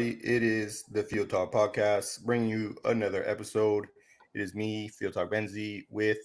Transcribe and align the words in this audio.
Welcome, 0.00 0.18
welcome. 0.18 0.30
Hello, 0.30 0.36
everybody. 0.36 0.36
It 0.36 0.42
is 0.42 0.84
the 0.90 1.02
Field 1.02 1.30
Talk 1.30 1.52
Podcast, 1.52 2.24
bringing 2.24 2.48
you 2.48 2.76
another 2.84 3.28
episode. 3.28 3.86
It 4.34 4.40
is 4.40 4.54
me, 4.54 4.88
Field 4.88 5.12
Talk 5.12 5.30
Benzi, 5.30 5.84
with. 5.90 6.18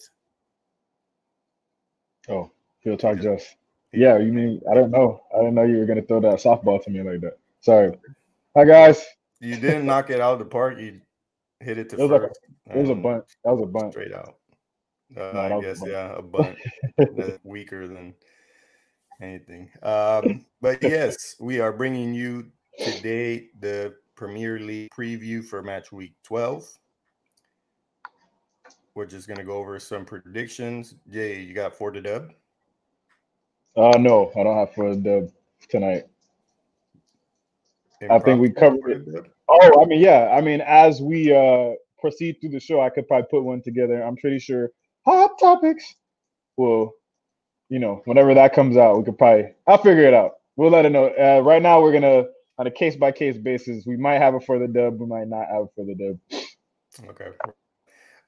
Oh, 2.30 2.52
Field 2.84 3.00
Talk 3.00 3.20
Jeff. 3.20 3.56
Yeah, 3.92 4.18
you 4.18 4.32
mean 4.32 4.62
I 4.70 4.74
don't 4.76 4.92
know. 4.92 5.22
I 5.34 5.40
didn't 5.40 5.56
know 5.56 5.64
you 5.64 5.78
were 5.78 5.86
gonna 5.86 6.02
throw 6.02 6.22
that 6.22 6.36
softball 6.36 6.84
to 6.84 6.90
me 6.90 7.02
like 7.04 7.22
that. 7.22 7.38
Sorry. 7.60 7.98
Hi 8.56 8.64
guys. 8.64 9.04
You 9.42 9.58
didn't 9.58 9.86
knock 9.86 10.10
it 10.10 10.22
out 10.22 10.34
of 10.34 10.40
the 10.40 10.46
park. 10.46 10.80
You 10.80 11.02
hit 11.60 11.78
it 11.78 11.90
to 11.90 11.98
it 11.98 12.02
was 12.02 12.10
first. 12.10 12.40
Like 12.68 12.76
a, 12.76 12.80
it 12.80 12.82
was 12.82 12.90
a 12.90 12.96
bunt. 12.96 13.24
That 13.44 13.52
was 13.52 13.62
a 13.62 13.66
bunt. 13.66 13.94
Straight 13.94 14.14
out. 14.14 14.36
Uh, 15.18 15.32
no, 15.34 15.58
I 15.58 15.62
guess 15.62 15.86
a 15.86 15.90
yeah, 15.90 16.16
a 16.18 16.22
bunt. 16.22 16.58
weaker 17.44 17.88
than 17.88 18.14
anything. 19.22 19.70
Um, 19.84 20.46
but 20.62 20.82
yes, 20.82 21.36
we 21.40 21.60
are 21.60 21.74
bringing 21.74 22.14
you 22.14 22.52
today 22.80 23.48
the 23.60 23.96
Premier 24.16 24.60
League 24.60 24.90
preview 24.92 25.44
for 25.44 25.62
match 25.62 25.92
week 25.92 26.14
12. 26.24 26.68
We're 28.94 29.06
just 29.06 29.28
going 29.28 29.38
to 29.38 29.44
go 29.44 29.58
over 29.58 29.80
some 29.80 30.06
predictions. 30.06 30.96
Jay, 31.12 31.42
you 31.42 31.54
got 31.54 31.76
for 31.76 31.92
the 31.92 32.02
dub? 32.02 32.32
Uh, 33.76 33.98
no, 33.98 34.32
I 34.38 34.44
don't 34.44 34.58
have 34.58 34.74
for 34.74 34.96
the 34.96 35.02
dub 35.02 35.32
tonight. 35.70 36.04
I 38.10 38.20
think 38.20 38.40
we 38.40 38.50
covered 38.50 39.08
it. 39.08 39.26
Oh, 39.48 39.82
I 39.82 39.86
mean, 39.86 40.00
yeah. 40.00 40.34
I 40.36 40.42
mean, 40.42 40.62
as 40.62 41.02
we 41.02 41.34
uh 41.34 41.72
proceed 42.00 42.38
through 42.40 42.52
the 42.52 42.60
show, 42.60 42.82
I 42.82 42.90
could 42.90 43.08
probably 43.08 43.28
put 43.30 43.44
one 43.44 43.62
together. 43.62 44.02
I'm 44.04 44.16
pretty 44.16 44.40
sure 44.40 44.72
hot 45.06 45.40
topics 45.40 45.96
will 46.58 46.94
you 47.70 47.80
know, 47.80 48.02
whenever 48.06 48.34
that 48.34 48.54
comes 48.54 48.78
out, 48.78 48.98
we 48.98 49.04
could 49.04 49.18
probably 49.18 49.54
I'll 49.68 49.78
figure 49.78 50.04
it 50.04 50.14
out. 50.14 50.34
We'll 50.56 50.72
let 50.72 50.86
it 50.86 50.92
know. 50.92 51.08
Uh, 51.08 51.42
right 51.44 51.62
now, 51.62 51.82
we're 51.82 51.94
gonna 51.94 52.26
on 52.58 52.68
a 52.68 52.72
case 52.72 52.96
by 52.96 53.12
case 53.12 53.38
basis. 53.38 53.86
We 53.86 53.98
might 53.98 54.20
have 54.20 54.36
it 54.36 54.44
for 54.44 54.60
the 54.60 54.68
dub. 54.68 55.00
We 55.00 55.06
might 55.06 55.28
not 55.28 55.48
have 55.48 55.64
it 55.64 55.70
for 55.76 55.86
the 55.86 55.96
dub. 55.96 57.10
Okay. 57.10 57.32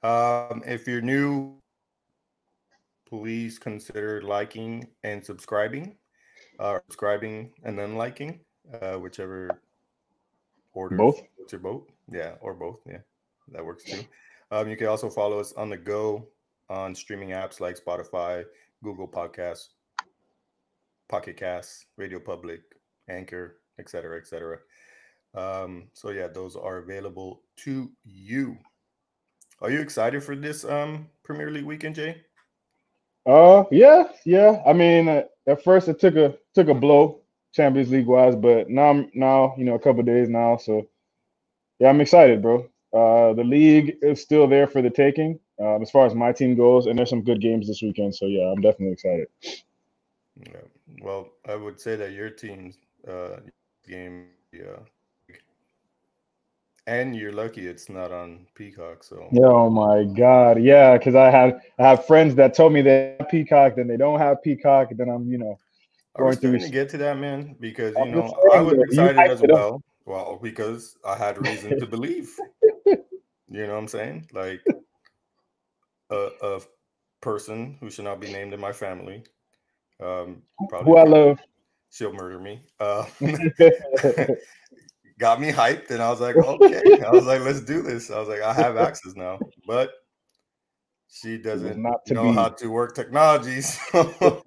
Um, 0.02 0.62
if 0.66 0.86
you're 0.86 1.00
new, 1.00 1.56
please 3.08 3.58
consider 3.58 4.22
liking 4.22 4.86
and 5.02 5.24
subscribing, 5.24 5.96
uh, 6.58 6.78
subscribing 6.86 7.52
and 7.64 7.78
then 7.78 7.96
liking, 7.96 8.40
uh, 8.80 8.96
whichever 8.96 9.60
order. 10.74 10.96
Both. 10.96 11.22
What's 11.36 11.52
your 11.52 11.60
boat? 11.60 11.90
Yeah, 12.10 12.34
or 12.40 12.54
both. 12.54 12.80
Yeah, 12.86 12.98
that 13.52 13.64
works 13.64 13.84
too. 13.84 14.02
Um, 14.50 14.68
you 14.68 14.76
can 14.76 14.86
also 14.86 15.10
follow 15.10 15.38
us 15.40 15.52
on 15.54 15.70
the 15.70 15.76
go 15.76 16.28
on 16.68 16.94
streaming 16.94 17.30
apps 17.30 17.60
like 17.60 17.82
Spotify, 17.82 18.44
Google 18.82 19.08
Podcasts, 19.08 19.68
Pocket 21.08 21.36
Casts, 21.36 21.86
Radio 21.96 22.20
Public, 22.20 22.60
Anchor, 23.08 23.56
etc., 23.78 24.18
etc. 24.18 24.58
Um, 25.34 25.88
so 25.92 26.10
yeah, 26.10 26.28
those 26.28 26.56
are 26.56 26.78
available 26.78 27.42
to 27.64 27.90
you. 28.04 28.56
Are 29.60 29.70
you 29.70 29.80
excited 29.80 30.22
for 30.22 30.36
this 30.36 30.64
um 30.64 31.08
Premier 31.24 31.50
League 31.50 31.64
weekend, 31.64 31.96
Jay? 31.96 32.22
Uh, 33.26 33.64
yeah, 33.70 34.04
yeah. 34.24 34.62
I 34.66 34.72
mean, 34.72 35.08
uh, 35.08 35.22
at 35.46 35.62
first 35.62 35.88
it 35.88 36.00
took 36.00 36.16
a 36.16 36.34
took 36.54 36.68
a 36.68 36.74
blow 36.74 37.20
Champions 37.52 37.90
League 37.90 38.06
wise, 38.06 38.36
but 38.36 38.70
now 38.70 38.90
I'm 38.90 39.10
now 39.14 39.54
you 39.58 39.64
know 39.64 39.74
a 39.74 39.78
couple 39.78 40.02
days 40.02 40.28
now, 40.28 40.56
so 40.56 40.88
yeah, 41.78 41.88
I'm 41.88 42.00
excited, 42.00 42.42
bro. 42.42 42.68
Uh, 42.92 43.34
the 43.34 43.44
league 43.44 43.96
is 44.00 44.22
still 44.22 44.46
there 44.46 44.66
for 44.66 44.80
the 44.80 44.90
taking 44.90 45.38
um, 45.60 45.82
as 45.82 45.90
far 45.90 46.06
as 46.06 46.14
my 46.14 46.32
team 46.32 46.56
goes, 46.56 46.86
and 46.86 46.98
there's 46.98 47.10
some 47.10 47.22
good 47.22 47.40
games 47.40 47.66
this 47.66 47.82
weekend. 47.82 48.14
So 48.14 48.26
yeah, 48.26 48.50
I'm 48.50 48.60
definitely 48.60 48.92
excited. 48.92 49.28
Yeah. 49.42 50.60
Well, 51.02 51.30
I 51.48 51.54
would 51.56 51.80
say 51.80 51.96
that 51.96 52.12
your 52.12 52.30
team's 52.30 52.78
uh, 53.06 53.40
game, 53.88 54.26
yeah, 54.52 54.78
and 56.86 57.14
you're 57.14 57.32
lucky 57.32 57.66
it's 57.66 57.88
not 57.88 58.12
on 58.12 58.46
Peacock. 58.54 59.04
So. 59.04 59.28
Oh 59.38 59.70
my 59.70 60.04
God, 60.04 60.60
yeah, 60.62 60.96
because 60.96 61.14
I 61.14 61.30
have 61.30 61.60
I 61.78 61.88
have 61.88 62.06
friends 62.06 62.34
that 62.36 62.54
told 62.54 62.72
me 62.72 62.82
they 62.82 63.16
have 63.18 63.28
Peacock, 63.28 63.76
then 63.76 63.88
they 63.88 63.96
don't 63.96 64.18
have 64.18 64.42
Peacock, 64.42 64.88
then 64.96 65.08
I'm 65.08 65.30
you 65.30 65.38
know. 65.38 65.58
I 66.18 66.22
was 66.22 66.38
going 66.38 66.58
to 66.58 66.68
get 66.68 66.88
to 66.90 66.98
that, 66.98 67.18
man, 67.18 67.54
because 67.60 67.96
you 67.96 68.10
know 68.10 68.34
I 68.52 68.60
was 68.60 68.78
excited 68.78 69.28
as 69.30 69.42
well. 69.42 69.82
Well, 70.04 70.38
because 70.42 70.96
I 71.06 71.16
had 71.16 71.38
reason 71.38 71.78
to 71.78 71.86
believe. 71.86 72.34
You 73.50 73.66
know 73.66 73.72
what 73.72 73.78
I'm 73.78 73.88
saying? 73.88 74.28
Like 74.34 74.60
a, 76.10 76.28
a 76.42 76.60
person 77.22 77.78
who 77.80 77.90
should 77.90 78.04
not 78.04 78.20
be 78.20 78.30
named 78.30 78.52
in 78.52 78.60
my 78.60 78.72
family. 78.72 79.24
Um, 80.00 80.42
probably 80.68 80.92
who 80.92 80.98
I 80.98 81.04
love. 81.04 81.38
She'll 81.90 82.12
murder 82.12 82.38
me. 82.38 82.62
Uh, 82.78 83.04
got 85.18 85.40
me 85.40 85.50
hyped, 85.50 85.90
and 85.90 86.02
I 86.02 86.10
was 86.10 86.20
like, 86.20 86.36
okay. 86.36 87.00
I 87.04 87.10
was 87.10 87.24
like, 87.24 87.40
let's 87.40 87.60
do 87.60 87.82
this. 87.82 88.10
I 88.10 88.18
was 88.18 88.28
like, 88.28 88.42
I 88.42 88.52
have 88.52 88.76
access 88.76 89.14
now, 89.14 89.38
but 89.66 89.90
she 91.08 91.38
doesn't 91.38 91.82
know 92.08 92.24
be. 92.24 92.32
how 92.32 92.50
to 92.50 92.68
work 92.68 92.94
technology. 92.94 93.60
So 93.92 94.42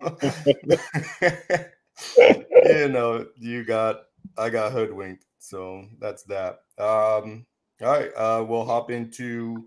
you 2.65 2.87
know, 2.87 3.27
you 3.37 3.63
got 3.63 4.03
I 4.37 4.49
got 4.49 4.71
hoodwinked. 4.71 5.25
So 5.39 5.85
that's 5.99 6.23
that. 6.23 6.61
Um, 6.77 7.45
all 7.81 7.87
right, 7.87 8.11
uh, 8.15 8.45
we'll 8.47 8.65
hop 8.65 8.91
into 8.91 9.65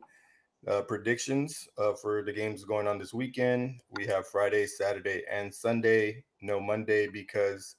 uh, 0.67 0.83
predictions 0.83 1.69
uh, 1.79 1.93
for 1.95 2.23
the 2.23 2.33
games 2.33 2.65
going 2.65 2.87
on 2.87 2.99
this 2.99 3.13
weekend. 3.13 3.81
We 3.91 4.07
have 4.07 4.27
Friday, 4.27 4.67
Saturday, 4.67 5.23
and 5.31 5.55
Sunday. 5.55 6.25
No 6.45 6.61
Monday 6.61 7.09
because 7.09 7.77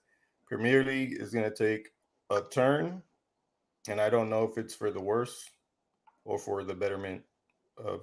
Premier 0.47 0.83
League 0.83 1.13
is 1.19 1.31
going 1.31 1.49
to 1.49 1.55
take 1.55 1.89
a 2.29 2.41
turn, 2.41 3.01
and 3.87 4.01
I 4.01 4.09
don't 4.09 4.29
know 4.29 4.43
if 4.43 4.57
it's 4.57 4.73
for 4.73 4.91
the 4.91 5.01
worse 5.01 5.49
or 6.23 6.39
for 6.39 6.63
the 6.63 6.73
betterment 6.73 7.21
of 7.77 8.01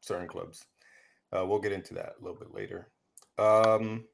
certain 0.00 0.28
clubs. 0.28 0.64
Uh, 1.32 1.46
we'll 1.46 1.60
get 1.60 1.72
into 1.72 1.94
that 1.94 2.14
a 2.20 2.22
little 2.22 2.38
bit 2.38 2.54
later. 2.54 2.88
Um, 3.38 4.04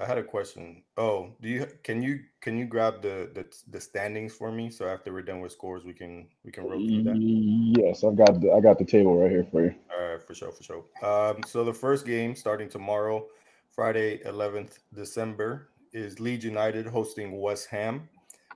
I 0.00 0.04
had 0.04 0.18
a 0.18 0.22
question. 0.22 0.82
Oh, 0.98 1.32
do 1.40 1.48
you 1.48 1.66
can 1.82 2.02
you 2.02 2.20
can 2.40 2.58
you 2.58 2.66
grab 2.66 3.00
the 3.00 3.30
the, 3.32 3.46
the 3.70 3.80
standings 3.80 4.34
for 4.34 4.52
me? 4.52 4.70
So 4.70 4.86
after 4.86 5.12
we're 5.12 5.22
done 5.22 5.40
with 5.40 5.52
scores, 5.52 5.84
we 5.84 5.94
can 5.94 6.26
we 6.44 6.52
can 6.52 6.64
roll 6.64 6.86
through 6.86 7.04
that. 7.04 7.16
Yes, 7.16 8.04
I've 8.04 8.16
got 8.16 8.40
the, 8.40 8.52
I 8.52 8.60
got 8.60 8.78
the 8.78 8.84
table 8.84 9.18
right 9.18 9.30
here 9.30 9.46
for 9.50 9.64
you. 9.64 9.74
All 9.96 10.10
right, 10.10 10.22
for 10.22 10.34
sure, 10.34 10.52
for 10.52 10.62
sure. 10.62 10.84
Um, 11.02 11.42
so 11.46 11.64
the 11.64 11.72
first 11.72 12.04
game 12.04 12.34
starting 12.34 12.68
tomorrow, 12.68 13.26
Friday, 13.76 14.22
eleventh 14.24 14.78
December, 14.94 15.68
is 15.92 16.18
Leeds 16.18 16.46
United 16.46 16.86
hosting 16.86 17.38
West 17.38 17.68
Ham. 17.68 18.08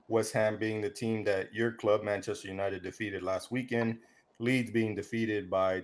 West 0.07 0.33
Ham 0.33 0.57
being 0.57 0.81
the 0.81 0.89
team 0.89 1.23
that 1.25 1.53
your 1.53 1.71
club, 1.73 2.03
Manchester 2.03 2.47
United, 2.47 2.81
defeated 2.81 3.21
last 3.21 3.51
weekend. 3.51 3.99
Leeds 4.39 4.71
being 4.71 4.95
defeated 4.95 5.47
by 5.47 5.83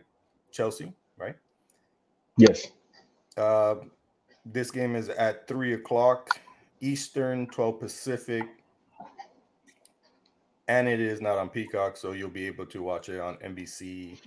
Chelsea, 0.51 0.91
right? 1.17 1.35
Yes. 2.37 2.65
Uh, 3.37 3.75
this 4.43 4.71
game 4.71 4.95
is 4.95 5.09
at 5.09 5.47
three 5.47 5.73
o'clock 5.73 6.41
Eastern, 6.81 7.45
12 7.45 7.79
Pacific, 7.79 8.47
and 10.67 10.87
it 10.87 10.99
is 10.99 11.21
not 11.21 11.37
on 11.37 11.47
Peacock, 11.47 11.95
so 11.95 12.13
you'll 12.13 12.29
be 12.29 12.47
able 12.47 12.65
to 12.65 12.81
watch 12.81 13.09
it 13.09 13.19
on 13.19 13.35
NBC 13.35 14.19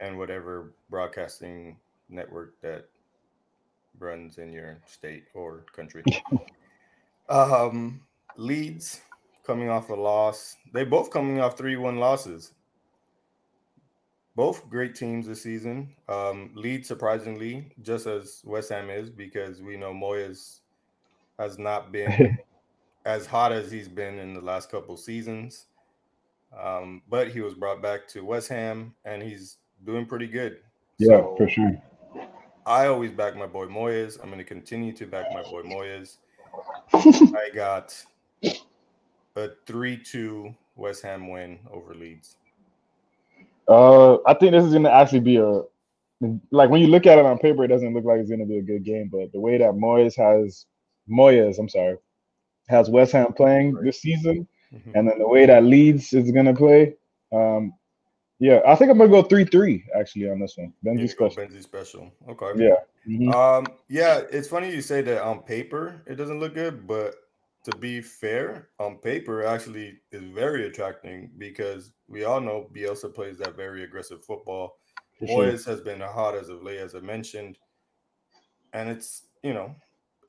and 0.00 0.18
whatever 0.18 0.74
broadcasting 0.90 1.78
network 2.10 2.60
that 2.60 2.89
runs 3.98 4.38
in 4.38 4.52
your 4.52 4.78
state 4.86 5.24
or 5.34 5.64
country. 5.74 6.02
um, 7.28 8.00
Leeds 8.36 9.00
coming 9.46 9.68
off 9.68 9.90
a 9.90 9.94
loss. 9.94 10.56
They 10.72 10.84
both 10.84 11.10
coming 11.10 11.40
off 11.40 11.56
three 11.58 11.76
one 11.76 11.98
losses 11.98 12.52
both 14.40 14.68
great 14.70 14.94
teams 14.94 15.26
this 15.26 15.42
season. 15.42 15.94
Um, 16.08 16.50
Leeds, 16.54 16.88
surprisingly, 16.88 17.72
just 17.82 18.06
as 18.06 18.40
West 18.44 18.70
Ham 18.70 18.88
is, 18.88 19.10
because 19.10 19.60
we 19.60 19.76
know 19.76 19.92
Moyes 19.92 20.60
has 21.38 21.58
not 21.58 21.92
been 21.92 22.38
as 23.04 23.26
hot 23.26 23.52
as 23.52 23.70
he's 23.70 23.86
been 23.86 24.18
in 24.18 24.32
the 24.32 24.40
last 24.40 24.70
couple 24.70 24.96
seasons. 24.96 25.66
Um, 26.58 27.02
but 27.08 27.28
he 27.28 27.42
was 27.42 27.52
brought 27.52 27.82
back 27.82 28.08
to 28.08 28.24
West 28.24 28.48
Ham, 28.48 28.94
and 29.04 29.22
he's 29.22 29.58
doing 29.84 30.06
pretty 30.06 30.26
good. 30.26 30.60
Yeah, 30.98 31.18
so 31.18 31.34
for 31.36 31.46
sure. 31.46 31.72
I 32.66 32.86
always 32.86 33.12
back 33.12 33.36
my 33.36 33.46
boy 33.46 33.66
Moyes. 33.66 34.18
I'm 34.22 34.28
going 34.28 34.38
to 34.38 34.44
continue 34.44 34.92
to 34.92 35.06
back 35.06 35.26
my 35.32 35.42
boy 35.42 35.62
Moyes. 35.62 36.16
I 36.92 37.50
got 37.54 37.94
a 39.36 39.48
3 39.66 39.96
2 39.96 40.54
West 40.76 41.02
Ham 41.02 41.28
win 41.28 41.58
over 41.72 41.94
Leeds. 41.94 42.36
Uh, 43.68 44.16
I 44.26 44.34
think 44.34 44.52
this 44.52 44.64
is 44.64 44.72
going 44.72 44.84
to 44.84 44.92
actually 44.92 45.20
be 45.20 45.36
a 45.36 45.62
like 46.50 46.68
when 46.68 46.82
you 46.82 46.88
look 46.88 47.06
at 47.06 47.18
it 47.18 47.24
on 47.24 47.38
paper, 47.38 47.64
it 47.64 47.68
doesn't 47.68 47.94
look 47.94 48.04
like 48.04 48.18
it's 48.18 48.28
going 48.28 48.40
to 48.40 48.46
be 48.46 48.58
a 48.58 48.62
good 48.62 48.84
game. 48.84 49.08
But 49.10 49.32
the 49.32 49.40
way 49.40 49.58
that 49.58 49.72
Moyes 49.72 50.16
has 50.16 50.66
Moyes, 51.08 51.58
I'm 51.58 51.68
sorry, 51.68 51.96
has 52.68 52.90
West 52.90 53.12
Ham 53.12 53.32
playing 53.32 53.74
this 53.74 54.00
season, 54.00 54.46
mm-hmm. 54.72 54.90
and 54.94 55.08
then 55.08 55.18
the 55.18 55.28
way 55.28 55.46
that 55.46 55.64
Leeds 55.64 56.12
is 56.12 56.30
going 56.30 56.46
to 56.46 56.54
play, 56.54 56.94
um, 57.32 57.72
yeah, 58.40 58.60
I 58.66 58.74
think 58.74 58.90
I'm 58.90 58.98
gonna 58.98 59.10
go 59.10 59.22
three 59.22 59.44
three 59.44 59.84
actually 59.94 60.28
on 60.30 60.40
this 60.40 60.56
one. 60.56 60.72
Benji 60.84 61.08
special. 61.08 61.42
Benji 61.42 61.62
special. 61.62 62.10
Okay. 62.28 62.64
Yeah. 62.64 62.76
Mm-hmm. 63.06 63.30
Um. 63.32 63.66
Yeah. 63.88 64.22
It's 64.32 64.48
funny 64.48 64.74
you 64.74 64.80
say 64.80 65.02
that 65.02 65.22
on 65.22 65.40
paper 65.42 66.02
it 66.06 66.16
doesn't 66.16 66.40
look 66.40 66.54
good, 66.54 66.86
but 66.86 67.14
to 67.64 67.76
be 67.76 68.00
fair, 68.00 68.68
on 68.78 68.96
paper, 68.96 69.44
actually 69.44 69.98
is 70.12 70.22
very 70.22 70.66
attracting 70.66 71.30
because 71.36 71.92
we 72.08 72.24
all 72.24 72.40
know 72.40 72.70
Bielsa 72.74 73.14
plays 73.14 73.36
that 73.38 73.56
very 73.56 73.84
aggressive 73.84 74.24
football. 74.24 74.78
Moyes 75.20 75.66
has 75.66 75.82
been 75.82 76.00
hot 76.00 76.34
as 76.34 76.48
of 76.48 76.62
late, 76.62 76.78
as 76.78 76.94
I 76.94 77.00
mentioned, 77.00 77.58
and 78.72 78.88
it's 78.88 79.24
you 79.42 79.52
know, 79.52 79.74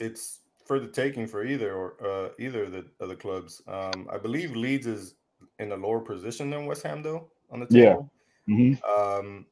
it's 0.01 0.39
for 0.65 0.79
the 0.79 0.87
taking 0.87 1.27
for 1.27 1.45
either 1.45 1.73
or 1.73 1.95
uh, 2.05 2.29
either 2.37 2.63
of 2.65 2.73
the 2.73 2.85
of 2.99 3.07
the 3.07 3.15
clubs. 3.15 3.61
Um, 3.67 4.09
I 4.11 4.17
believe 4.17 4.53
Leeds 4.53 4.87
is 4.87 5.15
in 5.59 5.71
a 5.71 5.75
lower 5.75 6.01
position 6.01 6.49
than 6.49 6.65
West 6.65 6.83
Ham, 6.83 7.01
though, 7.01 7.30
on 7.51 7.59
the 7.59 7.65
table. 7.67 8.11
Yeah. 8.47 8.55
Mm-hmm. 8.55 9.01
Um, 9.01 9.45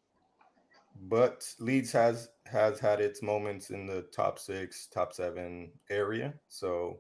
but 1.08 1.48
Leeds 1.60 1.92
has 1.92 2.30
has 2.46 2.80
had 2.80 3.00
its 3.00 3.22
moments 3.22 3.70
in 3.70 3.86
the 3.86 4.02
top 4.14 4.40
six, 4.40 4.88
top 4.88 5.14
seven 5.14 5.72
area. 5.90 6.34
So, 6.48 7.00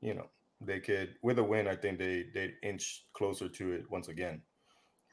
you 0.00 0.14
know, 0.14 0.26
they 0.60 0.80
could 0.80 1.14
with 1.22 1.38
a 1.38 1.44
win, 1.44 1.68
I 1.68 1.76
think 1.76 1.98
they 1.98 2.26
they 2.34 2.54
inch 2.62 3.04
closer 3.12 3.48
to 3.48 3.72
it 3.72 3.90
once 3.90 4.08
again. 4.08 4.42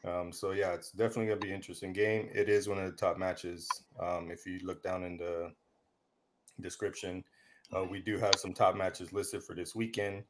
Um, 0.04 0.32
so 0.32 0.52
yeah, 0.52 0.74
it's 0.74 0.92
definitely 0.92 1.28
gonna 1.28 1.40
be 1.40 1.50
an 1.50 1.56
interesting 1.56 1.94
game. 1.94 2.30
It 2.34 2.50
is 2.50 2.68
one 2.68 2.80
of 2.80 2.86
the 2.86 2.98
top 2.98 3.18
matches. 3.18 3.68
Um, 4.00 4.30
if 4.32 4.46
you 4.46 4.60
look 4.64 4.84
down 4.84 5.04
in 5.04 5.18
the 5.18 5.52
description, 6.62 7.24
uh, 7.76 7.84
we 7.84 8.00
do 8.00 8.18
have 8.18 8.36
some 8.36 8.54
top 8.54 8.76
matches 8.76 9.14
listed 9.14 9.44
for 9.44 9.56
this 9.56 9.76
weekend, 9.76 10.24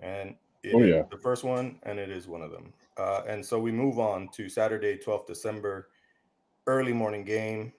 and 0.00 0.34
it 0.64 0.74
oh, 0.74 0.82
yeah. 0.82 1.02
the 1.10 1.16
first 1.16 1.44
one, 1.44 1.78
and 1.82 1.98
it 1.98 2.10
is 2.10 2.26
one 2.26 2.42
of 2.42 2.50
them. 2.50 2.72
Uh, 2.96 3.22
and 3.28 3.44
so 3.44 3.58
we 3.58 3.72
move 3.72 3.98
on 3.98 4.28
to 4.28 4.48
Saturday, 4.48 4.96
12th 4.96 5.26
December, 5.26 5.88
early 6.66 6.92
morning 6.92 7.24
game. 7.24 7.72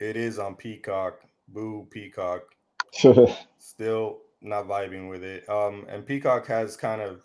It 0.00 0.16
is 0.16 0.38
on 0.38 0.54
Peacock. 0.54 1.20
Boo, 1.48 1.86
Peacock. 1.90 2.42
Still 3.58 4.18
not 4.42 4.66
vibing 4.66 5.08
with 5.08 5.22
it. 5.22 5.48
Um, 5.48 5.86
and 5.88 6.04
Peacock 6.04 6.46
has 6.46 6.76
kind 6.76 7.00
of 7.00 7.22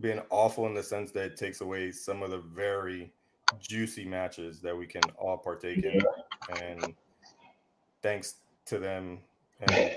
been 0.00 0.20
awful 0.30 0.66
in 0.66 0.74
the 0.74 0.82
sense 0.82 1.10
that 1.12 1.24
it 1.24 1.36
takes 1.36 1.60
away 1.60 1.90
some 1.90 2.22
of 2.22 2.30
the 2.30 2.38
very 2.38 3.12
juicy 3.60 4.04
matches 4.04 4.60
that 4.60 4.76
we 4.76 4.86
can 4.86 5.02
all 5.18 5.36
partake 5.36 5.84
in. 5.84 6.00
And 6.62 6.94
thanks 8.02 8.36
to 8.66 8.78
them, 8.78 9.18
and 9.60 9.96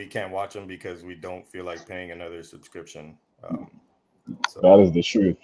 we 0.00 0.06
can't 0.06 0.32
watch 0.32 0.54
them 0.54 0.66
because 0.66 1.02
we 1.02 1.14
don't 1.14 1.46
feel 1.46 1.64
like 1.64 1.86
paying 1.86 2.10
another 2.10 2.42
subscription. 2.42 3.18
Um, 3.46 3.70
so, 4.48 4.60
that 4.62 4.80
is 4.80 4.92
the 4.92 5.02
truth. 5.02 5.36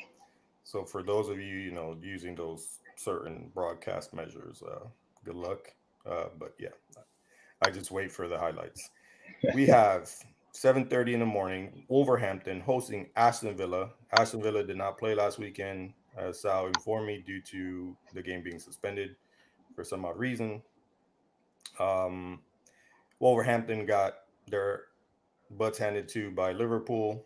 So 0.65 0.83
for 0.83 1.03
those 1.03 1.29
of 1.29 1.39
you, 1.39 1.57
you 1.57 1.73
know, 1.73 1.95
using 2.01 2.35
those 2.35 2.79
certain 2.97 3.51
broadcast 3.55 4.15
measures, 4.15 4.63
uh, 4.63 4.87
good 5.25 5.35
luck. 5.35 5.75
Uh, 6.11 6.29
but 6.39 6.55
yeah, 6.59 6.71
I 7.63 7.71
just 7.71 7.91
wait 7.91 8.11
for 8.11 8.29
the 8.29 8.39
highlights. 8.39 8.89
We 9.55 9.67
have 9.79 10.11
7:30 10.55 11.13
in 11.13 11.21
the 11.21 11.27
morning. 11.27 11.85
Wolverhampton 11.89 12.61
hosting 12.61 13.11
Aston 13.15 13.55
Villa. 13.59 13.91
Aston 14.19 14.43
Villa 14.43 14.65
did 14.65 14.79
not 14.79 14.97
play 14.97 15.15
last 15.15 15.39
weekend, 15.39 15.93
as 16.17 16.41
Sal 16.41 16.69
informed 16.69 17.09
me, 17.09 17.23
due 17.27 17.43
to 17.43 17.95
the 18.15 18.23
game 18.23 18.43
being 18.43 18.59
suspended 18.59 19.17
for 19.75 19.85
some 19.85 20.07
odd 20.07 20.19
reason. 20.19 20.63
Um, 21.79 22.41
Wolverhampton 23.21 23.85
got 23.85 24.15
their 24.51 24.83
butts 25.51 25.79
handed 25.79 26.09
to 26.09 26.31
by 26.31 26.53
Liverpool. 26.53 27.25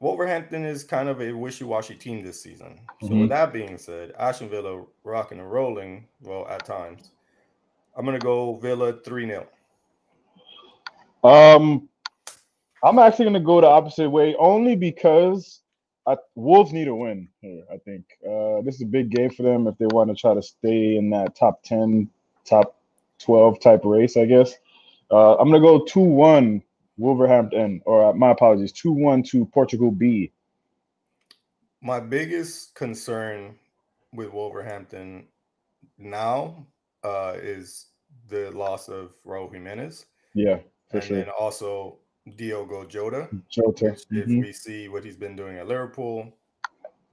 Wolverhampton 0.00 0.64
is 0.64 0.84
kind 0.84 1.08
of 1.08 1.20
a 1.20 1.32
wishy-washy 1.32 1.96
team 1.96 2.22
this 2.22 2.40
season. 2.40 2.80
So 3.00 3.08
mm-hmm. 3.08 3.20
with 3.20 3.28
that 3.30 3.52
being 3.52 3.78
said, 3.78 4.12
Aston 4.18 4.48
Villa 4.48 4.84
rocking 5.02 5.40
and 5.40 5.50
rolling, 5.50 6.06
well, 6.22 6.46
at 6.48 6.64
times. 6.64 7.10
I'm 7.96 8.04
gonna 8.04 8.20
go 8.20 8.56
Villa 8.56 8.92
3-0. 8.92 9.46
Um 11.24 11.88
I'm 12.84 12.98
actually 13.00 13.24
gonna 13.24 13.40
go 13.40 13.60
the 13.60 13.66
opposite 13.66 14.08
way 14.08 14.36
only 14.38 14.76
because 14.76 15.62
I, 16.06 16.16
Wolves 16.36 16.72
need 16.72 16.88
a 16.88 16.94
win 16.94 17.28
here, 17.42 17.64
I 17.70 17.76
think. 17.78 18.04
Uh, 18.26 18.62
this 18.62 18.76
is 18.76 18.82
a 18.82 18.86
big 18.86 19.10
game 19.10 19.28
for 19.28 19.42
them 19.42 19.66
if 19.66 19.76
they 19.76 19.86
want 19.86 20.08
to 20.08 20.16
try 20.16 20.32
to 20.32 20.40
stay 20.40 20.96
in 20.96 21.10
that 21.10 21.36
top 21.36 21.62
10, 21.64 22.08
top 22.46 22.76
12 23.18 23.60
type 23.60 23.82
race, 23.84 24.16
I 24.16 24.24
guess. 24.24 24.54
Uh, 25.10 25.36
I'm 25.36 25.50
gonna 25.50 25.60
go 25.60 25.84
two 25.84 26.00
one 26.00 26.62
Wolverhampton, 26.96 27.80
or 27.86 28.10
uh, 28.10 28.12
my 28.12 28.30
apologies, 28.30 28.72
two 28.72 28.92
one 28.92 29.22
to 29.24 29.46
Portugal 29.46 29.90
B. 29.90 30.32
My 31.80 32.00
biggest 32.00 32.74
concern 32.74 33.54
with 34.12 34.32
Wolverhampton 34.32 35.26
now 35.96 36.66
uh, 37.04 37.34
is 37.36 37.86
the 38.28 38.50
loss 38.50 38.88
of 38.88 39.12
Raul 39.26 39.52
Jimenez. 39.52 40.06
Yeah, 40.34 40.58
and 40.92 41.02
sure. 41.02 41.16
then 41.16 41.28
also 41.38 41.98
Diogo 42.36 42.84
Jota. 42.84 43.28
Jota. 43.48 43.90
Which, 43.90 44.08
mm-hmm. 44.08 44.38
If 44.38 44.44
we 44.44 44.52
see 44.52 44.88
what 44.88 45.04
he's 45.04 45.16
been 45.16 45.36
doing 45.36 45.56
at 45.56 45.68
Liverpool, 45.68 46.32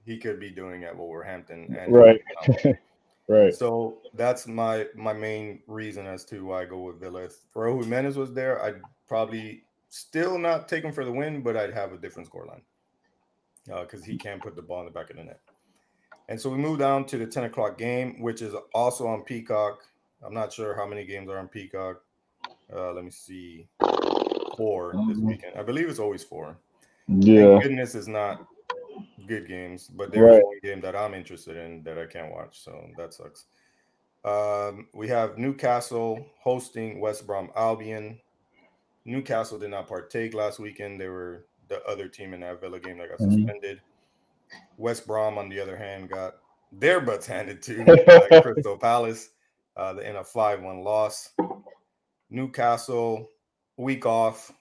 he 0.04 0.18
could 0.18 0.38
be 0.38 0.50
doing 0.50 0.84
at 0.84 0.96
Wolverhampton. 0.96 1.76
And 1.78 1.92
right. 1.92 2.20
Right. 3.28 3.54
So 3.54 3.98
that's 4.14 4.46
my 4.46 4.86
my 4.94 5.12
main 5.12 5.60
reason 5.66 6.06
as 6.06 6.24
to 6.26 6.44
why 6.44 6.62
I 6.62 6.64
go 6.64 6.80
with 6.80 7.00
Villa. 7.00 7.24
If 7.24 7.34
Raul 7.54 7.82
Jimenez 7.82 8.16
was 8.16 8.32
there, 8.32 8.62
I'd 8.62 8.80
probably 9.08 9.64
still 9.88 10.38
not 10.38 10.68
take 10.68 10.84
him 10.84 10.92
for 10.92 11.04
the 11.04 11.12
win, 11.12 11.42
but 11.42 11.56
I'd 11.56 11.72
have 11.72 11.92
a 11.92 11.98
different 11.98 12.30
scoreline 12.30 12.62
because 13.64 14.02
uh, 14.02 14.06
he 14.06 14.16
can 14.16 14.38
put 14.38 14.54
the 14.54 14.62
ball 14.62 14.80
in 14.80 14.84
the 14.86 14.92
back 14.92 15.10
of 15.10 15.16
the 15.16 15.24
net. 15.24 15.40
And 16.28 16.40
so 16.40 16.50
we 16.50 16.58
move 16.58 16.78
down 16.78 17.04
to 17.06 17.18
the 17.18 17.26
10 17.26 17.44
o'clock 17.44 17.78
game, 17.78 18.20
which 18.20 18.42
is 18.42 18.54
also 18.74 19.06
on 19.06 19.22
Peacock. 19.22 19.84
I'm 20.24 20.34
not 20.34 20.52
sure 20.52 20.74
how 20.74 20.86
many 20.86 21.04
games 21.04 21.28
are 21.28 21.38
on 21.38 21.48
Peacock. 21.48 22.02
Uh, 22.72 22.92
let 22.92 23.04
me 23.04 23.10
see. 23.10 23.68
Four 24.56 24.92
this 24.92 25.18
mm-hmm. 25.18 25.26
weekend. 25.26 25.58
I 25.58 25.62
believe 25.62 25.88
it's 25.88 25.98
always 25.98 26.24
four. 26.24 26.56
Yeah. 27.08 27.48
Thank 27.48 27.62
goodness 27.64 27.94
is 27.94 28.08
not 28.08 28.46
good 29.26 29.48
games, 29.48 29.88
but 29.88 30.12
there's 30.12 30.36
right. 30.36 30.44
one 30.44 30.58
game 30.62 30.80
that 30.80 30.96
I'm 30.96 31.14
interested 31.14 31.56
in 31.56 31.82
that 31.84 31.98
I 31.98 32.06
can't 32.06 32.32
watch, 32.32 32.62
so 32.62 32.88
that 32.96 33.14
sucks. 33.14 33.46
Um, 34.24 34.88
we 34.92 35.08
have 35.08 35.38
Newcastle 35.38 36.26
hosting 36.40 37.00
West 37.00 37.26
Brom 37.26 37.50
Albion. 37.56 38.18
Newcastle 39.04 39.58
did 39.58 39.70
not 39.70 39.86
partake 39.86 40.34
last 40.34 40.58
weekend. 40.58 41.00
They 41.00 41.08
were 41.08 41.46
the 41.68 41.82
other 41.84 42.08
team 42.08 42.34
in 42.34 42.40
that 42.40 42.60
Villa 42.60 42.80
game 42.80 42.98
that 42.98 43.08
got 43.08 43.20
mm-hmm. 43.20 43.34
suspended. 43.34 43.80
West 44.76 45.06
Brom, 45.06 45.38
on 45.38 45.48
the 45.48 45.60
other 45.60 45.76
hand, 45.76 46.10
got 46.10 46.34
their 46.72 47.00
butts 47.00 47.26
handed 47.26 47.62
to 47.62 47.84
by 48.30 48.40
Crystal 48.40 48.76
Palace 48.76 49.30
uh, 49.76 49.94
in 50.02 50.16
a 50.16 50.24
5 50.24 50.62
1 50.62 50.80
loss. 50.82 51.30
Newcastle, 52.30 53.28
week 53.76 54.06
off, 54.06 54.52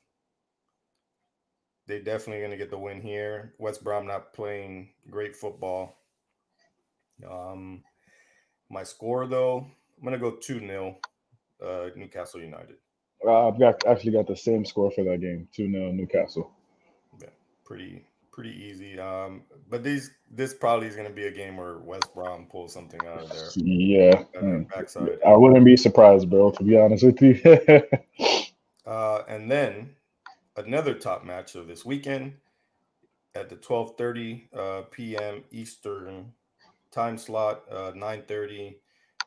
they 1.88 2.00
definitely 2.00 2.40
going 2.40 2.52
to 2.52 2.58
get 2.58 2.70
the 2.70 2.78
win 2.78 3.02
here. 3.02 3.54
West 3.60 3.84
Brom 3.84 4.08
not 4.08 4.34
playing 4.34 4.90
great 5.10 5.36
football. 5.36 5.98
Um, 7.30 7.84
my 8.70 8.84
score 8.84 9.28
though, 9.28 9.68
I'm 9.98 10.04
going 10.04 10.14
to 10.14 10.20
go 10.20 10.36
two 10.36 10.60
0 10.60 10.98
uh, 11.64 11.90
Newcastle 11.96 12.42
United. 12.42 12.76
Uh, 13.26 13.48
I've 13.48 13.60
got 13.60 13.86
actually 13.86 14.12
got 14.12 14.28
the 14.28 14.36
same 14.36 14.66
score 14.66 14.92
for 14.92 15.04
that 15.04 15.22
game, 15.22 15.48
two 15.54 15.72
0 15.72 15.92
Newcastle. 15.92 16.52
Yeah, 17.22 17.30
pretty 17.64 18.04
pretty 18.32 18.52
easy. 18.52 19.00
Um, 19.00 19.44
but 19.70 19.84
these 19.84 20.12
this 20.30 20.54
probably 20.54 20.88
is 20.88 20.96
going 20.96 21.08
to 21.08 21.14
be 21.14 21.28
a 21.28 21.32
game 21.32 21.56
where 21.58 21.78
West 21.78 22.14
Brom 22.14 22.48
pulls 22.52 22.74
something 22.74 23.00
out 23.08 23.24
of 23.24 23.30
there. 23.30 23.50
Yeah, 23.56 24.24
mm. 24.36 25.18
I 25.26 25.36
wouldn't 25.36 25.66
be 25.66 25.78
surprised, 25.78 26.30
bro. 26.30 26.52
To 26.52 26.64
be 26.64 26.78
honest 26.78 27.06
with 27.06 27.22
you. 27.22 27.40
uh, 28.86 29.24
and 29.30 29.50
then 29.50 29.96
another 30.58 30.94
top 30.94 31.24
match 31.24 31.56
of 31.56 31.68
this 31.68 31.86
weekend 31.86 32.34
at 33.36 33.50
the 33.50 33.56
12:30 33.56 34.44
uh, 34.56 34.82
p.m. 34.92 35.44
Eastern 35.52 36.32
time 36.92 37.18
slot, 37.18 37.64
uh, 37.72 37.92
9:30 37.92 38.76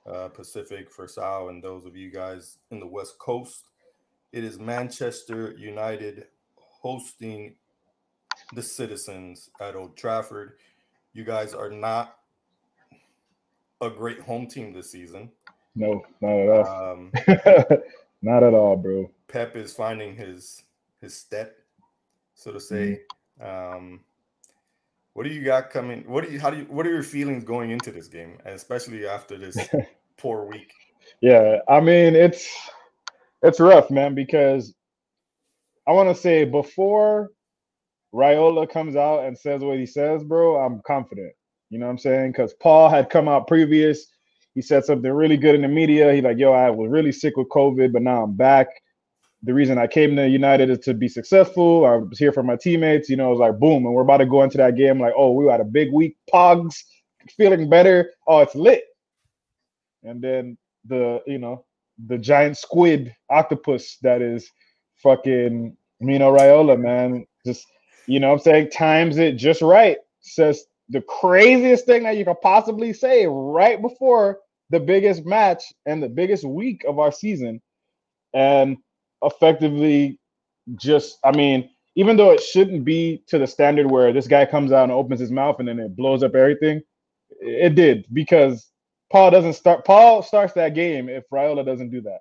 uh, 0.06 0.28
Pacific 0.28 0.90
for 0.90 1.06
Sal 1.06 1.48
and 1.48 1.62
those 1.62 1.84
of 1.84 1.96
you 1.96 2.10
guys 2.10 2.58
in 2.70 2.80
the 2.80 2.86
West 2.86 3.18
Coast. 3.18 3.64
It 4.32 4.44
is 4.44 4.58
Manchester 4.58 5.54
United 5.56 6.26
hosting 6.56 7.54
the 8.54 8.62
Citizens 8.62 9.50
at 9.60 9.74
Old 9.74 9.96
Trafford. 9.96 10.54
You 11.12 11.24
guys 11.24 11.54
are 11.54 11.70
not 11.70 12.18
a 13.80 13.90
great 13.90 14.20
home 14.20 14.46
team 14.46 14.72
this 14.72 14.90
season. 14.90 15.30
No, 15.74 16.02
not 16.20 16.30
at 16.30 16.48
all. 16.48 16.92
Um, 16.92 17.12
not 18.22 18.42
at 18.42 18.54
all, 18.54 18.76
bro. 18.76 19.10
Pep 19.28 19.56
is 19.56 19.72
finding 19.72 20.16
his 20.16 20.62
his 21.00 21.14
step, 21.14 21.56
so 22.34 22.52
to 22.52 22.60
say. 22.60 23.00
Mm-hmm. 23.42 23.76
Um, 23.76 24.00
what 25.14 25.24
do 25.24 25.30
you 25.30 25.44
got 25.44 25.70
coming? 25.70 26.04
What 26.06 26.24
do 26.24 26.32
you? 26.32 26.38
How 26.40 26.50
do 26.50 26.58
you? 26.58 26.64
What 26.64 26.86
are 26.86 26.92
your 26.92 27.02
feelings 27.02 27.44
going 27.44 27.70
into 27.70 27.90
this 27.90 28.06
game, 28.06 28.38
especially 28.44 29.06
after 29.06 29.36
this 29.36 29.58
poor 30.16 30.46
week? 30.46 30.72
Yeah, 31.20 31.58
I 31.68 31.80
mean 31.80 32.14
it's 32.14 32.48
it's 33.42 33.60
rough, 33.60 33.90
man, 33.90 34.14
because 34.14 34.74
I 35.86 35.92
want 35.92 36.08
to 36.08 36.14
say 36.14 36.44
before 36.44 37.30
Raiola 38.14 38.70
comes 38.70 38.96
out 38.96 39.24
and 39.24 39.36
says 39.36 39.62
what 39.62 39.78
he 39.78 39.86
says, 39.86 40.22
bro, 40.22 40.56
I'm 40.56 40.80
confident. 40.86 41.32
You 41.70 41.78
know 41.78 41.86
what 41.86 41.92
I'm 41.92 41.98
saying? 41.98 42.32
Because 42.32 42.54
Paul 42.54 42.88
had 42.88 43.10
come 43.10 43.28
out 43.28 43.46
previous. 43.46 44.06
He 44.54 44.62
said 44.62 44.84
something 44.84 45.10
really 45.10 45.36
good 45.36 45.54
in 45.54 45.62
the 45.62 45.68
media. 45.68 46.12
He 46.12 46.20
like, 46.20 46.38
yo, 46.38 46.52
I 46.52 46.70
was 46.70 46.90
really 46.90 47.12
sick 47.12 47.36
with 47.36 47.48
COVID, 47.48 47.92
but 47.92 48.02
now 48.02 48.22
I'm 48.22 48.34
back. 48.34 48.68
The 49.42 49.54
reason 49.54 49.78
I 49.78 49.86
came 49.86 50.16
to 50.16 50.28
United 50.28 50.68
is 50.70 50.80
to 50.80 50.94
be 50.94 51.08
successful. 51.08 51.86
I 51.86 51.96
was 51.96 52.18
here 52.18 52.32
for 52.32 52.42
my 52.42 52.56
teammates. 52.56 53.08
You 53.08 53.16
know, 53.16 53.28
it 53.28 53.36
was 53.36 53.40
like 53.40 53.58
boom, 53.58 53.86
and 53.86 53.94
we're 53.94 54.02
about 54.02 54.18
to 54.18 54.26
go 54.26 54.42
into 54.42 54.58
that 54.58 54.76
game. 54.76 55.00
Like, 55.00 55.14
oh, 55.16 55.32
we 55.32 55.46
had 55.46 55.60
a 55.60 55.64
big 55.64 55.92
week. 55.92 56.16
Pogs 56.32 56.82
feeling 57.36 57.68
better. 57.68 58.12
Oh, 58.26 58.40
it's 58.40 58.54
lit. 58.54 58.84
And 60.02 60.20
then 60.20 60.56
the 60.86 61.22
you 61.26 61.38
know 61.38 61.64
the 62.06 62.18
giant 62.18 62.56
squid 62.56 63.14
octopus 63.30 63.98
that 64.02 64.22
is 64.22 64.50
fucking 64.96 65.76
Mino 66.00 66.36
Raiola, 66.36 66.78
man. 66.78 67.26
Just 67.46 67.66
you 68.06 68.20
know, 68.20 68.32
I'm 68.32 68.38
saying 68.38 68.70
times 68.70 69.18
it 69.18 69.36
just 69.36 69.62
right. 69.62 69.98
Says 70.20 70.64
the 70.88 71.02
craziest 71.02 71.86
thing 71.86 72.02
that 72.04 72.16
you 72.16 72.24
could 72.24 72.40
possibly 72.40 72.92
say 72.92 73.26
right 73.26 73.80
before 73.80 74.40
the 74.70 74.80
biggest 74.80 75.24
match 75.24 75.62
and 75.86 76.02
the 76.02 76.08
biggest 76.08 76.44
week 76.44 76.84
of 76.86 76.98
our 76.98 77.12
season, 77.12 77.60
and 78.34 78.76
effectively 79.22 80.18
just, 80.76 81.18
I 81.24 81.32
mean, 81.32 81.70
even 81.94 82.16
though 82.16 82.30
it 82.30 82.42
shouldn't 82.42 82.84
be 82.84 83.22
to 83.26 83.38
the 83.38 83.46
standard 83.46 83.90
where 83.90 84.12
this 84.12 84.28
guy 84.28 84.46
comes 84.46 84.72
out 84.72 84.84
and 84.84 84.92
opens 84.92 85.20
his 85.20 85.30
mouth 85.30 85.56
and 85.58 85.68
then 85.68 85.80
it 85.80 85.96
blows 85.96 86.22
up 86.22 86.34
everything, 86.34 86.80
it 87.40 87.74
did 87.74 88.06
because 88.12 88.70
Paul 89.10 89.30
doesn't 89.30 89.54
start. 89.54 89.84
Paul 89.84 90.22
starts 90.22 90.52
that 90.54 90.74
game 90.74 91.08
if 91.08 91.24
Raiola 91.32 91.64
doesn't 91.64 91.90
do 91.90 92.00
that. 92.02 92.20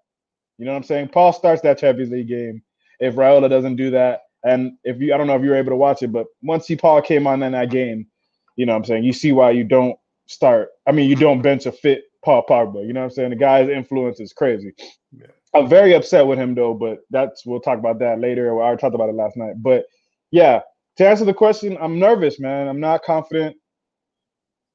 You 0.57 0.65
know 0.65 0.71
what 0.71 0.77
I'm 0.77 0.83
saying? 0.83 1.09
Paul 1.09 1.33
starts 1.33 1.61
that 1.61 1.77
Champions 1.77 2.11
League 2.11 2.27
game 2.27 2.61
if 2.99 3.15
Raiola 3.15 3.49
doesn't 3.49 3.75
do 3.75 3.91
that. 3.91 4.21
And 4.43 4.77
if 4.83 4.99
you, 4.99 5.13
I 5.13 5.17
don't 5.17 5.27
know 5.27 5.35
if 5.35 5.43
you 5.43 5.49
were 5.49 5.55
able 5.55 5.71
to 5.71 5.75
watch 5.75 6.01
it, 6.01 6.11
but 6.11 6.27
once 6.41 6.67
he 6.67 6.75
Paul 6.75 7.01
came 7.01 7.27
on 7.27 7.43
in 7.43 7.51
that 7.51 7.69
game, 7.69 8.07
you 8.55 8.65
know 8.65 8.73
what 8.73 8.79
I'm 8.79 8.85
saying? 8.85 9.03
You 9.03 9.13
see 9.13 9.31
why 9.31 9.51
you 9.51 9.63
don't 9.63 9.97
start. 10.25 10.69
I 10.87 10.91
mean, 10.91 11.09
you 11.09 11.15
don't 11.15 11.41
bench 11.41 11.65
a 11.65 11.71
fit 11.71 12.05
Paul 12.23 12.43
Pogba. 12.49 12.85
You 12.85 12.93
know 12.93 13.01
what 13.01 13.05
I'm 13.05 13.11
saying? 13.11 13.29
The 13.31 13.35
guy's 13.35 13.69
influence 13.69 14.19
is 14.19 14.33
crazy. 14.33 14.73
Yeah. 15.11 15.27
I'm 15.57 15.67
very 15.67 15.93
upset 15.93 16.27
with 16.27 16.37
him 16.37 16.53
though, 16.53 16.73
but 16.73 16.99
that's 17.09 17.45
we'll 17.45 17.59
talk 17.59 17.79
about 17.79 17.99
that 17.99 18.19
later. 18.19 18.47
I 18.47 18.65
already 18.65 18.79
talked 18.79 18.95
about 18.95 19.09
it 19.09 19.15
last 19.15 19.35
night. 19.37 19.55
But 19.57 19.85
yeah, 20.31 20.61
to 20.97 21.07
answer 21.07 21.25
the 21.25 21.33
question, 21.33 21.77
I'm 21.81 21.99
nervous, 21.99 22.39
man. 22.39 22.67
I'm 22.67 22.79
not 22.79 23.03
confident, 23.03 23.55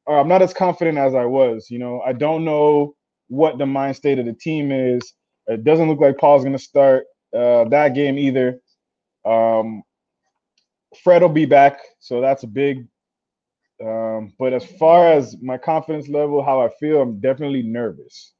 or 0.06 0.18
I'm 0.18 0.28
not 0.28 0.42
as 0.42 0.52
confident 0.52 0.98
as 0.98 1.14
I 1.14 1.24
was. 1.24 1.70
You 1.70 1.78
know, 1.78 2.00
I 2.00 2.12
don't 2.12 2.44
know 2.44 2.96
what 3.28 3.58
the 3.58 3.66
mind 3.66 3.96
state 3.96 4.18
of 4.18 4.26
the 4.26 4.32
team 4.32 4.72
is. 4.72 5.12
It 5.46 5.64
doesn't 5.64 5.88
look 5.88 6.00
like 6.00 6.18
Paul's 6.18 6.42
going 6.42 6.56
to 6.56 6.62
start 6.62 7.04
uh, 7.34 7.64
that 7.68 7.94
game 7.94 8.18
either. 8.18 8.60
Um, 9.24 9.82
Fred 11.02 11.22
will 11.22 11.28
be 11.28 11.46
back, 11.46 11.80
so 12.00 12.20
that's 12.20 12.42
a 12.42 12.48
big. 12.48 12.86
Um, 13.82 14.32
but 14.38 14.52
as 14.52 14.64
far 14.64 15.12
as 15.12 15.36
my 15.40 15.58
confidence 15.58 16.08
level, 16.08 16.42
how 16.42 16.60
I 16.60 16.68
feel, 16.80 17.00
I'm 17.00 17.20
definitely 17.20 17.62
nervous 17.62 18.32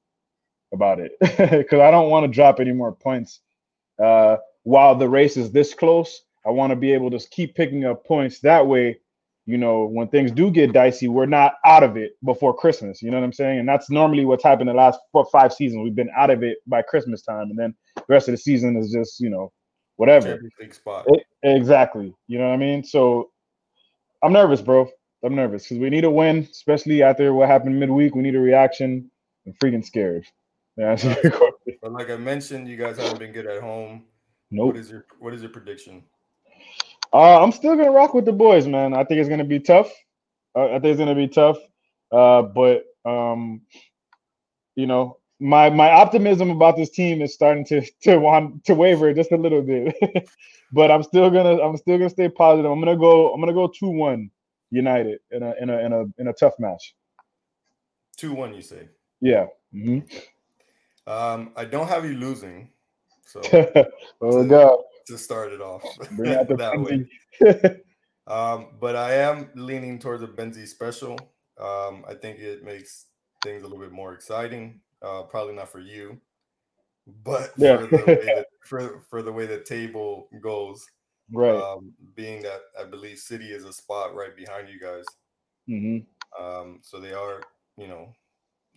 about 0.73 1.01
it 1.01 1.13
because 1.21 1.81
I 1.81 1.91
don't 1.91 2.11
want 2.11 2.25
to 2.25 2.29
drop 2.33 2.61
any 2.61 2.73
more 2.73 2.93
points 2.93 3.41
uh, 4.03 4.37
while 4.65 4.95
the 4.95 5.09
race 5.09 5.37
is 5.37 5.53
this 5.53 5.75
close. 5.75 6.23
I 6.47 6.51
want 6.51 6.71
to 6.71 6.77
be 6.77 6.93
able 6.93 7.11
to 7.11 7.21
keep 7.31 7.55
picking 7.55 7.85
up 7.85 8.05
points 8.05 8.41
that 8.41 8.67
way. 8.67 8.99
You 9.45 9.59
know, 9.59 9.87
when 9.87 10.07
things 10.07 10.31
do 10.31 10.53
get 10.53 10.73
dicey, 10.73 11.09
we're 11.09 11.27
not 11.27 11.55
out 11.67 11.83
of 11.83 11.97
it 11.97 12.13
before 12.25 12.55
Christmas. 12.55 13.03
You 13.03 13.11
know 13.11 13.19
what 13.19 13.25
I'm 13.25 13.33
saying? 13.33 13.59
And 13.59 13.69
that's 13.69 13.91
normally 13.91 14.25
what's 14.25 14.45
happened 14.45 14.69
the 14.69 14.75
last 14.75 15.01
four, 15.11 15.27
five 15.33 15.53
seasons. 15.53 15.83
We've 15.83 15.97
been 15.97 16.11
out 16.17 16.31
of 16.31 16.45
it 16.45 16.59
by 16.67 16.83
Christmas 16.83 17.23
time, 17.23 17.51
and 17.51 17.59
then 17.59 17.75
the 17.97 18.05
rest 18.09 18.29
of 18.29 18.33
the 18.33 18.39
season 18.39 18.77
is 18.77 18.93
just 18.93 19.19
you 19.19 19.31
know 19.31 19.53
whatever. 19.97 20.41
It, 21.09 21.25
exactly. 21.43 22.15
You 22.29 22.39
know 22.39 22.49
what 22.49 22.55
I 22.55 22.59
mean? 22.59 22.85
So 22.85 23.31
I'm 24.23 24.33
nervous, 24.33 24.61
bro. 24.61 24.89
I'm 25.25 25.35
nervous 25.35 25.65
because 25.65 25.79
we 25.79 25.91
need 25.91 26.05
a 26.05 26.11
win, 26.11 26.49
especially 26.51 27.03
after 27.03 27.33
what 27.35 27.49
happened 27.49 27.79
midweek. 27.79 28.15
We 28.15 28.23
need 28.23 28.37
a 28.37 28.41
reaction. 28.41 29.11
I'm 29.47 29.55
freaking 29.55 29.85
scared. 29.85 30.25
Yeah, 30.77 30.97
but 31.83 31.93
like 31.93 32.11
I 32.11 32.17
mentioned, 32.17 32.67
you 32.67 32.77
guys 32.77 32.97
haven't 32.97 33.19
been 33.19 33.33
good 33.33 33.47
at 33.47 33.61
home. 33.61 34.05
Nope. 34.51 34.69
What 34.69 34.77
is 34.77 34.91
your 34.91 35.07
What 35.19 35.35
is 35.35 35.43
your 35.43 35.51
prediction? 35.51 36.03
Uh, 37.13 37.43
I'm 37.43 37.53
still 37.53 37.77
gonna 37.77 37.91
rock 37.91 38.15
with 38.15 38.25
the 38.25 38.33
boys, 38.33 38.67
man. 38.67 38.95
I 38.95 39.05
think 39.05 39.21
it's 39.21 39.29
gonna 39.29 39.45
be 39.45 39.61
tough. 39.61 39.93
Uh, 40.57 40.67
I 40.67 40.79
think 40.79 40.87
it's 40.87 40.99
gonna 40.99 41.15
be 41.15 41.29
tough. 41.29 41.59
Uh, 42.11 42.43
but 42.43 42.85
um, 43.05 43.63
you 44.77 44.87
know, 44.87 45.19
my 45.41 45.69
my 45.69 45.91
optimism 45.91 46.51
about 46.51 46.77
this 46.77 46.91
team 46.91 47.21
is 47.21 47.35
starting 47.35 47.65
to 47.67 47.83
to 48.03 48.19
want 48.19 48.65
to 48.65 48.75
waver 48.75 49.13
just 49.13 49.33
a 49.33 49.37
little 49.37 49.63
bit. 49.63 49.95
but 50.73 50.91
I'm 50.91 51.03
still 51.03 51.31
gonna 51.31 51.61
I'm 51.61 51.77
still 51.77 51.99
gonna 51.99 52.11
stay 52.11 52.29
positive. 52.29 52.71
I'm 52.71 52.81
gonna 52.81 52.97
go 52.97 53.33
I'm 53.33 53.41
gonna 53.41 53.53
go 53.53 53.67
two 53.67 53.91
one 53.91 54.31
United 54.71 55.21
in 55.31 55.43
a 55.43 55.55
in 55.61 55.69
a 55.69 55.79
in 55.79 55.93
a 55.93 56.05
in 56.19 56.29
a 56.29 56.33
tough 56.33 56.55
match. 56.59 56.95
Two 58.17 58.33
one, 58.33 58.55
you 58.55 58.63
say? 58.63 58.89
Yeah. 59.21 59.47
Mm-hmm. 59.75 60.07
Um, 61.07 61.53
I 61.57 61.65
don't 61.65 61.89
have 61.89 62.05
you 62.05 62.15
losing. 62.15 62.71
So 63.27 63.41
oh 64.21 64.43
to, 64.43 64.49
God. 64.49 64.79
to 65.07 65.19
start 65.19 65.53
it 65.53 65.61
off 65.61 65.83
that 66.19 66.79
way. 66.79 67.09
um, 68.27 68.69
but 68.81 68.97
I 68.97 69.15
am 69.15 69.51
leaning 69.55 69.99
towards 69.99 70.23
a 70.23 70.27
Benzi 70.27 70.67
special. 70.67 71.19
Um, 71.59 72.05
I 72.09 72.15
think 72.15 72.39
it 72.39 72.65
makes 72.65 73.07
things 73.43 73.63
a 73.63 73.67
little 73.67 73.83
bit 73.83 73.93
more 73.93 74.15
exciting. 74.15 74.81
Uh, 75.03 75.23
probably 75.23 75.55
not 75.55 75.71
for 75.71 75.81
you, 75.81 76.21
but 77.25 77.53
yeah. 77.57 77.79
for, 77.79 77.87
the 77.87 77.97
way 77.97 78.25
that, 78.25 78.47
for, 78.65 79.03
for 79.11 79.23
the 79.23 79.33
way 79.33 79.47
the 79.47 79.61
table 79.61 80.29
goes, 80.41 80.87
right? 81.33 81.61
Um, 81.61 81.93
being 82.15 82.43
that 82.43 82.61
I 82.81 82.85
believe 82.85 83.19
City 83.19 83.47
is 83.47 83.65
a 83.65 83.73
spot 83.73 84.15
right 84.15 84.37
behind 84.37 84.69
you 84.69 84.79
guys. 84.79 85.05
Mm-hmm. 85.69 86.43
Um, 86.43 86.79
so 86.83 87.01
they 87.01 87.13
are, 87.13 87.43
you 87.77 87.89
know, 87.89 88.15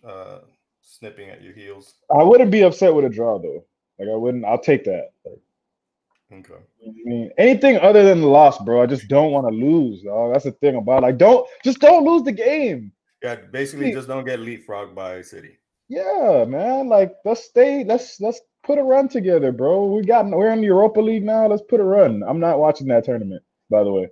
uh, 0.04 0.38
snipping 0.86 1.28
at 1.28 1.42
your 1.42 1.52
heels. 1.52 1.94
I 2.10 2.22
wouldn't 2.22 2.50
be 2.50 2.62
upset 2.62 2.94
with 2.94 3.04
a 3.04 3.08
draw 3.08 3.38
though. 3.38 3.64
Like 3.98 4.08
I 4.08 4.16
wouldn't. 4.16 4.44
I'll 4.44 4.58
take 4.58 4.84
that. 4.84 5.10
Like, 5.24 6.40
okay. 6.40 6.62
I 6.86 6.90
mean, 7.04 7.30
anything 7.38 7.78
other 7.78 8.04
than 8.04 8.20
the 8.20 8.26
loss, 8.26 8.58
bro. 8.62 8.82
I 8.82 8.86
just 8.86 9.08
don't 9.08 9.32
want 9.32 9.46
to 9.48 9.54
lose. 9.54 10.02
Dog. 10.02 10.32
That's 10.32 10.44
the 10.44 10.52
thing 10.52 10.76
about 10.76 10.98
it. 10.98 11.06
like 11.06 11.18
don't 11.18 11.46
just 11.64 11.80
don't 11.80 12.04
lose 12.04 12.22
the 12.22 12.32
game. 12.32 12.92
Yeah, 13.22 13.36
basically, 13.50 13.92
just 13.92 14.08
don't 14.08 14.24
get 14.24 14.40
leapfrogged 14.40 14.94
by 14.94 15.22
City. 15.22 15.58
Yeah, 15.88 16.44
man. 16.46 16.88
Like 16.88 17.14
let's 17.24 17.44
stay. 17.44 17.84
Let's 17.84 18.20
let's 18.20 18.40
put 18.64 18.78
a 18.78 18.82
run 18.82 19.08
together, 19.08 19.52
bro. 19.52 19.86
We 19.86 20.02
got 20.02 20.26
we're 20.26 20.52
in 20.52 20.60
the 20.60 20.66
Europa 20.66 21.00
League 21.00 21.24
now. 21.24 21.46
Let's 21.46 21.62
put 21.62 21.80
a 21.80 21.84
run. 21.84 22.22
I'm 22.26 22.40
not 22.40 22.58
watching 22.58 22.88
that 22.88 23.04
tournament, 23.04 23.42
by 23.70 23.82
the 23.84 23.92
way. 23.92 24.08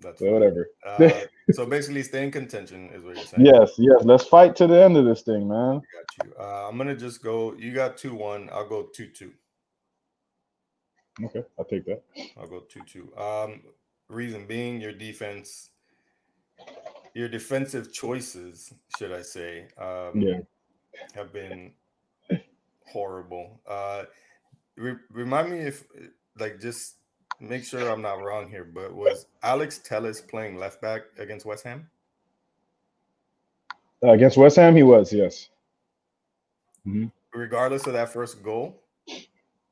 That's 0.00 0.20
whatever. 0.20 0.68
Uh, 0.84 1.10
so 1.52 1.66
basically, 1.66 2.02
stay 2.02 2.24
in 2.24 2.30
contention 2.30 2.90
is 2.90 3.04
what 3.04 3.16
you're 3.16 3.24
saying. 3.24 3.46
Yes, 3.46 3.72
yes. 3.78 4.02
Let's 4.04 4.26
fight 4.26 4.56
to 4.56 4.66
the 4.66 4.82
end 4.82 4.96
of 4.96 5.04
this 5.04 5.22
thing, 5.22 5.48
man. 5.48 5.58
I 5.58 6.24
got 6.24 6.26
you. 6.26 6.34
Uh, 6.38 6.68
I'm 6.68 6.76
gonna 6.76 6.96
just 6.96 7.22
go. 7.22 7.54
You 7.56 7.72
got 7.72 7.96
two 7.96 8.14
one. 8.14 8.48
I'll 8.52 8.68
go 8.68 8.88
two 8.92 9.08
two. 9.08 9.32
Okay, 11.24 11.42
I'll 11.58 11.64
take 11.64 11.86
that. 11.86 12.02
I'll 12.38 12.48
go 12.48 12.60
two 12.68 12.82
two. 12.82 13.16
Um, 13.16 13.62
reason 14.08 14.46
being, 14.46 14.80
your 14.80 14.92
defense, 14.92 15.70
your 17.14 17.28
defensive 17.28 17.92
choices, 17.92 18.72
should 18.98 19.12
I 19.12 19.22
say? 19.22 19.68
Um, 19.78 20.20
yeah, 20.20 20.40
have 21.14 21.32
been 21.32 21.72
horrible. 22.86 23.60
Uh, 23.66 24.04
re- 24.76 24.96
remind 25.10 25.50
me 25.50 25.58
if, 25.58 25.84
like, 26.38 26.60
just 26.60 26.96
make 27.40 27.64
sure 27.64 27.90
I'm 27.90 28.02
not 28.02 28.22
wrong 28.22 28.48
here, 28.48 28.64
but 28.64 28.94
was 28.94 29.26
Alex 29.42 29.78
Telles 29.78 30.20
playing 30.20 30.58
left 30.58 30.80
back 30.80 31.02
against 31.18 31.46
West 31.46 31.64
Ham? 31.64 31.88
Uh, 34.02 34.12
against 34.12 34.36
West 34.36 34.56
Ham, 34.56 34.76
he 34.76 34.82
was, 34.82 35.12
yes. 35.12 35.48
Mm-hmm. 36.86 37.06
Regardless 37.32 37.86
of 37.86 37.92
that 37.94 38.12
first 38.12 38.42
goal, 38.42 38.82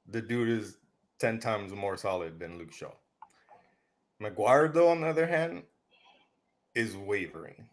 the 0.09 0.21
dude 0.21 0.49
is 0.49 0.79
10 1.21 1.39
times 1.39 1.73
more 1.73 1.97
solid 1.97 2.39
than 2.39 2.59
Luke 2.59 2.73
Shaw. 2.73 2.93
Maguire, 4.21 4.69
though, 4.69 4.89
on 4.89 5.01
the 5.01 5.09
other 5.09 5.27
hand, 5.27 5.63
is 6.75 6.97
wavering. 6.97 7.69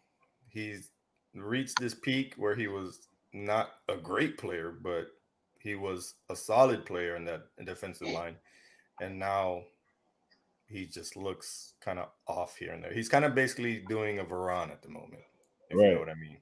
He's 0.49 0.89
reached 1.33 1.79
this 1.79 1.93
peak 1.93 2.35
where 2.37 2.55
he 2.55 2.67
was 2.67 3.07
not 3.33 3.69
a 3.89 3.95
great 3.95 4.37
player, 4.37 4.73
but 4.81 5.07
he 5.59 5.75
was 5.75 6.15
a 6.29 6.35
solid 6.35 6.85
player 6.85 7.15
in 7.15 7.25
that 7.25 7.43
defensive 7.65 8.09
line. 8.09 8.35
And 8.99 9.17
now 9.17 9.63
he 10.71 10.85
just 10.85 11.15
looks 11.15 11.73
kind 11.81 11.99
of 11.99 12.09
off 12.27 12.55
here 12.57 12.71
and 12.71 12.83
there. 12.83 12.93
He's 12.93 13.09
kind 13.09 13.25
of 13.25 13.35
basically 13.35 13.83
doing 13.89 14.19
a 14.19 14.23
Varane 14.23 14.71
at 14.71 14.81
the 14.81 14.89
moment, 14.89 15.23
if 15.69 15.77
right. 15.77 15.87
you 15.87 15.93
know 15.93 15.99
what 15.99 16.09
I 16.09 16.15
mean. 16.15 16.37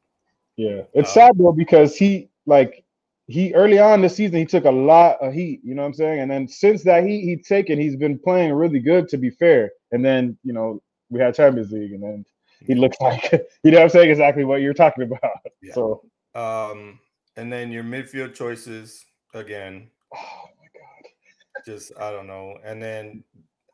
Yeah, 0.58 0.82
it's 0.94 1.10
um, 1.10 1.14
sad 1.14 1.32
though 1.38 1.54
because 1.54 1.96
he 1.96 2.30
like 2.46 2.84
he 3.28 3.54
early 3.54 3.80
on 3.80 4.02
this 4.02 4.16
season 4.16 4.40
he 4.40 4.46
took 4.46 4.66
a 4.66 4.72
lot 4.72 5.18
of 5.22 5.34
heat. 5.34 5.62
You 5.64 5.76
know 5.76 5.84
what 5.84 5.90
I'm 5.90 5.94
saying? 5.94 6.20
And 6.20 6.32
then 6.32 6.48
since 6.48 6.84
that 6.84 7.04
heat 7.04 7.24
he's 7.24 7.48
taken, 7.48 7.80
he's 7.80 7.96
been 7.96 8.20
playing 8.20 8.54
really 8.54 8.80
good. 8.80 9.08
To 9.10 9.18
be 9.18 9.30
fair, 9.30 9.72
and 9.92 10.04
then 10.04 10.38
you 10.44 10.54
know 10.54 10.82
we 11.10 11.20
had 11.20 11.36
Champions 11.36 11.72
League, 11.72 11.94
and 11.94 12.04
then 12.04 12.26
he 12.60 12.76
looks 12.76 12.98
like 13.02 13.32
you 13.64 13.72
know 13.72 13.78
what 13.78 13.84
I'm 13.84 13.90
saying 13.90 14.10
exactly 14.10 14.44
what 14.44 14.62
you're 14.62 14.74
talking 14.74 15.04
about. 15.04 15.32
Yeah. 15.62 15.74
So 15.74 16.04
um, 16.36 17.00
and 17.38 17.52
then 17.52 17.72
your 17.72 17.84
midfield 17.84 18.34
choices 18.34 19.06
again. 19.34 19.90
Oh 20.16 20.46
my 20.60 20.68
god. 20.74 21.66
Just 21.66 21.92
I 22.00 22.12
don't 22.12 22.28
know. 22.28 22.58
And 22.66 22.82
then 22.82 23.24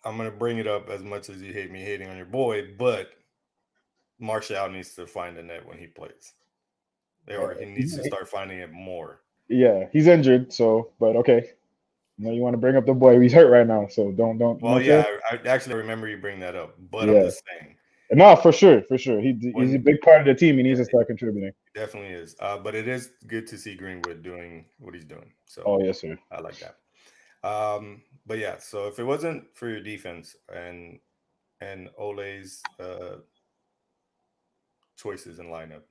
I'm 0.06 0.18
gonna 0.18 0.32
bring 0.32 0.60
it 0.60 0.68
up 0.68 0.90
as 0.90 1.04
much 1.04 1.30
as 1.30 1.42
you 1.42 1.52
hate 1.52 1.72
me 1.72 1.82
hating 1.82 2.08
on 2.08 2.16
your 2.16 2.26
boy, 2.28 2.70
but 2.78 3.10
Martial 4.20 4.70
needs 4.70 4.94
to 4.96 5.08
find 5.08 5.36
the 5.36 5.44
net 5.44 5.66
when 5.68 5.78
he 5.78 5.88
plays. 5.88 6.34
Or 7.28 7.56
he 7.56 7.66
needs 7.66 7.96
to 7.98 8.04
start 8.04 8.30
finding 8.30 8.60
it 8.60 8.72
more. 8.72 9.22
Yeah, 9.50 9.86
he's 9.92 10.08
injured, 10.08 10.54
so 10.54 10.92
but 11.00 11.16
okay. 11.16 11.50
you 12.18 12.26
know, 12.26 12.32
you 12.32 12.42
want 12.42 12.54
to 12.54 12.60
bring 12.60 12.76
up 12.76 12.86
the 12.86 12.94
boy. 12.94 13.20
He's 13.20 13.34
hurt 13.34 13.50
right 13.50 13.66
now, 13.66 13.88
so 13.88 14.12
don't 14.12 14.38
don't. 14.38 14.62
Well, 14.62 14.82
yeah. 14.82 15.04
I, 15.32 15.38
I 15.44 15.48
actually 15.48 15.76
remember 15.76 16.08
you 16.08 16.18
bring 16.18 16.40
that 16.42 16.56
up, 16.56 16.76
but 16.92 17.08
Yeah. 17.08 17.16
I'm 17.16 17.26
just 17.26 17.44
saying, 17.50 17.76
No, 18.12 18.36
for 18.36 18.52
sure, 18.52 18.84
for 18.84 18.98
sure. 18.98 19.20
He, 19.20 19.36
he's 19.58 19.74
a 19.74 19.80
big 19.80 20.02
part 20.02 20.22
of 20.22 20.28
the 20.28 20.36
team. 20.36 20.58
He 20.58 20.64
needs 20.64 20.80
to 20.80 20.86
start 20.86 21.08
contributing. 21.08 21.50
it 21.50 21.56
definitely 21.74 22.12
is. 22.12 22.36
Uh, 22.40 22.58
but 22.60 22.76
it 22.76 22.88
is 22.88 23.10
good 23.26 23.48
to 23.48 23.58
see 23.58 23.76
Greenwood 23.76 24.22
doing 24.22 24.66
what 24.78 24.94
he's 24.94 25.06
doing. 25.06 25.34
So 25.46 25.64
Oh 25.66 25.84
yes, 25.84 26.02
sir. 26.02 26.18
I 26.32 26.42
like 26.42 26.58
that. 26.60 26.78
Um, 27.48 28.02
but 28.26 28.38
yeah, 28.38 28.58
so 28.58 28.88
if 28.88 29.00
it 29.00 29.04
wasn't 29.04 29.56
for 29.56 29.70
your 29.70 29.82
defense 29.82 30.36
and 30.54 31.00
and 31.62 31.90
Ole's 31.98 32.62
uh, 32.80 33.18
choices 34.98 35.40
in 35.40 35.48
lineup, 35.48 35.84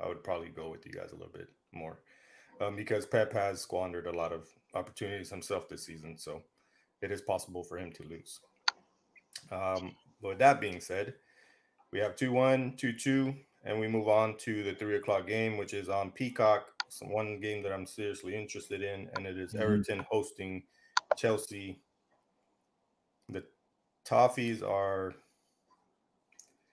I 0.00 0.08
would 0.08 0.24
probably 0.24 0.48
go 0.48 0.68
with 0.70 0.84
you 0.86 0.92
guys 0.92 1.12
a 1.12 1.16
little 1.16 1.32
bit 1.32 1.48
more 1.72 2.00
um, 2.60 2.76
because 2.76 3.06
Pep 3.06 3.32
has 3.32 3.60
squandered 3.60 4.06
a 4.06 4.12
lot 4.12 4.32
of 4.32 4.48
opportunities 4.74 5.30
himself 5.30 5.68
this 5.68 5.84
season, 5.84 6.16
so 6.18 6.42
it 7.02 7.10
is 7.10 7.22
possible 7.22 7.62
for 7.62 7.78
him 7.78 7.92
to 7.92 8.02
lose. 8.04 8.40
Um, 9.50 9.94
with 10.22 10.38
that 10.38 10.60
being 10.60 10.80
said, 10.80 11.14
we 11.92 11.98
have 11.98 12.16
2 12.16 12.32
1, 12.32 12.74
2 12.76 12.92
2, 12.92 13.34
and 13.64 13.78
we 13.78 13.88
move 13.88 14.08
on 14.08 14.36
to 14.38 14.62
the 14.62 14.74
three 14.74 14.96
o'clock 14.96 15.26
game, 15.26 15.56
which 15.56 15.74
is 15.74 15.88
on 15.88 16.10
Peacock. 16.10 16.66
It's 16.86 17.00
one 17.02 17.40
game 17.40 17.62
that 17.62 17.72
I'm 17.72 17.86
seriously 17.86 18.34
interested 18.34 18.82
in, 18.82 19.08
and 19.14 19.26
it 19.26 19.38
is 19.38 19.54
Mhm. 19.54 19.60
Everton 19.60 20.06
hosting 20.10 20.62
Chelsea. 21.16 21.80
The 23.28 23.44
Toffees 24.04 24.62
are 24.62 25.14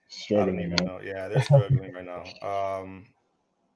Struggling, 0.08 0.74
know. 0.82 1.00
Yeah, 1.04 1.28
they're 1.28 1.42
struggling 1.42 1.92
right 1.92 2.04
now. 2.04 2.24
Um, 2.80 3.06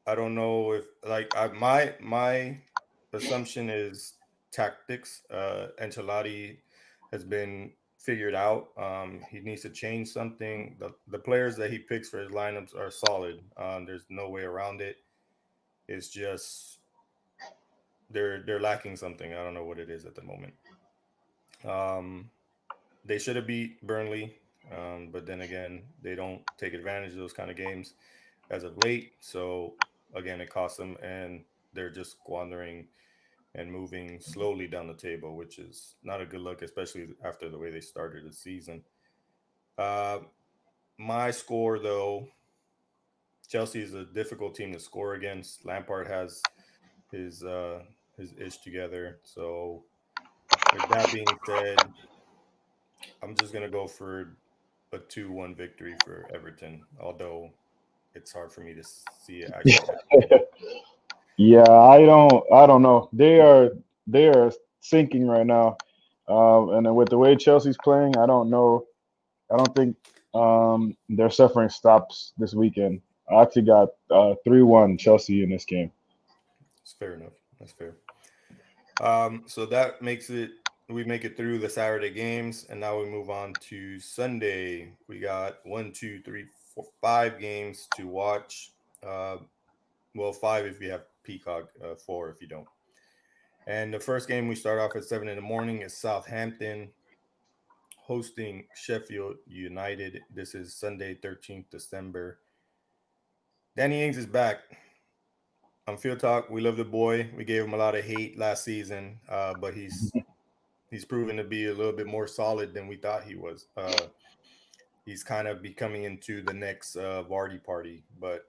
I 0.07 0.15
don't 0.15 0.35
know 0.35 0.73
if 0.73 0.87
like 1.07 1.37
I, 1.37 1.49
my 1.49 1.95
my 2.01 2.59
assumption 3.13 3.69
is 3.69 4.15
tactics. 4.51 5.23
Uh, 5.31 5.69
Ancelotti 5.81 6.57
has 7.13 7.23
been 7.23 7.73
figured 7.99 8.35
out. 8.35 8.69
Um, 8.79 9.21
he 9.31 9.41
needs 9.41 9.61
to 9.63 9.71
change 9.71 10.09
something. 10.09 10.77
The 10.79 10.95
the 11.09 11.19
players 11.19 11.55
that 11.57 11.71
he 11.71 11.79
picks 11.79 12.09
for 12.09 12.19
his 12.19 12.31
lineups 12.31 12.75
are 12.77 12.91
solid. 12.91 13.41
Um, 13.59 13.85
there's 13.85 14.07
no 14.09 14.31
way 14.31 14.43
around 14.43 14.81
it. 14.81 14.97
It's 15.87 16.09
just 16.09 16.79
they're 18.13 18.43
they're 18.43 18.61
lacking 18.61 18.97
something. 18.97 19.33
I 19.33 19.43
don't 19.43 19.55
know 19.55 19.65
what 19.65 19.79
it 19.79 19.91
is 19.91 20.05
at 20.05 20.15
the 20.15 20.23
moment. 20.23 20.55
Um, 21.65 22.31
they 23.05 23.19
should 23.19 23.37
have 23.37 23.47
beat 23.47 23.85
Burnley, 23.87 24.37
um, 24.71 25.09
but 25.13 25.27
then 25.27 25.41
again, 25.41 25.83
they 26.03 26.15
don't 26.15 26.43
take 26.59 26.75
advantage 26.75 27.13
of 27.13 27.19
those 27.19 27.33
kind 27.33 27.51
of 27.51 27.57
games 27.57 27.95
as 28.51 28.65
of 28.65 28.77
late. 28.85 29.13
So 29.21 29.75
again, 30.15 30.41
it 30.41 30.51
costs 30.51 30.79
them, 30.79 30.97
and 31.03 31.45
they're 31.73 31.91
just 31.91 32.13
squandering 32.13 32.87
and 33.55 33.71
moving 33.71 34.21
slowly 34.21 34.67
down 34.67 34.87
the 34.87 34.95
table, 34.95 35.37
which 35.37 35.59
is 35.59 35.95
not 36.03 36.21
a 36.21 36.27
good 36.27 36.41
look, 36.41 36.63
especially 36.63 37.09
after 37.25 37.51
the 37.51 37.59
way 37.59 37.71
they 37.71 37.81
started 37.81 38.25
the 38.25 38.33
season. 38.33 38.83
Uh, 39.77 40.19
my 40.97 41.31
score, 41.31 41.79
though, 41.79 42.29
Chelsea 43.49 43.83
is 43.83 43.95
a 43.95 44.05
difficult 44.05 44.55
team 44.55 44.73
to 44.73 44.81
score 44.81 45.15
against. 45.15 45.67
Lampard 45.67 46.09
has 46.09 46.43
his 47.11 47.43
uh, 47.43 47.83
his 48.23 48.35
ish 48.39 48.59
together, 48.59 49.19
so 49.23 49.83
with 50.73 50.89
that 50.91 51.13
being 51.13 51.27
said, 51.47 51.79
I'm 53.23 53.35
just 53.37 53.53
gonna 53.53 53.69
go 53.69 53.87
for 53.87 54.37
a 54.93 54.99
two-one 54.99 55.55
victory 55.55 55.95
for 56.05 56.27
Everton. 56.35 56.83
Although 57.01 57.51
it's 58.15 58.33
hard 58.33 58.53
for 58.53 58.61
me 58.61 58.75
to 58.75 58.83
see 58.83 59.43
it 59.43 59.53
actually. 59.55 60.39
Yeah, 61.39 61.69
I 61.69 62.05
don't 62.05 62.45
I 62.53 62.67
don't 62.67 62.83
know. 62.83 63.09
They 63.13 63.41
are 63.41 63.71
they 64.07 64.29
are 64.29 64.53
sinking 64.81 65.27
right 65.27 65.47
now. 65.47 65.77
Um, 66.29 66.71
and 66.71 66.87
then 66.87 66.95
with 66.95 67.09
the 67.09 67.19
way 67.19 67.35
Chelsea's 67.37 67.79
playing, 67.83 68.17
I 68.17 68.27
don't 68.27 68.51
know. 68.51 68.87
I 69.51 69.57
don't 69.57 69.75
think 69.75 69.97
um, 70.35 70.97
their 71.09 71.31
suffering 71.31 71.69
stops 71.69 72.33
this 72.39 72.55
weekend. 72.55 73.01
I 73.31 73.43
actually 73.43 73.63
got 73.63 73.89
uh, 74.11 74.35
3-1 74.47 74.99
Chelsea 74.99 75.43
in 75.43 75.51
this 75.51 75.65
game. 75.65 75.91
It's 76.83 76.93
fair 76.93 77.15
enough. 77.15 77.33
That's 77.59 77.73
fair. 77.73 77.95
Um, 79.01 79.45
so 79.47 79.67
that 79.67 80.03
makes 80.03 80.31
it. 80.31 80.53
We 80.89 81.05
make 81.05 81.25
it 81.25 81.37
through 81.37 81.59
the 81.59 81.71
Saturday 81.71 82.11
games, 82.11 82.67
and 82.69 82.79
now 82.81 82.99
we 82.99 83.07
move 83.07 83.31
on 83.31 83.55
to 83.69 83.99
Sunday. 83.99 84.93
We 85.09 85.21
got 85.21 85.65
one, 85.65 85.93
two, 85.93 86.21
three, 86.23 86.47
four, 86.75 86.85
five 87.01 87.39
games 87.39 87.89
to 87.97 88.07
watch. 88.07 88.73
Uh, 89.07 89.39
well, 90.15 90.33
five 90.33 90.67
if 90.67 90.81
you 90.81 90.91
have 90.91 91.05
Peacock, 91.23 91.71
uh, 91.83 91.95
four 91.95 92.29
if 92.31 92.43
you 92.43 92.49
don't. 92.49 92.67
And 93.67 93.95
the 93.95 94.01
first 94.01 94.29
game 94.29 94.49
we 94.49 94.55
start 94.55 94.81
off 94.81 94.97
at 94.97 95.05
seven 95.05 95.29
in 95.29 95.37
the 95.37 95.43
morning 95.43 95.83
is 95.83 95.97
Southampton 95.97 96.91
hosting 97.97 98.65
Sheffield 98.75 99.37
United. 99.47 100.21
This 100.35 100.55
is 100.55 100.75
Sunday, 100.75 101.15
13th 101.15 101.71
December. 101.71 102.41
Danny 103.77 104.03
Ings 104.03 104.19
is 104.19 104.27
back 104.27 104.59
on 105.89 105.97
Field 105.97 106.21
Talk. 106.21 106.51
We 106.51 106.61
love 106.61 106.77
the 106.77 106.85
boy. 106.85 107.29
We 107.37 107.45
gave 107.45 107.65
him 107.65 107.75
a 107.75 107.77
lot 107.77 107.95
of 107.95 108.05
hate 108.05 108.39
last 108.39 108.65
season, 108.65 109.19
uh, 109.29 109.55
but 109.61 109.75
he's 109.75 110.13
he's 110.91 111.05
proven 111.05 111.37
to 111.37 111.45
be 111.45 111.67
a 111.67 111.75
little 111.75 111.93
bit 111.93 112.07
more 112.07 112.27
solid 112.27 112.75
than 112.75 112.87
we 112.87 112.97
thought 112.97 113.25
he 113.25 113.35
was. 113.35 113.67
Uh, 113.77 114.07
he's 115.05 115.25
kind 115.25 115.49
of 115.49 115.63
becoming 115.63 116.05
into 116.05 116.43
the 116.43 116.55
next 116.55 116.97
uh, 116.97 117.25
Vardy 117.29 117.63
party, 117.63 118.05
but 118.21 118.49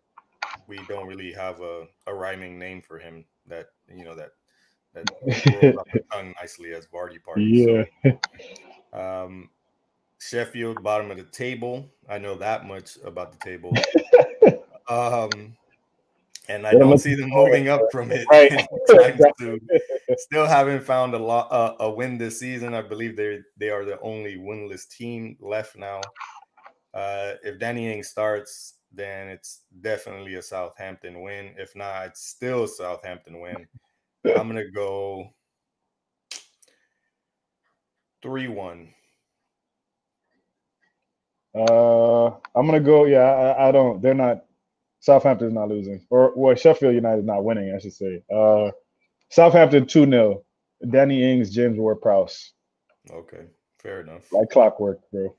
we 0.68 0.80
don't 0.88 1.08
really 1.08 1.32
have 1.32 1.62
a, 1.62 1.88
a 2.08 2.14
rhyming 2.14 2.60
name 2.60 2.82
for 2.82 3.00
him 3.00 3.26
that 3.48 3.70
you 3.94 4.04
know 4.04 4.16
that 4.16 4.32
that 4.94 6.04
tongue 6.12 6.34
nicely 6.40 6.74
as 6.74 6.88
Vardy 6.88 7.22
party. 7.24 7.44
Yeah. 7.44 8.12
So, 8.94 9.00
um, 9.00 9.50
Sheffield 10.20 10.82
bottom 10.84 11.12
of 11.12 11.18
the 11.18 11.24
table. 11.24 11.90
I 12.08 12.18
know 12.18 12.36
that 12.36 12.66
much 12.66 12.98
about 13.04 13.32
the 13.32 13.40
table. 13.40 13.74
Um, 14.90 15.56
and 16.50 16.68
I 16.68 16.72
They're 16.72 16.80
don't 16.80 16.98
see 16.98 17.16
them 17.16 17.30
moving 17.34 17.70
up 17.70 17.82
from 17.92 18.12
it. 18.12 18.26
Right. 18.30 18.68
Still 20.18 20.46
haven't 20.46 20.84
found 20.84 21.14
a 21.14 21.20
lot 21.20 21.52
uh, 21.52 21.76
a 21.80 21.90
win 21.90 22.18
this 22.18 22.40
season. 22.40 22.74
I 22.74 22.82
believe 22.82 23.16
they 23.16 23.40
they 23.58 23.70
are 23.70 23.86
the 23.86 24.00
only 24.02 24.38
winless 24.38 24.88
team 24.88 25.38
left 25.40 25.78
now. 25.78 26.02
Uh, 26.94 27.34
if 27.44 27.60
Danny 27.60 27.92
Ings 27.92 28.10
starts, 28.10 28.76
then 28.92 29.28
it's 29.28 29.62
definitely 29.82 30.36
a 30.36 30.42
Southampton 30.42 31.22
win. 31.22 31.56
If 31.58 31.76
not, 31.76 32.08
it's 32.08 32.28
still 32.28 32.66
a 32.66 32.68
Southampton 32.68 33.40
win. 33.40 33.68
I'm 34.26 34.48
gonna 34.48 34.70
go 34.70 35.34
three 38.22 38.48
one. 38.48 38.94
Uh, 41.56 42.28
I'm 42.28 42.66
gonna 42.66 42.80
go. 42.80 43.06
Yeah, 43.06 43.20
I, 43.20 43.70
I 43.70 43.72
don't. 43.72 44.02
They're 44.02 44.14
not. 44.14 44.46
Southampton's 45.04 45.52
not 45.54 45.68
losing, 45.68 46.00
or 46.10 46.32
well, 46.34 46.56
Sheffield 46.56 46.96
United 46.96 47.20
is 47.20 47.26
not 47.26 47.44
winning. 47.44 47.74
I 47.76 47.80
should 47.80 47.92
say. 47.94 48.24
Uh, 48.34 48.72
Southampton 49.30 49.86
two 49.86 50.06
0 50.10 50.44
Danny 50.90 51.30
Ings, 51.30 51.50
James 51.50 51.78
Ward-Prowse, 51.78 52.54
Okay, 53.12 53.46
fair 53.80 54.00
enough. 54.00 54.32
like 54.32 54.50
clockwork, 54.50 55.00
bro. 55.12 55.36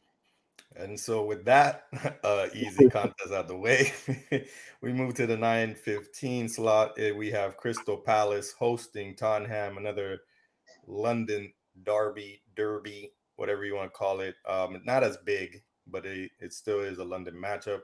And 0.77 1.01
so 1.01 1.25
with 1.25 1.47
that 1.47 1.85
uh, 2.25 2.49
easy 2.55 2.89
contest 2.91 3.33
out 3.33 3.49
the 3.49 3.57
way, 3.57 3.91
we 4.83 4.93
move 4.93 5.15
to 5.15 5.27
the 5.27 5.37
9:15 5.37 6.51
slot. 6.51 6.99
Uh, 7.01 7.15
We 7.15 7.31
have 7.31 7.57
Crystal 7.57 7.97
Palace 7.97 8.53
hosting 8.53 9.17
Tottenham, 9.17 9.79
another 9.79 10.21
London 10.87 11.51
derby, 11.85 12.43
derby, 12.55 13.13
whatever 13.37 13.65
you 13.65 13.77
want 13.77 13.91
to 13.91 13.97
call 13.99 14.21
it. 14.21 14.35
Um, 14.47 14.83
not 14.85 15.03
as 15.03 15.17
big, 15.25 15.63
but 15.87 16.05
it, 16.05 16.33
it 16.39 16.53
still 16.53 16.81
is 16.81 16.99
a 16.99 17.05
London 17.05 17.35
matchup. 17.35 17.81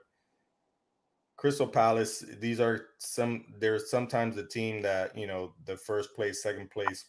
Crystal 1.41 1.67
Palace, 1.67 2.21
these 2.39 2.61
are 2.61 2.91
some 2.99 3.55
there's 3.59 3.91
sometimes 3.91 4.37
a 4.37 4.47
team 4.47 4.83
that, 4.83 5.17
you 5.17 5.27
know, 5.27 5.55
the 5.65 5.77
first 5.77 6.15
place, 6.15 6.43
second 6.43 6.71
place 6.71 7.07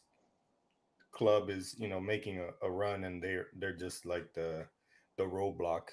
club 1.12 1.50
is, 1.50 1.76
you 1.78 1.88
know, 1.88 2.00
making 2.00 2.39
a, 2.39 2.50
a 2.65 2.72
run 2.72 3.04
and 3.04 3.22
they're 3.22 3.48
they're 3.58 3.76
just 3.76 4.06
like 4.06 4.34
the 4.34 4.65
the 5.17 5.24
roadblock. 5.24 5.89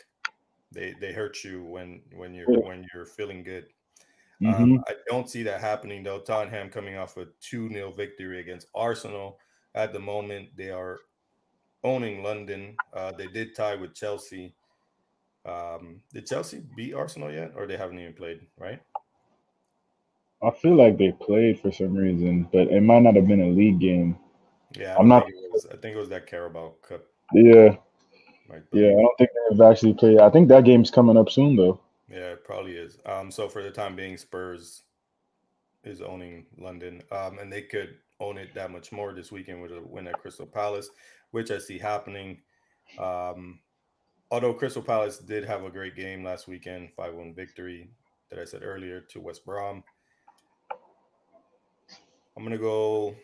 They 0.72 0.94
they 1.00 1.12
hurt 1.12 1.44
you 1.44 1.64
when 1.64 2.02
when 2.12 2.34
you're 2.34 2.50
when 2.62 2.86
you're 2.94 3.06
feeling 3.06 3.42
good. 3.42 3.66
Mhm. 4.42 4.54
Um, 4.54 4.84
I 4.88 4.94
don't 5.08 5.30
see 5.30 5.42
that 5.44 5.60
happening 5.60 6.04
though. 6.04 6.20
Tottenham 6.20 6.70
coming 6.70 6.96
off 6.96 7.16
a 7.16 7.26
2 7.40 7.70
0 7.70 7.92
victory 7.92 8.40
against 8.40 8.68
Arsenal. 8.74 9.40
At 9.74 9.92
the 9.92 10.00
moment, 10.00 10.56
they 10.56 10.70
are 10.70 11.00
owning 11.84 12.22
London. 12.22 12.76
Uh, 12.92 13.12
they 13.12 13.28
did 13.28 13.54
tie 13.56 13.76
with 13.76 13.94
Chelsea. 13.94 14.56
Um, 15.48 16.00
did 16.12 16.26
Chelsea 16.26 16.62
beat 16.76 16.94
Arsenal 16.94 17.32
yet, 17.32 17.52
or 17.56 17.66
they 17.66 17.76
haven't 17.76 17.98
even 17.98 18.14
played? 18.14 18.40
Right? 18.58 18.80
I 20.42 20.50
feel 20.50 20.76
like 20.76 20.98
they 20.98 21.12
played 21.12 21.58
for 21.60 21.72
some 21.72 21.94
reason, 21.94 22.48
but 22.52 22.68
it 22.68 22.80
might 22.82 23.02
not 23.02 23.16
have 23.16 23.26
been 23.26 23.40
a 23.40 23.48
league 23.48 23.80
game. 23.80 24.16
Yeah, 24.76 24.96
I'm 24.96 25.10
I 25.10 25.20
not- 25.20 25.26
was. 25.52 25.66
I 25.66 25.76
think 25.76 25.96
it 25.96 25.98
was 25.98 26.10
that 26.10 26.26
Carabao 26.26 26.74
Cup. 26.86 27.02
Yeah, 27.32 27.76
Right? 28.48 28.62
yeah. 28.72 28.88
I 28.88 28.92
don't 28.92 29.18
think 29.18 29.30
they've 29.50 29.60
actually 29.62 29.94
played. 29.94 30.20
I 30.20 30.30
think 30.30 30.48
that 30.48 30.64
game's 30.64 30.90
coming 30.90 31.16
up 31.16 31.30
soon, 31.30 31.56
though. 31.56 31.80
Yeah, 32.08 32.32
it 32.32 32.44
probably 32.44 32.72
is. 32.76 32.98
Um, 33.04 33.30
so 33.30 33.48
for 33.48 33.62
the 33.62 33.70
time 33.70 33.96
being, 33.96 34.16
Spurs 34.16 34.82
is 35.84 36.00
owning 36.00 36.46
London, 36.56 37.02
um, 37.10 37.38
and 37.38 37.52
they 37.52 37.62
could 37.62 37.96
own 38.20 38.38
it 38.38 38.54
that 38.54 38.70
much 38.70 38.92
more 38.92 39.12
this 39.12 39.30
weekend 39.32 39.60
with 39.62 39.72
a 39.72 39.80
win 39.80 40.06
at 40.08 40.18
Crystal 40.20 40.46
Palace, 40.46 40.90
which 41.32 41.50
I 41.50 41.58
see 41.58 41.78
happening. 41.78 42.38
Um, 42.98 43.60
although 44.30 44.54
Crystal 44.54 44.82
Palace 44.82 45.18
did 45.18 45.44
have 45.44 45.64
a 45.64 45.70
great 45.70 45.96
game 45.96 46.24
last 46.24 46.48
weekend, 46.48 46.90
5 46.96 47.14
1 47.14 47.34
victory 47.34 47.90
that 48.30 48.38
I 48.38 48.44
said 48.44 48.62
earlier 48.62 49.00
to 49.00 49.20
West 49.20 49.44
Brom. 49.44 49.82
I'm 52.36 52.44
gonna 52.44 52.58
go. 52.58 53.14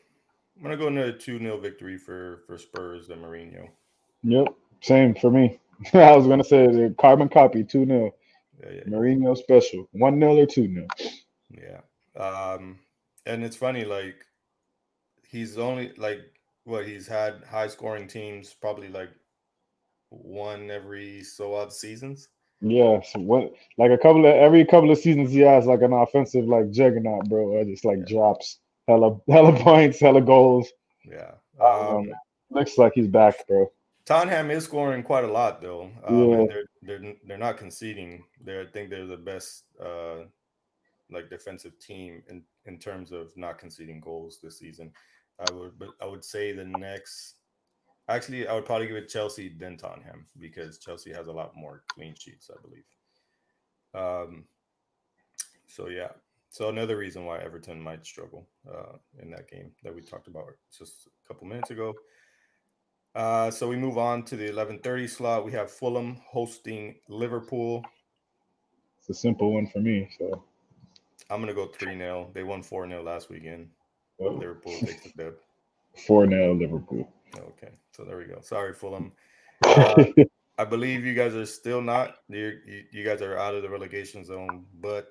I'm 0.56 0.62
gonna 0.62 0.76
go 0.76 0.88
another 0.88 1.12
two 1.12 1.38
0 1.38 1.58
victory 1.58 1.96
for 1.96 2.42
for 2.46 2.58
Spurs 2.58 3.10
and 3.10 3.22
Mourinho. 3.22 3.68
Yep, 4.24 4.54
same 4.80 5.14
for 5.14 5.30
me. 5.30 5.60
I 5.94 6.16
was 6.16 6.26
gonna 6.26 6.44
say 6.44 6.66
the 6.66 6.94
carbon 6.98 7.28
copy 7.28 7.62
two 7.62 7.86
0 7.86 8.12
Yeah, 8.60 8.70
yeah, 8.70 8.82
Mourinho 8.84 9.36
special 9.36 9.88
one 9.92 10.18
0 10.18 10.36
or 10.36 10.46
two 10.46 10.72
0 10.72 10.86
yeah. 11.50 11.80
Um, 12.20 12.78
and 13.26 13.44
it's 13.44 13.56
funny, 13.56 13.84
like 13.84 14.24
he's 15.28 15.58
only 15.58 15.92
like 15.96 16.20
what 16.64 16.86
he's 16.86 17.06
had 17.06 17.42
high 17.48 17.68
scoring 17.68 18.08
teams 18.08 18.54
probably 18.54 18.88
like 18.88 19.10
one 20.22 20.70
every 20.70 21.22
so 21.22 21.54
odd 21.54 21.72
seasons. 21.72 22.28
Yeah, 22.60 23.00
so 23.02 23.20
what 23.20 23.52
like 23.78 23.90
a 23.90 23.98
couple 23.98 24.24
of 24.26 24.34
every 24.34 24.64
couple 24.64 24.90
of 24.90 24.98
seasons 24.98 25.32
he 25.32 25.40
has 25.40 25.66
like 25.66 25.82
an 25.82 25.92
offensive 25.92 26.46
like 26.46 26.70
juggernaut, 26.70 27.28
bro. 27.28 27.48
Or 27.48 27.64
just 27.64 27.84
like 27.84 27.98
Yeah. 27.98 28.04
drops 28.06 28.60
hella 28.88 29.20
hella 29.28 29.52
points, 29.58 30.00
hella 30.00 30.20
goals. 30.20 30.68
Yeah. 31.04 31.32
Um, 31.60 31.96
Um, 31.96 32.12
looks 32.50 32.78
like 32.78 32.92
he's 32.94 33.08
back, 33.08 33.46
bro. 33.46 33.70
Tottenham 34.06 34.50
is 34.50 34.64
scoring 34.64 35.02
quite 35.02 35.24
a 35.24 35.32
lot 35.32 35.60
though. 35.60 35.90
Um, 36.04 36.28
Yeah. 36.30 36.34
and 36.40 36.50
they're 36.50 36.64
they're 36.82 37.14
they're 37.26 37.38
not 37.38 37.58
conceding. 37.58 38.24
They're 38.40 38.62
I 38.62 38.66
think 38.66 38.90
they're 38.90 39.06
the 39.06 39.16
best 39.16 39.64
uh 39.80 40.24
like 41.10 41.28
defensive 41.28 41.78
team 41.78 42.22
in 42.28 42.42
in 42.64 42.78
terms 42.78 43.12
of 43.12 43.36
not 43.36 43.58
conceding 43.58 44.00
goals 44.00 44.38
this 44.42 44.58
season. 44.58 44.92
I 45.38 45.52
would 45.52 45.78
but 45.78 45.90
I 46.00 46.06
would 46.06 46.24
say 46.24 46.52
the 46.52 46.64
next 46.64 47.34
actually 48.08 48.46
I 48.46 48.54
would 48.54 48.66
probably 48.66 48.86
give 48.86 48.96
it 48.96 49.08
Chelsea 49.08 49.54
then 49.56 49.78
him 50.04 50.26
because 50.38 50.78
Chelsea 50.78 51.12
has 51.12 51.26
a 51.26 51.32
lot 51.32 51.56
more 51.56 51.84
clean 51.88 52.14
sheets, 52.18 52.50
I 52.50 52.60
believe. 52.60 52.84
Um 53.94 54.44
so 55.66 55.88
yeah. 55.88 56.08
So 56.50 56.68
another 56.68 56.96
reason 56.96 57.24
why 57.24 57.40
Everton 57.40 57.80
might 57.80 58.06
struggle 58.06 58.46
uh, 58.72 58.96
in 59.20 59.28
that 59.32 59.50
game 59.50 59.72
that 59.82 59.92
we 59.92 60.00
talked 60.00 60.28
about 60.28 60.54
just 60.70 61.08
a 61.08 61.26
couple 61.26 61.48
minutes 61.48 61.72
ago. 61.72 61.92
Uh, 63.16 63.50
so 63.50 63.68
we 63.68 63.76
move 63.76 63.98
on 63.98 64.24
to 64.26 64.36
the 64.36 64.48
11:30 64.48 65.08
slot. 65.10 65.44
We 65.44 65.50
have 65.50 65.68
Fulham 65.68 66.20
hosting 66.24 66.94
Liverpool. 67.08 67.84
It's 68.98 69.08
a 69.08 69.14
simple 69.14 69.52
one 69.52 69.66
for 69.66 69.80
me. 69.80 70.08
So 70.16 70.44
I'm 71.28 71.40
gonna 71.40 71.54
go 71.54 71.66
3-0. 71.66 72.32
They 72.32 72.44
won 72.44 72.62
4-0 72.62 73.02
last 73.04 73.30
weekend. 73.30 73.68
Liverpool 74.18 74.78
takes 74.78 75.02
the 75.02 75.24
dub. 75.24 75.34
four 76.06 76.28
0 76.28 76.54
Liverpool. 76.54 77.08
Okay, 77.38 77.72
so 77.92 78.04
there 78.04 78.16
we 78.18 78.24
go. 78.24 78.40
Sorry, 78.40 78.72
Fulham. 78.72 79.12
Uh, 79.64 80.04
I 80.58 80.64
believe 80.64 81.04
you 81.04 81.14
guys 81.14 81.34
are 81.34 81.46
still 81.46 81.80
not. 81.80 82.16
You're, 82.28 82.52
you 82.66 82.84
you 82.92 83.04
guys 83.04 83.22
are 83.22 83.36
out 83.38 83.54
of 83.54 83.62
the 83.62 83.68
relegation 83.68 84.24
zone, 84.24 84.66
but 84.80 85.10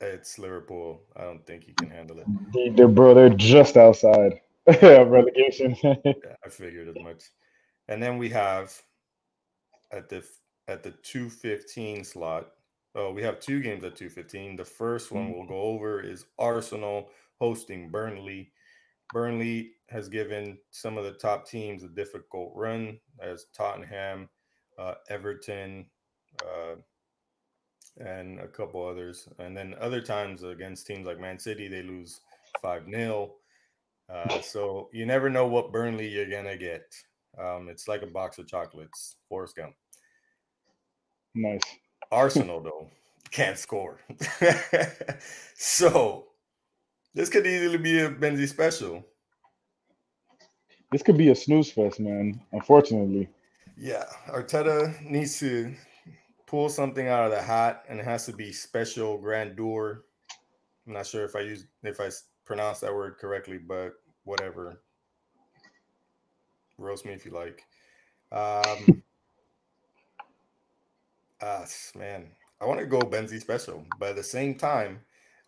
it's 0.00 0.38
Liverpool. 0.38 1.02
I 1.16 1.22
don't 1.24 1.44
think 1.46 1.66
you 1.68 1.74
can 1.74 1.90
handle 1.90 2.18
it. 2.18 2.26
They- 2.54 2.70
they're 2.70 2.88
bro, 2.88 3.12
they're 3.14 3.28
just 3.30 3.76
outside 3.76 4.40
of 4.66 5.08
relegation. 5.08 5.76
Yeah, 5.82 6.36
I 6.44 6.48
figured 6.48 6.88
as 6.88 7.02
much. 7.02 7.24
And 7.88 8.02
then 8.02 8.18
we 8.18 8.28
have 8.30 8.80
at 9.90 10.08
the 10.08 10.24
at 10.68 10.82
the 10.82 10.92
215 11.02 12.04
slot. 12.04 12.52
Oh, 12.94 13.12
we 13.12 13.22
have 13.22 13.40
two 13.40 13.60
games 13.60 13.84
at 13.84 13.96
215. 13.96 14.56
The 14.56 14.64
first 14.64 15.10
one 15.12 15.32
we'll 15.32 15.46
go 15.46 15.60
over 15.60 16.00
is 16.00 16.26
Arsenal 16.38 17.10
hosting 17.40 17.90
Burnley. 17.90 18.52
Burnley 19.12 19.72
has 19.88 20.08
given 20.08 20.58
some 20.70 20.96
of 20.96 21.04
the 21.04 21.12
top 21.12 21.46
teams 21.46 21.82
a 21.82 21.88
difficult 21.88 22.52
run 22.54 22.98
as 23.20 23.46
Tottenham, 23.54 24.28
uh, 24.78 24.94
Everton, 25.10 25.86
uh, 26.44 26.76
and 27.98 28.40
a 28.40 28.48
couple 28.48 28.86
others. 28.86 29.28
And 29.38 29.56
then 29.56 29.74
other 29.80 30.00
times 30.00 30.42
against 30.42 30.86
teams 30.86 31.06
like 31.06 31.20
Man 31.20 31.38
City, 31.38 31.68
they 31.68 31.82
lose 31.82 32.20
5 32.60 32.84
0. 32.90 33.34
Uh, 34.12 34.40
so 34.40 34.88
you 34.92 35.06
never 35.06 35.30
know 35.30 35.46
what 35.46 35.72
Burnley 35.72 36.08
you're 36.08 36.30
gonna 36.30 36.56
get. 36.56 36.94
Um, 37.38 37.68
it's 37.68 37.88
like 37.88 38.02
a 38.02 38.06
box 38.06 38.38
of 38.38 38.46
chocolates. 38.46 39.16
Forrest 39.28 39.56
Gump. 39.56 39.74
nice. 41.34 41.60
Arsenal 42.10 42.60
though 42.60 42.90
can't 43.32 43.58
score. 43.58 43.98
so 45.56 46.26
this 47.14 47.28
could 47.28 47.46
easily 47.46 47.78
be 47.78 48.00
a 48.00 48.10
Benzi 48.10 48.48
special. 48.48 49.04
This 50.90 51.02
could 51.02 51.16
be 51.16 51.30
a 51.30 51.34
snooze 51.34 51.70
fest, 51.70 52.00
man. 52.00 52.40
Unfortunately. 52.52 53.28
Yeah, 53.76 54.04
Arteta 54.28 55.00
needs 55.02 55.38
to 55.40 55.74
pull 56.46 56.68
something 56.68 57.08
out 57.08 57.24
of 57.24 57.30
the 57.30 57.40
hat, 57.40 57.84
and 57.88 57.98
it 57.98 58.04
has 58.04 58.26
to 58.26 58.32
be 58.32 58.52
special 58.52 59.18
grandeur. 59.18 60.04
I'm 60.86 60.92
not 60.92 61.06
sure 61.06 61.24
if 61.24 61.34
I 61.34 61.40
use 61.40 61.66
if 61.82 62.00
I 62.00 62.10
pronounce 62.44 62.80
that 62.80 62.94
word 62.94 63.16
correctly, 63.18 63.58
but 63.58 63.94
whatever. 64.24 64.82
Roast 66.76 67.06
me 67.06 67.12
if 67.12 67.24
you 67.24 67.32
like. 67.32 67.62
Um, 68.30 69.02
ah, 71.42 71.64
man, 71.96 72.28
I 72.60 72.66
want 72.66 72.80
to 72.80 72.86
go 72.86 73.00
Benzi 73.00 73.40
special, 73.40 73.86
but 73.98 74.10
at 74.10 74.16
the 74.16 74.22
same 74.22 74.54
time, 74.54 75.00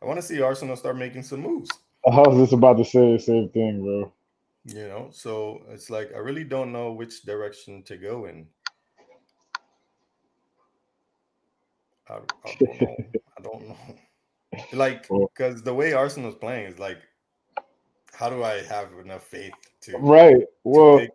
I 0.05 0.07
want 0.07 0.21
to 0.21 0.27
see 0.27 0.43
Arsenal 0.43 0.77
start 0.77 0.99
making 0.99 1.23
some 1.23 1.41
moves. 1.41 1.71
I 2.07 2.21
was 2.21 2.37
just 2.37 2.53
about 2.53 2.77
to 2.77 2.85
say 2.85 3.15
the 3.15 3.19
same 3.19 3.49
thing, 3.49 3.83
bro. 3.83 4.13
You 4.67 4.87
know, 4.87 5.09
so 5.13 5.63
it's 5.71 5.89
like 5.89 6.13
I 6.15 6.19
really 6.19 6.45
don't 6.45 6.73
know 6.73 6.93
which 6.93 7.23
direction 7.23 7.83
to 7.85 7.97
go 7.97 8.27
in. 8.27 8.47
I, 12.11 12.17
I 12.17 12.19
don't 12.61 12.81
know. 12.81 12.97
I 13.39 13.43
don't 13.43 13.69
know. 13.69 13.77
Like, 14.73 15.09
because 15.35 15.63
the 15.63 15.75
way 15.75 15.95
Arsenal's 15.95 16.37
playing 16.37 16.67
is 16.67 16.79
like, 16.79 16.99
how 18.13 18.31
do 18.31 18.45
I 18.45 18.63
have 18.63 18.93
enough 19.03 19.25
faith 19.25 19.53
to, 19.81 19.99
Right. 19.99 20.37
to 20.37 20.47
Well, 20.63 21.07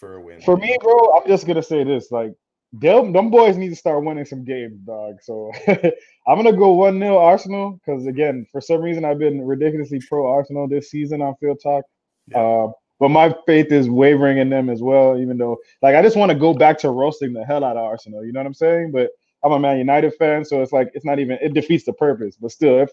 for 0.00 0.14
a 0.16 0.20
win? 0.20 0.40
for 0.40 0.56
me, 0.56 0.76
bro, 0.82 1.16
I'm 1.16 1.28
just 1.28 1.46
gonna 1.46 1.62
say 1.62 1.84
this: 1.84 2.10
like, 2.10 2.32
them, 2.72 3.12
them 3.12 3.30
boys 3.30 3.56
need 3.56 3.70
to 3.70 3.76
start 3.76 4.04
winning 4.04 4.24
some 4.24 4.44
games, 4.44 4.80
dog. 4.80 5.16
So 5.22 5.52
I'm 5.68 6.36
gonna 6.36 6.52
go 6.52 6.72
one 6.72 6.98
0 6.98 7.18
Arsenal 7.18 7.72
because 7.72 8.06
again, 8.06 8.46
for 8.50 8.60
some 8.60 8.80
reason, 8.80 9.04
I've 9.04 9.18
been 9.18 9.46
ridiculously 9.46 10.00
pro 10.08 10.26
Arsenal 10.26 10.68
this 10.68 10.90
season 10.90 11.22
on 11.22 11.36
Field 11.36 11.60
Talk. 11.62 11.84
Yeah. 12.28 12.38
Uh, 12.38 12.72
but 12.98 13.10
my 13.10 13.34
faith 13.46 13.70
is 13.72 13.90
wavering 13.90 14.38
in 14.38 14.48
them 14.48 14.70
as 14.70 14.82
well. 14.82 15.18
Even 15.18 15.36
though, 15.36 15.58
like, 15.82 15.94
I 15.94 16.02
just 16.02 16.16
want 16.16 16.30
to 16.30 16.38
go 16.38 16.54
back 16.54 16.78
to 16.78 16.90
roasting 16.90 17.32
the 17.32 17.44
hell 17.44 17.62
out 17.64 17.76
of 17.76 17.84
Arsenal. 17.84 18.24
You 18.24 18.32
know 18.32 18.40
what 18.40 18.46
I'm 18.46 18.54
saying? 18.54 18.90
But 18.92 19.10
I'm 19.44 19.52
a 19.52 19.58
Man 19.58 19.78
United 19.78 20.14
fan, 20.14 20.44
so 20.44 20.62
it's 20.62 20.72
like 20.72 20.90
it's 20.94 21.04
not 21.04 21.18
even 21.18 21.38
it 21.40 21.54
defeats 21.54 21.84
the 21.84 21.92
purpose. 21.92 22.36
But 22.36 22.52
still, 22.52 22.80
if 22.80 22.90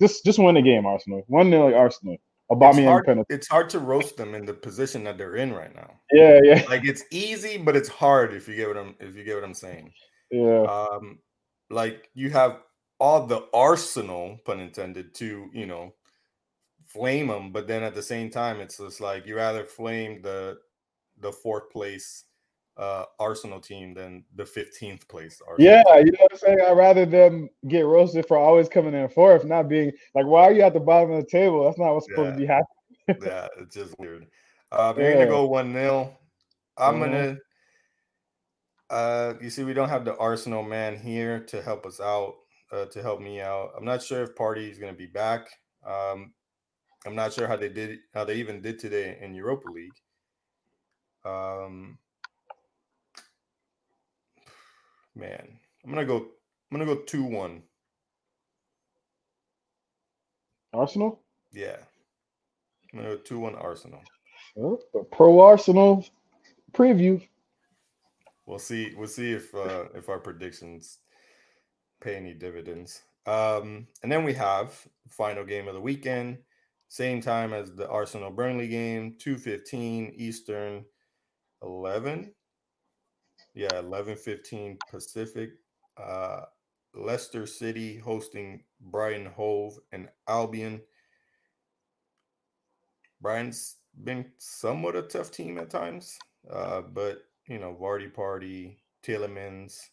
just 0.00 0.24
just 0.24 0.38
win 0.38 0.54
the 0.54 0.62
game, 0.62 0.86
Arsenal. 0.86 1.24
One 1.26 1.50
0 1.50 1.74
Arsenal. 1.74 2.16
It's, 2.50 2.78
hard, 2.78 3.04
penalty. 3.04 3.34
it's 3.34 3.48
hard 3.48 3.70
to 3.70 3.78
roast 3.78 4.16
them 4.16 4.34
in 4.34 4.44
the 4.44 4.54
position 4.54 5.04
that 5.04 5.16
they're 5.18 5.36
in 5.36 5.52
right 5.52 5.74
now. 5.74 5.90
Yeah, 6.12 6.40
yeah, 6.42 6.64
Like 6.68 6.84
it's 6.84 7.04
easy, 7.10 7.58
but 7.58 7.76
it's 7.76 7.88
hard 7.88 8.34
if 8.34 8.48
you 8.48 8.56
get 8.56 8.68
what 8.68 8.76
I'm 8.76 8.94
if 9.00 9.16
you 9.16 9.24
get 9.24 9.36
what 9.36 9.44
I'm 9.44 9.54
saying. 9.54 9.92
yeah. 10.30 10.62
um 10.62 11.18
like 11.70 12.08
you 12.14 12.30
have 12.30 12.60
all 12.98 13.26
the 13.26 13.46
arsenal 13.54 14.38
pun 14.44 14.60
intended 14.60 15.14
to 15.14 15.48
you 15.52 15.66
know 15.66 15.94
flame 16.86 17.28
them 17.28 17.52
but 17.52 17.66
then 17.66 17.82
at 17.82 17.94
the 17.94 18.02
same 18.02 18.28
time 18.28 18.60
it's 18.60 18.78
just 18.78 19.00
like 19.00 19.26
you 19.26 19.36
rather 19.36 19.64
flame 19.64 20.20
the 20.22 20.58
the 21.20 21.32
fourth 21.32 21.70
place 21.70 22.24
uh 22.80 23.04
arsenal 23.20 23.60
team 23.60 23.92
than 23.94 24.24
the 24.34 24.42
15th 24.42 25.06
place 25.06 25.40
arsenal 25.46 25.58
Yeah, 25.72 25.82
team. 25.96 26.06
you 26.06 26.12
know 26.12 26.18
what 26.22 26.32
I'm 26.32 26.38
saying? 26.38 26.58
I'd 26.66 26.76
rather 26.76 27.04
them 27.04 27.48
get 27.68 27.82
roasted 27.82 28.26
for 28.26 28.38
always 28.38 28.68
coming 28.68 28.94
in 28.94 29.08
fourth, 29.10 29.44
not 29.44 29.68
being 29.68 29.92
like, 30.14 30.24
why 30.24 30.44
are 30.44 30.52
you 30.52 30.62
at 30.62 30.72
the 30.72 30.80
bottom 30.80 31.12
of 31.12 31.22
the 31.22 31.30
table? 31.30 31.64
That's 31.64 31.78
not 31.78 31.92
what's 31.92 32.06
supposed 32.06 32.32
to 32.34 32.40
be 32.40 32.46
happening. 32.46 32.66
yeah 33.22 33.48
it's 33.60 33.74
just 33.74 33.94
weird 33.98 34.26
uh 34.72 34.94
you're 34.96 35.12
gonna 35.12 35.26
go 35.26 35.44
one 35.44 35.72
nil 35.72 36.16
i'm 36.78 36.94
Mhm. 36.94 37.00
gonna 37.00 37.38
uh 38.90 39.34
you 39.40 39.50
see 39.50 39.64
we 39.64 39.74
don't 39.74 39.88
have 39.88 40.04
the 40.04 40.16
arsenal 40.16 40.62
man 40.62 40.96
here 40.96 41.40
to 41.40 41.60
help 41.60 41.84
us 41.86 42.00
out 42.00 42.36
uh, 42.72 42.84
to 42.86 43.02
help 43.02 43.20
me 43.20 43.40
out 43.40 43.72
i'm 43.76 43.84
not 43.84 44.02
sure 44.02 44.22
if 44.22 44.34
party 44.36 44.70
is 44.70 44.78
gonna 44.78 44.92
be 44.92 45.06
back 45.06 45.48
um 45.84 46.32
i'm 47.04 47.14
not 47.16 47.32
sure 47.32 47.48
how 47.48 47.56
they 47.56 47.68
did 47.68 47.98
how 48.14 48.24
they 48.24 48.36
even 48.36 48.60
did 48.62 48.78
today 48.78 49.18
in 49.20 49.34
europa 49.34 49.68
league 49.68 49.96
um 51.24 51.98
man 55.14 55.58
i'm 55.84 55.90
gonna 55.90 56.04
go 56.04 56.16
i'm 56.18 56.78
gonna 56.78 56.86
go 56.86 57.02
2-1 57.02 57.62
Arsenal? 60.72 61.20
yeah 61.52 61.76
i'm 62.92 63.00
gonna 63.00 63.16
go 63.16 63.22
2-1 63.22 63.62
arsenal 63.62 64.00
Oh, 64.58 64.80
but 64.92 65.10
pro 65.10 65.40
Arsenal 65.40 66.04
preview. 66.72 67.26
We'll 68.46 68.58
see. 68.58 68.94
We'll 68.96 69.06
see 69.06 69.32
if 69.32 69.54
uh, 69.54 69.84
if 69.94 70.08
our 70.08 70.18
predictions 70.18 70.98
pay 72.00 72.16
any 72.16 72.34
dividends. 72.34 73.02
Um, 73.26 73.86
and 74.02 74.10
then 74.10 74.24
we 74.24 74.32
have 74.34 74.74
final 75.08 75.44
game 75.44 75.68
of 75.68 75.74
the 75.74 75.80
weekend: 75.80 76.38
same 76.88 77.20
time 77.20 77.52
as 77.52 77.74
the 77.74 77.88
Arsenal 77.88 78.30
Burnley 78.30 78.68
game, 78.68 79.16
2:15 79.24 80.14
Eastern, 80.16 80.84
11. 81.62 82.34
Yeah, 83.54 83.78
11:15 83.78 84.78
Pacific. 84.90 85.50
Uh, 85.96 86.46
Leicester 86.94 87.46
City 87.46 87.98
hosting 87.98 88.64
Brighton 88.80 89.26
Hove 89.26 89.78
and 89.92 90.08
Albion. 90.26 90.82
Brighton's 93.20 93.76
been 94.04 94.32
somewhat 94.38 94.96
a 94.96 95.02
tough 95.02 95.30
team 95.30 95.58
at 95.58 95.70
times, 95.70 96.18
uh, 96.50 96.80
but 96.82 97.24
you 97.46 97.58
know, 97.58 97.74
Vardy 97.74 98.12
Party, 98.12 98.78
Tielemans, 99.02 99.90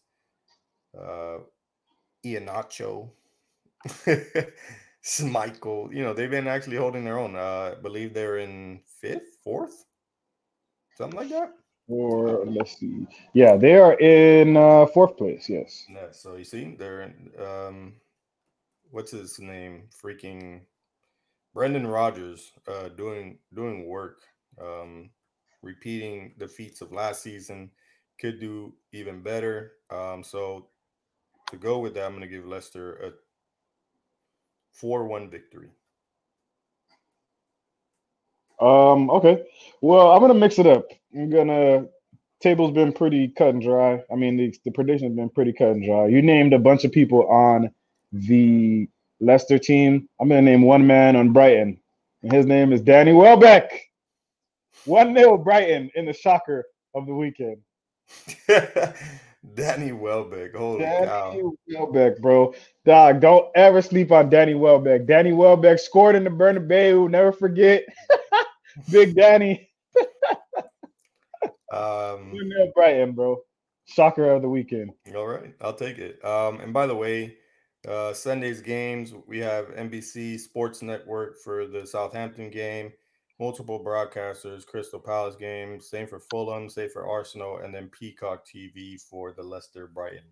uh, 0.99 1.37
Iheanacho, 2.25 3.11
Schmeichel, 5.03 5.93
you 5.93 6.03
know, 6.03 6.13
they've 6.13 6.31
been 6.31 6.47
actually 6.47 6.77
holding 6.77 7.05
their 7.05 7.19
own. 7.19 7.35
Uh, 7.35 7.75
I 7.77 7.81
believe 7.81 8.13
they're 8.13 8.37
in 8.39 8.81
fifth, 9.01 9.37
fourth, 9.43 9.85
something 10.97 11.17
like 11.19 11.29
that. 11.29 11.53
Or 11.87 12.45
let's 12.45 12.77
see. 12.77 13.07
Yeah, 13.33 13.55
they 13.55 13.75
are 13.75 13.93
in 13.99 14.57
uh, 14.57 14.87
fourth 14.87 15.15
place. 15.15 15.47
Yes. 15.47 15.85
Yeah. 15.89 16.11
So 16.11 16.35
you 16.35 16.43
see, 16.43 16.75
they're 16.77 17.01
in. 17.03 17.31
Um, 17.39 17.93
what's 18.91 19.11
his 19.11 19.39
name? 19.39 19.83
Freaking 20.03 20.61
Brendan 21.53 21.87
Rodgers, 21.87 22.51
uh, 22.67 22.89
doing 22.89 23.39
doing 23.53 23.87
work, 23.87 24.19
um, 24.61 25.09
repeating 25.61 26.33
the 26.37 26.47
feats 26.47 26.81
of 26.81 26.91
last 26.91 27.21
season. 27.23 27.71
Could 28.19 28.39
do 28.39 28.73
even 28.91 29.21
better. 29.21 29.73
Um, 29.89 30.23
so 30.23 30.67
to 31.51 31.57
go 31.57 31.79
with 31.79 31.93
that, 31.93 32.05
I'm 32.05 32.11
going 32.11 32.21
to 32.21 32.27
give 32.27 32.45
Leicester 32.45 32.95
a 32.95 33.11
four-one 34.73 35.29
victory. 35.29 35.69
Um, 38.59 39.09
okay. 39.09 39.45
Well, 39.81 40.11
I'm 40.11 40.21
gonna 40.21 40.33
mix 40.33 40.59
it 40.59 40.67
up. 40.67 40.87
I'm 41.15 41.29
gonna 41.29 41.85
table's 42.41 42.73
been 42.73 42.93
pretty 42.93 43.29
cut 43.29 43.49
and 43.49 43.61
dry. 43.61 44.03
I 44.11 44.15
mean, 44.15 44.37
the, 44.37 44.55
the 44.65 44.71
prediction's 44.71 45.15
been 45.15 45.29
pretty 45.29 45.53
cut 45.53 45.71
and 45.71 45.85
dry. 45.85 46.07
You 46.07 46.21
named 46.21 46.53
a 46.53 46.59
bunch 46.59 46.83
of 46.83 46.91
people 46.91 47.27
on 47.27 47.71
the 48.11 48.87
Leicester 49.19 49.57
team. 49.57 50.09
I'm 50.19 50.29
gonna 50.29 50.41
name 50.41 50.61
one 50.61 50.85
man 50.87 51.15
on 51.15 51.33
Brighton, 51.33 51.79
and 52.23 52.31
his 52.31 52.45
name 52.45 52.73
is 52.73 52.81
Danny 52.81 53.13
Welbeck. 53.13 53.69
One 54.85 55.13
nil 55.13 55.37
Brighton 55.37 55.91
in 55.95 56.05
the 56.05 56.13
shocker 56.13 56.65
of 56.95 57.05
the 57.05 57.13
weekend. 57.13 57.57
Danny 59.53 59.91
Welbeck. 59.91 60.55
Holy 60.55 60.79
Danny 60.79 61.05
cow. 61.05 61.53
Welbeck, 61.67 62.19
bro. 62.19 62.53
Dog, 62.85 63.21
don't 63.21 63.49
ever 63.55 63.81
sleep 63.81 64.11
on 64.11 64.29
Danny 64.29 64.53
Welbeck. 64.53 65.05
Danny 65.05 65.33
Welbeck 65.33 65.79
scored 65.79 66.15
in 66.15 66.23
the 66.23 66.29
Bernabeu. 66.29 67.09
Never 67.09 67.31
forget. 67.31 67.85
Big 68.91 69.15
Danny. 69.15 69.69
um, 71.73 72.33
Brighton, 72.75 73.13
bro. 73.13 73.41
Shocker 73.85 74.29
of 74.31 74.41
the 74.41 74.49
weekend. 74.49 74.91
All 75.15 75.27
right, 75.27 75.53
I'll 75.61 75.73
take 75.73 75.97
it. 75.97 76.23
Um, 76.23 76.59
and 76.59 76.73
by 76.73 76.87
the 76.87 76.95
way, 76.95 77.37
uh, 77.87 78.13
Sunday's 78.13 78.61
games 78.61 79.13
we 79.27 79.39
have 79.39 79.67
NBC 79.67 80.39
Sports 80.39 80.81
Network 80.81 81.39
for 81.41 81.67
the 81.67 81.87
Southampton 81.87 82.49
game, 82.49 82.91
multiple 83.39 83.83
broadcasters, 83.83 84.65
Crystal 84.65 84.99
Palace 84.99 85.35
game, 85.37 85.79
same 85.79 86.05
for 86.05 86.19
Fulham, 86.19 86.69
same 86.69 86.89
for 86.89 87.07
Arsenal, 87.07 87.59
and 87.59 87.73
then 87.73 87.89
Peacock 87.89 88.45
TV 88.45 89.01
for 89.01 89.31
the 89.31 89.43
Leicester 89.43 89.87
Brighton. 89.87 90.25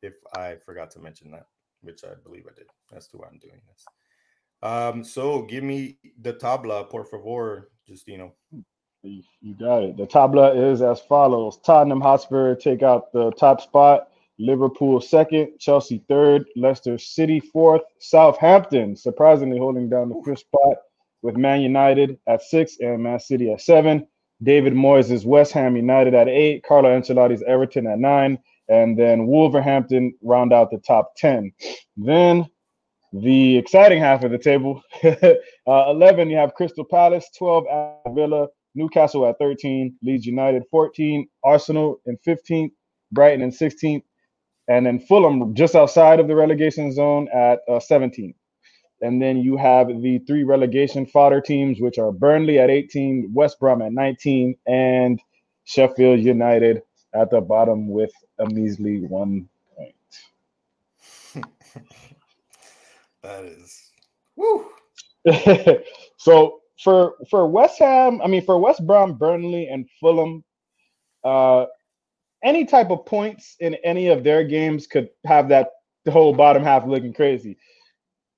If 0.00 0.14
I 0.34 0.56
forgot 0.64 0.90
to 0.92 0.98
mention 0.98 1.30
that, 1.32 1.46
which 1.82 2.04
I 2.04 2.14
believe 2.22 2.46
I 2.50 2.54
did. 2.54 2.66
That's 2.90 3.08
why 3.12 3.26
I'm 3.30 3.38
doing 3.38 3.60
this. 3.68 3.84
Um, 4.64 5.04
so 5.04 5.42
give 5.42 5.62
me 5.62 5.98
the 6.22 6.32
tabla, 6.32 6.88
por 6.88 7.04
favor, 7.04 7.70
Justino. 7.88 8.32
You 9.02 9.54
got 9.60 9.82
it. 9.82 9.98
The 9.98 10.06
tabla 10.06 10.72
is 10.72 10.80
as 10.80 11.00
follows: 11.02 11.58
Tottenham 11.58 12.00
Hotspur 12.00 12.54
take 12.56 12.82
out 12.82 13.12
the 13.12 13.30
top 13.32 13.60
spot. 13.60 14.08
Liverpool 14.38 15.00
second, 15.00 15.58
Chelsea 15.60 16.02
third, 16.08 16.46
Leicester 16.56 16.98
City 16.98 17.38
fourth, 17.38 17.82
Southampton 18.00 18.96
surprisingly 18.96 19.58
holding 19.58 19.88
down 19.88 20.08
the 20.08 20.20
fifth 20.24 20.40
spot 20.40 20.78
with 21.22 21.36
Man 21.36 21.60
United 21.60 22.18
at 22.26 22.42
six 22.42 22.78
and 22.80 23.02
Man 23.02 23.20
City 23.20 23.52
at 23.52 23.60
seven. 23.60 24.06
David 24.42 24.72
Moyes' 24.72 25.24
West 25.24 25.52
Ham 25.52 25.76
United 25.76 26.14
at 26.14 26.28
eight, 26.28 26.64
Carlo 26.64 26.88
Ancelotti's 26.88 27.42
Everton 27.46 27.86
at 27.86 27.98
nine, 27.98 28.38
and 28.68 28.98
then 28.98 29.26
Wolverhampton 29.26 30.14
round 30.22 30.52
out 30.52 30.70
the 30.70 30.78
top 30.78 31.14
10. 31.16 31.52
Then 31.96 32.46
the 33.22 33.56
exciting 33.56 34.00
half 34.00 34.24
of 34.24 34.32
the 34.32 34.38
table 34.38 34.82
uh, 35.04 35.34
11, 35.66 36.30
you 36.30 36.36
have 36.36 36.54
Crystal 36.54 36.84
Palace, 36.84 37.28
12, 37.38 37.64
at 37.66 38.14
Villa, 38.14 38.48
Newcastle 38.74 39.26
at 39.26 39.38
13, 39.38 39.96
Leeds 40.02 40.26
United 40.26 40.64
14, 40.70 41.28
Arsenal 41.44 42.00
in 42.06 42.18
15th, 42.26 42.72
Brighton 43.12 43.42
in 43.42 43.50
16th, 43.50 44.02
and 44.66 44.86
then 44.86 44.98
Fulham 44.98 45.54
just 45.54 45.76
outside 45.76 46.18
of 46.18 46.26
the 46.26 46.34
relegation 46.34 46.92
zone 46.92 47.28
at 47.32 47.60
uh, 47.68 47.78
17th. 47.78 48.34
And 49.00 49.22
then 49.22 49.36
you 49.38 49.56
have 49.58 49.88
the 50.02 50.18
three 50.26 50.42
relegation 50.42 51.06
fodder 51.06 51.40
teams, 51.40 51.80
which 51.80 51.98
are 51.98 52.10
Burnley 52.10 52.58
at 52.58 52.70
18, 52.70 53.30
West 53.32 53.60
Brom 53.60 53.82
at 53.82 53.92
19, 53.92 54.56
and 54.66 55.20
Sheffield 55.64 56.20
United 56.20 56.82
at 57.14 57.30
the 57.30 57.40
bottom 57.40 57.88
with 57.88 58.12
a 58.40 58.46
measly 58.46 59.02
one 59.02 59.48
point. 59.76 59.94
that 63.24 63.44
is 63.44 63.90
woo. 64.36 64.66
so 66.18 66.60
for 66.82 67.14
for 67.30 67.46
West 67.46 67.78
Ham, 67.78 68.20
I 68.22 68.28
mean 68.28 68.44
for 68.44 68.58
West 68.58 68.86
Brom, 68.86 69.14
Burnley, 69.14 69.68
and 69.68 69.88
Fulham, 70.00 70.44
uh, 71.24 71.66
any 72.44 72.64
type 72.64 72.90
of 72.90 73.06
points 73.06 73.56
in 73.60 73.74
any 73.76 74.08
of 74.08 74.22
their 74.22 74.44
games 74.44 74.86
could 74.86 75.08
have 75.24 75.48
that 75.48 75.70
the 76.04 76.10
whole 76.10 76.34
bottom 76.34 76.62
half 76.62 76.86
looking 76.86 77.14
crazy. 77.14 77.56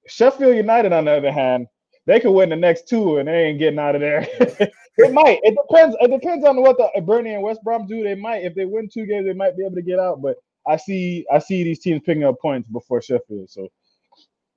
Sheffield 0.06 0.56
United, 0.56 0.92
on 0.92 1.06
the 1.06 1.10
other 1.10 1.32
hand, 1.32 1.66
they 2.06 2.20
could 2.20 2.32
win 2.32 2.48
the 2.48 2.56
next 2.56 2.88
two 2.88 3.18
and 3.18 3.28
they 3.28 3.46
ain't 3.46 3.58
getting 3.58 3.80
out 3.80 3.96
of 3.96 4.00
there. 4.00 4.20
it 4.40 5.12
might. 5.12 5.40
It 5.42 5.56
depends. 5.60 5.96
It 6.00 6.10
depends 6.10 6.44
on 6.44 6.62
what 6.62 6.78
the 6.78 7.00
Burnley 7.00 7.34
and 7.34 7.42
West 7.42 7.64
Brom 7.64 7.86
do. 7.88 8.04
They 8.04 8.14
might, 8.14 8.44
if 8.44 8.54
they 8.54 8.64
win 8.64 8.88
two 8.88 9.06
games, 9.06 9.26
they 9.26 9.32
might 9.32 9.56
be 9.56 9.64
able 9.64 9.74
to 9.74 9.82
get 9.82 9.98
out. 9.98 10.22
But 10.22 10.36
I 10.68 10.76
see, 10.76 11.26
I 11.32 11.40
see 11.40 11.64
these 11.64 11.80
teams 11.80 12.02
picking 12.06 12.24
up 12.24 12.40
points 12.40 12.68
before 12.68 13.02
Sheffield. 13.02 13.50
So 13.50 13.68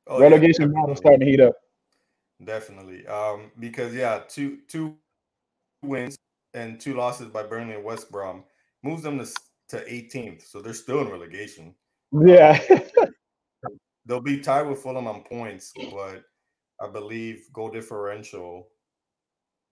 oh, 0.09 0.19
relegation 0.19 0.71
yeah, 0.73 0.81
battle 0.81 0.95
starting 0.95 1.21
to 1.21 1.25
heat 1.25 1.39
up. 1.39 1.55
Definitely, 2.43 3.05
um, 3.07 3.51
because 3.59 3.93
yeah, 3.93 4.21
two 4.27 4.59
two 4.67 4.95
wins 5.83 6.17
and 6.53 6.79
two 6.79 6.95
losses 6.95 7.27
by 7.27 7.43
Burnley 7.43 7.75
and 7.75 7.83
West 7.83 8.11
Brom 8.11 8.43
moves 8.83 9.03
them 9.03 9.19
to 9.19 9.31
to 9.69 9.77
18th. 9.85 10.47
So 10.47 10.61
they're 10.61 10.73
still 10.73 11.01
in 11.01 11.09
relegation. 11.09 11.73
Yeah. 12.11 12.59
they'll 14.05 14.19
be 14.19 14.39
tied 14.39 14.63
with 14.63 14.79
Fulham 14.79 15.07
on 15.07 15.23
points, 15.23 15.71
but 15.91 16.23
I 16.81 16.87
believe 16.91 17.45
goal 17.53 17.69
differential, 17.69 18.67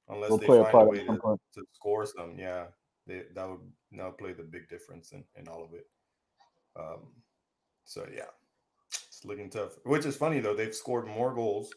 unless 0.08 0.30
we'll 0.30 0.40
they 0.40 0.48
find 0.48 0.74
a, 0.74 0.78
a 0.78 0.86
way 0.86 1.00
to, 1.00 1.40
to, 1.56 1.64
score 1.74 2.06
some, 2.06 2.36
yeah, 2.38 2.66
they, 3.08 3.24
that 3.34 3.50
would 3.50 3.60
now 3.92 4.12
play 4.12 4.34
the 4.34 4.44
big 4.44 4.70
difference 4.70 5.12
in, 5.12 5.24
in 5.36 5.48
all 5.48 5.64
of 5.64 5.74
it. 5.74 5.88
Um, 6.80 7.08
so 7.86 8.06
yeah, 8.14 8.30
looking 9.28 9.50
tough. 9.50 9.78
Which 9.84 10.06
is 10.06 10.16
funny 10.16 10.40
though; 10.40 10.56
they've 10.56 10.74
scored 10.74 11.08
more 11.08 11.34
goals. 11.34 11.74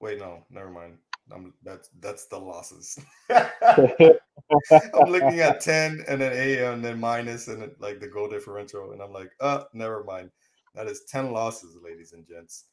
Wait, 0.00 0.18
no, 0.18 0.44
never 0.50 0.70
mind. 0.70 0.98
I'm, 1.32 1.54
that's 1.62 1.88
that's 2.00 2.26
the 2.26 2.38
losses. 2.38 2.98
I'm 3.30 5.10
looking 5.10 5.40
at 5.40 5.60
ten 5.60 6.04
and 6.06 6.20
then 6.20 6.32
a 6.32 6.72
and 6.72 6.84
then 6.84 7.00
minus 7.00 7.48
and 7.48 7.62
then, 7.62 7.70
like 7.78 8.00
the 8.00 8.08
goal 8.08 8.28
differential, 8.28 8.92
and 8.92 9.00
I'm 9.00 9.12
like, 9.12 9.30
uh, 9.40 9.64
never 9.72 10.04
mind. 10.04 10.30
That 10.74 10.86
is 10.86 11.04
ten 11.08 11.32
losses, 11.32 11.76
ladies 11.82 12.12
and 12.12 12.26
gents. 12.26 12.64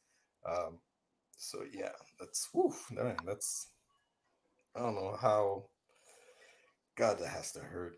Um, 0.48 0.78
so 1.36 1.60
yeah, 1.72 1.92
that's 2.20 2.48
whew, 2.52 2.74
man, 2.90 3.16
that's 3.26 3.68
I 4.76 4.80
don't 4.80 4.94
know 4.94 5.16
how. 5.20 5.64
God, 6.96 7.18
that 7.20 7.28
has 7.28 7.52
to 7.52 7.60
hurt. 7.60 7.96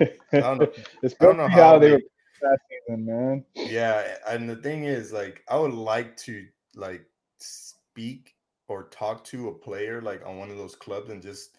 I 0.00 0.40
don't 0.40 0.58
know. 0.58 0.72
it's 1.02 1.14
I 1.20 1.26
don't 1.26 1.36
know 1.36 1.48
how, 1.48 1.78
they, 1.78 1.88
they 1.88 1.92
were 1.92 2.00
season, 2.68 3.06
man. 3.06 3.44
Yeah, 3.54 4.16
and 4.28 4.48
the 4.48 4.56
thing 4.56 4.84
is, 4.84 5.12
like, 5.12 5.42
I 5.48 5.56
would 5.56 5.74
like 5.74 6.16
to 6.18 6.46
like 6.74 7.04
speak 7.38 8.34
or 8.68 8.84
talk 8.84 9.24
to 9.24 9.48
a 9.48 9.54
player 9.54 10.00
like 10.00 10.24
on 10.26 10.38
one 10.38 10.50
of 10.50 10.56
those 10.56 10.74
clubs 10.74 11.10
and 11.10 11.22
just 11.22 11.56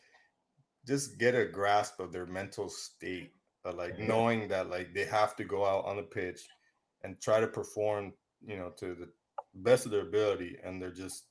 just 0.88 1.18
get 1.18 1.36
a 1.36 1.46
grasp 1.46 2.00
of 2.00 2.12
their 2.12 2.26
mental 2.26 2.70
state, 2.70 3.32
but 3.64 3.76
like 3.76 3.94
mm-hmm. 3.94 4.08
knowing 4.08 4.48
that 4.48 4.70
like 4.70 4.94
they 4.94 5.06
have 5.06 5.36
to 5.36 5.44
go 5.44 5.66
out 5.66 5.86
on 5.86 5.98
the 5.98 6.04
pitch 6.04 6.42
and 7.04 7.20
try 7.22 7.40
to 7.40 7.48
perform, 7.48 8.14
you 8.46 8.58
know, 8.58 8.70
to 8.78 8.96
the 8.96 9.10
best 9.56 9.86
of 9.86 9.92
their 9.92 10.02
ability, 10.02 10.58
and 10.64 10.82
they're 10.82 10.92
just 10.92 11.26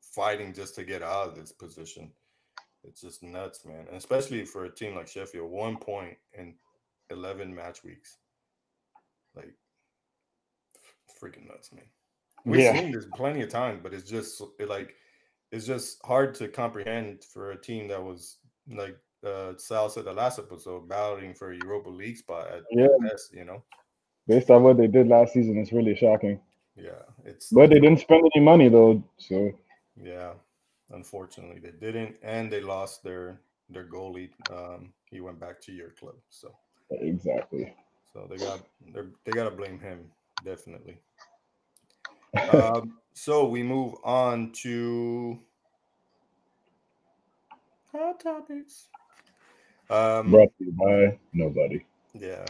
fighting 0.00 0.52
just 0.52 0.74
to 0.74 0.84
get 0.84 1.02
out 1.02 1.28
of 1.28 1.36
this 1.36 1.52
position. 1.52 2.10
It's 2.84 3.00
just 3.00 3.22
nuts, 3.22 3.64
man. 3.64 3.86
And 3.88 3.96
especially 3.96 4.44
for 4.44 4.64
a 4.64 4.74
team 4.74 4.94
like 4.94 5.08
Sheffield, 5.08 5.50
one 5.50 5.76
point 5.76 6.16
in 6.34 6.54
11 7.10 7.54
match 7.54 7.84
weeks. 7.84 8.16
Like, 9.34 9.54
freaking 11.20 11.48
nuts, 11.48 11.72
man. 11.72 11.84
We've 12.44 12.60
yeah. 12.60 12.72
seen 12.72 12.92
this 12.92 13.06
plenty 13.14 13.42
of 13.42 13.50
times, 13.50 13.80
but 13.82 13.92
it's 13.92 14.08
just 14.08 14.42
it 14.58 14.68
like 14.68 14.94
it's 15.52 15.66
just 15.66 16.04
hard 16.04 16.34
to 16.36 16.48
comprehend 16.48 17.24
for 17.24 17.52
a 17.52 17.60
team 17.60 17.88
that 17.88 18.02
was 18.02 18.38
like 18.68 18.96
uh, 19.26 19.52
Sal 19.58 19.90
said 19.90 20.04
the 20.04 20.12
last 20.12 20.38
episode, 20.38 20.88
battling 20.88 21.34
for 21.34 21.52
a 21.52 21.56
Europa 21.56 21.90
League 21.90 22.16
spot 22.16 22.48
at 22.48 22.62
Yeah. 22.70 22.88
best, 23.02 23.34
you 23.34 23.44
know. 23.44 23.62
Based 24.26 24.50
on 24.50 24.62
what 24.62 24.78
they 24.78 24.86
did 24.86 25.08
last 25.08 25.34
season, 25.34 25.58
it's 25.58 25.72
really 25.72 25.94
shocking. 25.96 26.40
Yeah, 26.76 27.02
it's 27.24 27.50
But 27.50 27.70
they 27.70 27.80
didn't 27.80 28.00
spend 28.00 28.22
any 28.34 28.44
money 28.44 28.68
though, 28.68 29.02
so 29.18 29.52
yeah. 29.96 30.32
Unfortunately, 30.92 31.60
they 31.60 31.70
didn't, 31.70 32.16
and 32.22 32.50
they 32.50 32.60
lost 32.60 33.04
their 33.04 33.40
their 33.68 33.84
goalie. 33.84 34.30
Um, 34.50 34.92
he 35.04 35.20
went 35.20 35.38
back 35.38 35.60
to 35.62 35.72
your 35.72 35.90
club, 35.90 36.16
so 36.30 36.52
exactly. 36.90 37.74
So 38.12 38.26
they 38.28 38.36
got 38.38 38.60
they 38.94 39.00
they 39.24 39.32
got 39.32 39.44
to 39.44 39.50
blame 39.50 39.78
him 39.78 40.06
definitely. 40.44 40.98
um, 42.50 42.98
so 43.14 43.46
we 43.48 43.62
move 43.62 43.94
on 44.04 44.52
to 44.62 45.38
hot 47.92 48.20
topics. 48.20 48.88
Um, 49.90 50.30
Brought 50.30 50.52
to 50.58 50.64
you 50.64 50.72
by 50.72 51.18
nobody. 51.32 51.84
yeah, 52.18 52.44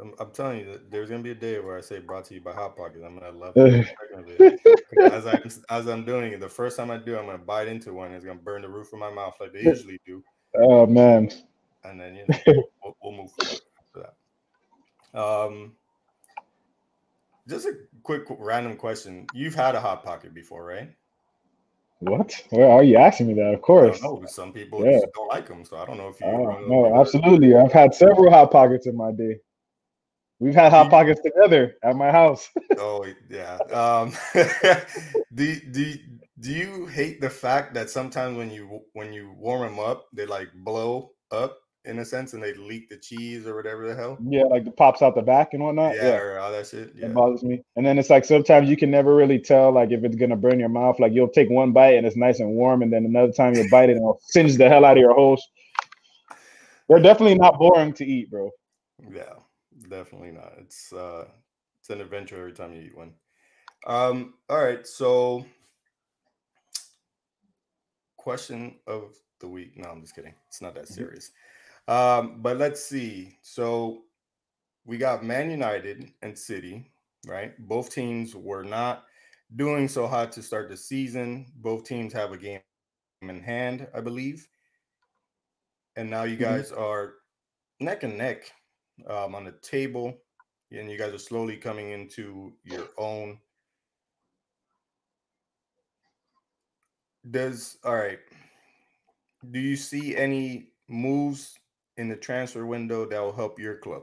I'm, 0.00 0.14
I'm 0.18 0.30
telling 0.30 0.60
you, 0.60 0.72
that 0.72 0.90
there's 0.90 1.10
gonna 1.10 1.22
be 1.22 1.30
a 1.32 1.34
day 1.34 1.58
where 1.60 1.76
I 1.76 1.80
say 1.82 1.98
brought 1.98 2.24
to 2.26 2.34
you 2.34 2.40
by 2.40 2.52
Hot 2.52 2.76
Pockets. 2.76 3.04
I'm 3.04 3.18
gonna 3.18 3.36
love 3.36 3.54
every 3.58 3.84
second 4.00 4.24
of 4.24 4.28
it. 4.30 5.10
As 5.10 5.26
I 5.26 5.40
as 5.70 5.86
I'm 5.88 6.04
doing 6.04 6.32
it, 6.32 6.40
the 6.40 6.48
first 6.48 6.76
time 6.76 6.90
I 6.90 6.96
do, 6.96 7.18
I'm 7.18 7.26
gonna 7.26 7.38
bite 7.38 7.68
into 7.68 7.92
one. 7.92 8.12
It's 8.12 8.24
gonna 8.24 8.38
burn 8.38 8.62
the 8.62 8.68
roof 8.68 8.92
of 8.92 8.98
my 8.98 9.10
mouth 9.10 9.34
like 9.40 9.52
they 9.52 9.60
usually 9.62 10.00
do, 10.06 10.22
Oh 10.58 10.86
man. 10.86 11.30
and 11.84 12.00
then 12.00 12.14
you 12.16 12.26
know 12.26 12.64
we'll, 12.82 12.96
we'll 13.02 13.12
move 13.12 13.30
forward. 13.32 13.60
Um, 15.16 15.72
just 17.48 17.66
a 17.66 17.72
quick 18.02 18.24
random 18.38 18.76
question: 18.76 19.26
You've 19.34 19.54
had 19.54 19.74
a 19.74 19.80
hot 19.80 20.04
pocket 20.04 20.34
before, 20.34 20.64
right? 20.64 20.90
What? 22.00 22.34
Where 22.50 22.70
are 22.70 22.84
you 22.84 22.98
asking 22.98 23.28
me 23.28 23.34
that? 23.34 23.54
Of 23.54 23.62
course. 23.62 24.02
No, 24.02 24.22
some 24.26 24.52
people 24.52 24.84
Yeah. 24.84 25.00
don't 25.14 25.28
like 25.28 25.48
them, 25.48 25.64
so 25.64 25.78
I 25.78 25.86
don't 25.86 25.96
know 25.96 26.08
if 26.08 26.20
you. 26.20 26.26
Those 26.26 26.68
no, 26.68 27.00
absolutely. 27.00 27.56
I've 27.56 27.72
had 27.72 27.94
several 27.94 28.30
hot 28.30 28.50
pockets 28.50 28.86
in 28.86 28.96
my 28.96 29.12
day. 29.12 29.40
We've 30.38 30.54
had 30.54 30.70
hot 30.70 30.90
pockets 30.90 31.20
together 31.22 31.76
at 31.82 31.96
my 31.96 32.10
house. 32.10 32.48
Oh 32.78 33.06
yeah. 33.30 33.56
Um, 33.72 34.12
do 35.34 35.56
do 35.72 35.94
do 36.38 36.52
you 36.52 36.84
hate 36.84 37.22
the 37.22 37.30
fact 37.30 37.72
that 37.72 37.88
sometimes 37.88 38.36
when 38.36 38.50
you 38.50 38.82
when 38.92 39.14
you 39.14 39.32
warm 39.38 39.62
them 39.62 39.78
up, 39.78 40.08
they 40.12 40.26
like 40.26 40.48
blow 40.52 41.12
up 41.30 41.58
in 41.86 41.98
a 42.00 42.04
sense, 42.04 42.32
and 42.34 42.42
they 42.42 42.52
leak 42.54 42.88
the 42.88 42.96
cheese 42.96 43.46
or 43.46 43.54
whatever 43.54 43.86
the 43.88 43.94
hell? 43.94 44.18
yeah, 44.28 44.42
like 44.44 44.66
it 44.66 44.76
pops 44.76 45.02
out 45.02 45.14
the 45.14 45.22
back 45.22 45.54
and 45.54 45.62
whatnot. 45.62 45.94
yeah, 45.96 46.08
Yeah. 46.08 46.16
or 46.18 46.38
all 46.38 46.52
that 46.52 46.66
shit. 46.66 46.92
Yeah. 46.94 47.08
That 47.08 47.14
bothers 47.14 47.42
me. 47.42 47.62
And 47.76 47.84
then 47.86 47.98
it's 47.98 48.10
like 48.10 48.24
sometimes 48.24 48.68
you 48.68 48.76
can 48.76 48.90
never 48.90 49.14
really 49.14 49.38
tell 49.38 49.72
like 49.72 49.90
if 49.92 50.04
it's 50.04 50.16
gonna 50.16 50.36
burn 50.36 50.58
your 50.58 50.68
mouth. 50.68 50.98
Like 50.98 51.12
you'll 51.12 51.28
take 51.28 51.48
one 51.50 51.72
bite 51.72 51.94
and 51.94 52.06
it's 52.06 52.16
nice 52.16 52.40
and 52.40 52.50
warm, 52.50 52.82
and 52.82 52.92
then 52.92 53.04
another 53.04 53.32
time 53.32 53.54
you 53.54 53.68
bite 53.70 53.88
it 53.90 53.92
and 53.92 54.00
it'll 54.02 54.20
singe 54.22 54.56
the 54.56 54.68
hell 54.68 54.84
out 54.84 54.96
of 54.96 55.00
your 55.00 55.14
host. 55.14 55.48
They're 56.88 57.00
definitely 57.00 57.36
not 57.36 57.58
boring 57.58 57.92
to 57.94 58.04
eat, 58.04 58.30
bro. 58.30 58.50
Yeah, 59.10 59.34
definitely 59.88 60.30
not. 60.32 60.52
It's 60.58 60.92
uh 60.92 61.26
it's 61.80 61.90
an 61.90 62.00
adventure 62.00 62.38
every 62.38 62.52
time 62.52 62.72
you 62.72 62.82
eat 62.82 62.96
one. 62.96 63.12
Um, 63.86 64.34
all 64.48 64.62
right, 64.62 64.84
so 64.86 65.44
question 68.16 68.76
of 68.86 69.14
the 69.40 69.48
week. 69.48 69.76
No, 69.76 69.88
I'm 69.90 70.00
just 70.00 70.14
kidding. 70.14 70.34
It's 70.48 70.60
not 70.62 70.74
that 70.74 70.84
Mhm. 70.86 70.94
serious. 70.94 71.30
Um, 71.88 72.42
but 72.42 72.56
let's 72.56 72.82
see. 72.84 73.38
So 73.42 74.04
we 74.84 74.98
got 74.98 75.24
Man 75.24 75.50
United 75.50 76.12
and 76.22 76.36
City, 76.36 76.90
right? 77.26 77.54
Both 77.68 77.90
teams 77.90 78.34
were 78.34 78.64
not 78.64 79.04
doing 79.56 79.88
so 79.88 80.06
hot 80.06 80.32
to 80.32 80.42
start 80.42 80.68
the 80.68 80.76
season. 80.76 81.46
Both 81.56 81.84
teams 81.84 82.12
have 82.12 82.32
a 82.32 82.38
game 82.38 82.60
in 83.22 83.40
hand, 83.42 83.88
I 83.94 84.00
believe. 84.00 84.48
And 85.96 86.10
now 86.10 86.24
you 86.24 86.36
Mhm. 86.36 86.40
guys 86.40 86.72
are 86.72 87.14
neck 87.80 88.02
and 88.02 88.18
neck 88.18 88.52
um, 89.08 89.34
on 89.34 89.44
the 89.44 89.52
table, 89.52 90.22
and 90.70 90.90
you 90.90 90.98
guys 90.98 91.12
are 91.12 91.18
slowly 91.18 91.56
coming 91.56 91.90
into 91.90 92.56
your 92.64 92.88
own. 92.98 93.40
Does 97.30 97.78
all 97.84 97.96
right? 97.96 98.20
Do 99.50 99.58
you 99.58 99.76
see 99.76 100.16
any 100.16 100.72
moves 100.88 101.58
in 101.96 102.08
the 102.08 102.16
transfer 102.16 102.66
window 102.66 103.06
that 103.06 103.20
will 103.20 103.32
help 103.32 103.58
your 103.58 103.76
club 103.76 104.02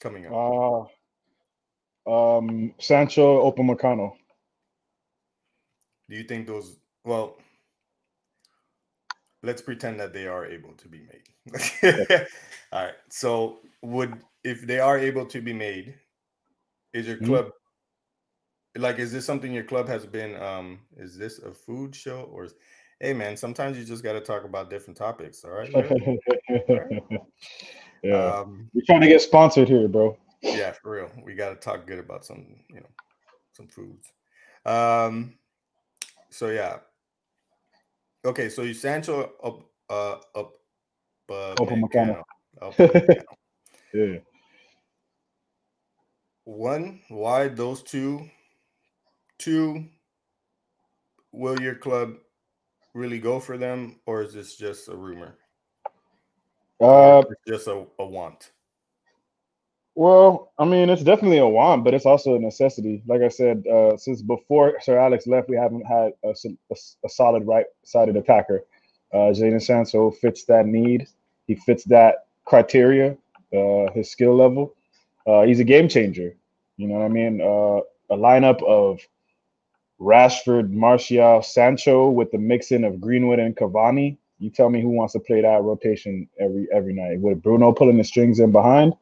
coming 0.00 0.26
up? 0.26 0.88
Uh, 2.06 2.38
um, 2.38 2.74
Sancho 2.78 3.40
Open, 3.40 3.66
Upamecano. 3.66 4.12
Do 6.08 6.16
you 6.16 6.24
think 6.24 6.46
those? 6.46 6.76
Well, 7.04 7.36
let's 9.42 9.62
pretend 9.62 9.98
that 10.00 10.12
they 10.12 10.26
are 10.26 10.46
able 10.46 10.72
to 10.74 10.88
be 10.88 11.00
made. 11.00 11.28
All 12.72 12.84
right. 12.84 12.94
So, 13.08 13.60
would 13.82 14.20
if 14.44 14.66
they 14.66 14.78
are 14.78 14.98
able 14.98 15.26
to 15.26 15.40
be 15.40 15.52
made, 15.52 15.94
is 16.92 17.06
your 17.06 17.16
Mhm. 17.16 17.26
club 17.26 17.50
like? 18.76 18.98
Is 18.98 19.12
this 19.12 19.24
something 19.24 19.52
your 19.52 19.64
club 19.64 19.88
has 19.88 20.06
been? 20.06 20.36
Um, 20.40 20.80
is 20.96 21.16
this 21.16 21.38
a 21.38 21.52
food 21.52 21.94
show 21.94 22.22
or? 22.32 22.44
Is, 22.44 22.54
hey, 23.00 23.12
man, 23.12 23.36
sometimes 23.36 23.78
you 23.78 23.84
just 23.84 24.02
got 24.02 24.12
to 24.14 24.20
talk 24.20 24.44
about 24.44 24.70
different 24.70 24.96
topics. 24.96 25.44
All 25.44 25.50
right. 25.50 25.70
yeah, 28.02 28.38
Um, 28.38 28.70
we're 28.74 28.82
trying 28.86 29.00
to 29.02 29.08
get 29.08 29.20
sponsored 29.20 29.68
here, 29.68 29.88
bro. 29.88 30.16
yeah, 30.42 30.72
for 30.72 30.92
real. 30.92 31.10
We 31.24 31.34
got 31.34 31.50
to 31.50 31.56
talk 31.56 31.86
good 31.86 31.98
about 31.98 32.24
some, 32.24 32.46
you 32.68 32.80
know, 32.80 32.90
some 33.52 33.68
foods. 33.68 34.12
Um, 34.64 35.34
so 36.30 36.48
yeah. 36.48 36.78
Okay, 38.24 38.48
so 38.48 38.62
you 38.62 38.74
Sancho 38.74 39.32
up, 39.42 39.62
uh, 39.88 40.16
up, 40.38 40.54
uh, 41.30 41.54
Upamecano. 41.54 42.22
Upamecano. 42.60 43.22
Yeah. 43.94 44.18
One, 46.44 47.00
why 47.08 47.48
those 47.48 47.82
two? 47.82 48.28
Two, 49.38 49.86
will 51.32 51.60
your 51.60 51.74
club 51.74 52.16
really 52.96 53.18
go 53.18 53.38
for 53.38 53.58
them, 53.58 54.00
or 54.06 54.22
is 54.22 54.32
this 54.32 54.56
just 54.56 54.88
a 54.88 54.96
rumor? 54.96 55.34
Uh, 56.80 57.22
just 57.46 57.68
a, 57.68 57.84
a 57.98 58.06
want. 58.06 58.52
well, 59.94 60.52
I 60.58 60.64
mean, 60.64 60.90
it's 60.90 61.02
definitely 61.02 61.38
a 61.38 61.46
want, 61.46 61.84
but 61.84 61.94
it's 61.94 62.06
also 62.06 62.34
a 62.34 62.38
necessity. 62.38 63.02
Like 63.06 63.22
I 63.22 63.28
said, 63.28 63.66
uh, 63.66 63.96
since 63.96 64.22
before 64.22 64.78
Sir 64.80 64.98
Alex 64.98 65.26
left, 65.26 65.48
we 65.48 65.56
haven't 65.56 65.86
had 65.86 66.12
a 66.24 67.08
solid 67.08 67.46
right-sided 67.46 68.16
attacker. 68.16 68.64
Uh, 69.12 69.32
Jadon 69.32 69.62
Sancho 69.62 70.10
fits 70.10 70.44
that 70.44 70.66
need. 70.66 71.06
He 71.46 71.54
fits 71.54 71.84
that 71.84 72.26
criteria. 72.44 73.16
Uh, 73.54 73.90
his 73.94 74.10
skill 74.10 74.36
level. 74.36 74.74
Uh, 75.26 75.42
he's 75.42 75.60
a 75.60 75.64
game 75.64 75.88
changer. 75.88 76.34
You 76.76 76.88
know 76.88 76.96
what 76.96 77.04
I 77.04 77.08
mean? 77.08 77.40
Uh, 77.40 77.80
a 78.14 78.18
lineup 78.18 78.62
of 78.64 79.00
Rashford, 80.00 80.70
Martial, 80.70 81.42
Sancho 81.42 82.10
with 82.10 82.30
the 82.30 82.38
mixing 82.38 82.84
of 82.84 83.00
Greenwood 83.00 83.38
and 83.38 83.56
Cavani. 83.56 84.18
You 84.38 84.50
tell 84.50 84.68
me 84.68 84.82
who 84.82 84.90
wants 84.90 85.14
to 85.14 85.20
play 85.20 85.40
that 85.40 85.62
rotation 85.62 86.28
every 86.38 86.68
every 86.72 86.92
night 86.92 87.20
with 87.20 87.42
Bruno 87.42 87.72
pulling 87.72 87.96
the 87.96 88.04
strings 88.04 88.38
in 88.38 88.52
behind. 88.52 88.92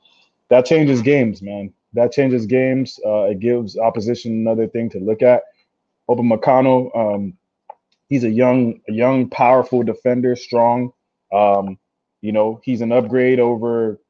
That 0.49 0.67
changes 0.67 1.03
games, 1.03 1.43
man. 1.43 1.73
That 1.95 2.13
changes 2.13 2.47
games. 2.47 3.01
Uh, 3.05 3.25
it 3.25 3.41
gives 3.41 3.77
opposition 3.77 4.33
another 4.33 4.69
thing 4.69 4.91
to 4.91 5.01
look 5.01 5.23
at. 5.23 5.43
Upamecano, 6.09 6.97
um, 6.97 7.35
he's 8.09 8.25
a 8.25 8.31
young, 8.31 8.81
a 8.89 8.93
young, 8.93 9.29
powerful 9.31 9.83
defender, 9.83 10.37
strong. 10.37 10.93
Um, 11.33 11.79
you 12.21 12.33
know, 12.33 12.61
he's 12.63 12.81
an 12.81 12.93
upgrade 12.93 13.41
over 13.41 14.01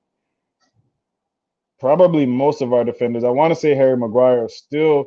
probably 1.80 2.26
most 2.26 2.62
of 2.62 2.72
our 2.72 2.84
defenders. 2.84 3.24
I 3.24 3.30
want 3.30 3.52
to 3.52 3.58
say 3.60 3.74
Harry 3.74 3.96
Maguire 3.96 4.48
still, 4.48 5.06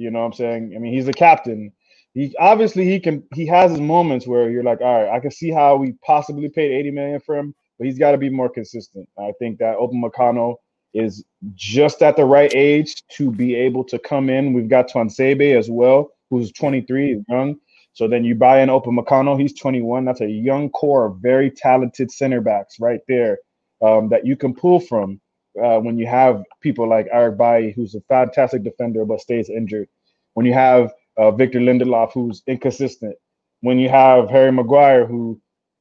you 0.00 0.10
know 0.10 0.20
what 0.20 0.26
I'm 0.26 0.32
saying? 0.32 0.72
I 0.74 0.78
mean, 0.78 0.94
he's 0.94 1.04
the 1.04 1.12
captain. 1.12 1.72
He 2.14 2.34
obviously 2.38 2.86
he 2.86 2.98
can 2.98 3.22
he 3.34 3.46
has 3.46 3.70
his 3.70 3.80
moments 3.80 4.26
where 4.26 4.50
you're 4.50 4.64
like, 4.64 4.80
all 4.80 5.02
right, 5.02 5.14
I 5.14 5.20
can 5.20 5.30
see 5.30 5.50
how 5.50 5.76
we 5.76 5.92
possibly 6.04 6.48
paid 6.48 6.72
80 6.72 6.90
million 6.92 7.20
for 7.20 7.36
him, 7.36 7.54
but 7.78 7.86
he's 7.86 7.98
got 7.98 8.12
to 8.12 8.18
be 8.18 8.30
more 8.30 8.48
consistent. 8.48 9.06
I 9.18 9.32
think 9.38 9.58
that 9.58 9.76
Upamecano 9.76 10.56
is 10.94 11.22
just 11.54 12.02
at 12.02 12.16
the 12.16 12.24
right 12.24 12.50
age 12.54 13.02
to 13.18 13.30
be 13.30 13.54
able 13.54 13.84
to 13.84 13.98
come 13.98 14.30
in. 14.30 14.54
We've 14.54 14.68
got 14.70 14.88
Tuanzebe 14.90 15.56
as 15.56 15.70
well, 15.70 16.10
who's 16.30 16.50
23, 16.52 17.22
young. 17.28 17.56
So 17.92 18.08
then 18.08 18.24
you 18.24 18.34
buy 18.34 18.62
in 18.62 18.70
Upamecano, 18.70 19.38
he's 19.38 19.58
21. 19.58 20.06
That's 20.06 20.22
a 20.22 20.28
young 20.28 20.70
core 20.70 21.06
of 21.06 21.18
very 21.18 21.50
talented 21.50 22.10
center 22.10 22.40
backs 22.40 22.76
right 22.80 23.00
there 23.06 23.38
um, 23.82 24.08
that 24.08 24.26
you 24.26 24.34
can 24.34 24.54
pull 24.54 24.80
from 24.80 25.20
uh, 25.62 25.80
when 25.80 25.98
you 25.98 26.06
have 26.06 26.42
people 26.60 26.88
like 26.88 27.06
Eric 27.12 27.36
Bailly, 27.38 27.72
who's 27.72 27.94
a 27.94 28.00
fantastic 28.02 28.62
defender 28.62 29.04
but 29.04 29.20
stays 29.20 29.48
injured. 29.50 29.88
When 30.34 30.46
you 30.46 30.54
have 30.54 30.92
uh, 31.16 31.30
Victor 31.30 31.60
Lindelof, 31.60 32.12
who's 32.12 32.42
inconsistent. 32.46 33.16
When 33.60 33.78
you 33.78 33.88
have 33.90 34.30
Harry 34.30 34.50
Maguire, 34.50 35.06
who 35.06 35.40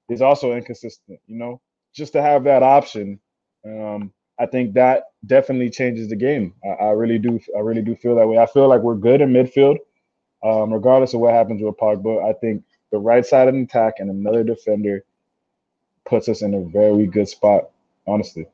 is 0.09 0.21
also 0.21 0.53
inconsistent. 0.53 1.19
You 1.27 1.37
know, 1.37 1.61
just 1.93 2.13
to 2.13 2.21
have 2.21 2.43
that 2.43 2.63
option, 2.63 3.19
um, 3.65 4.11
I 4.39 4.45
think 4.45 4.73
that 4.73 5.03
definitely 5.25 5.69
changes 5.69 6.09
the 6.09 6.15
game. 6.15 6.53
I, 6.63 6.85
I 6.85 6.89
really 6.91 7.19
do. 7.19 7.39
I 7.55 7.59
really 7.59 7.81
do 7.81 7.95
feel 7.95 8.15
that 8.15 8.27
way. 8.27 8.37
I 8.37 8.45
feel 8.47 8.67
like 8.67 8.81
we're 8.81 8.95
good 8.95 9.21
in 9.21 9.31
midfield. 9.31 9.77
Um, 10.43 10.73
regardless 10.73 11.13
of 11.13 11.19
what 11.19 11.33
happens 11.33 11.61
with 11.61 11.75
Pogba, 11.77 12.23
I 12.27 12.33
think 12.33 12.63
the 12.91 12.97
right 12.97 13.25
side 13.25 13.49
of 13.49 13.53
the 13.53 13.61
attack 13.61 13.95
and 13.99 14.09
another 14.09 14.43
defender 14.43 15.03
puts 16.05 16.29
us 16.29 16.41
in 16.41 16.53
a 16.53 16.61
very 16.61 17.07
good 17.07 17.27
spot, 17.27 17.69
honestly. 18.07 18.47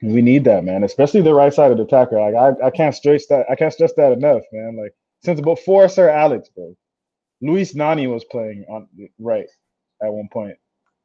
We 0.00 0.22
need 0.22 0.44
that, 0.44 0.64
man, 0.64 0.84
especially 0.84 1.22
the 1.22 1.34
right 1.34 1.52
side 1.52 1.72
of 1.72 1.78
the 1.78 1.84
attacker. 1.84 2.20
Like 2.20 2.34
I, 2.34 2.66
I 2.66 2.70
can't 2.70 2.94
stress 2.94 3.26
that 3.26 3.46
I 3.50 3.56
can't 3.56 3.72
stress 3.72 3.92
that 3.94 4.12
enough, 4.12 4.42
man. 4.52 4.76
Like 4.76 4.94
since 5.22 5.40
before 5.40 5.88
Sir 5.88 6.08
Alex, 6.08 6.48
bro. 6.54 6.76
Luis 7.40 7.74
Nani 7.74 8.06
was 8.06 8.24
playing 8.24 8.64
on 8.68 8.88
the 8.96 9.10
right 9.18 9.48
at 10.02 10.12
one 10.12 10.28
point. 10.32 10.56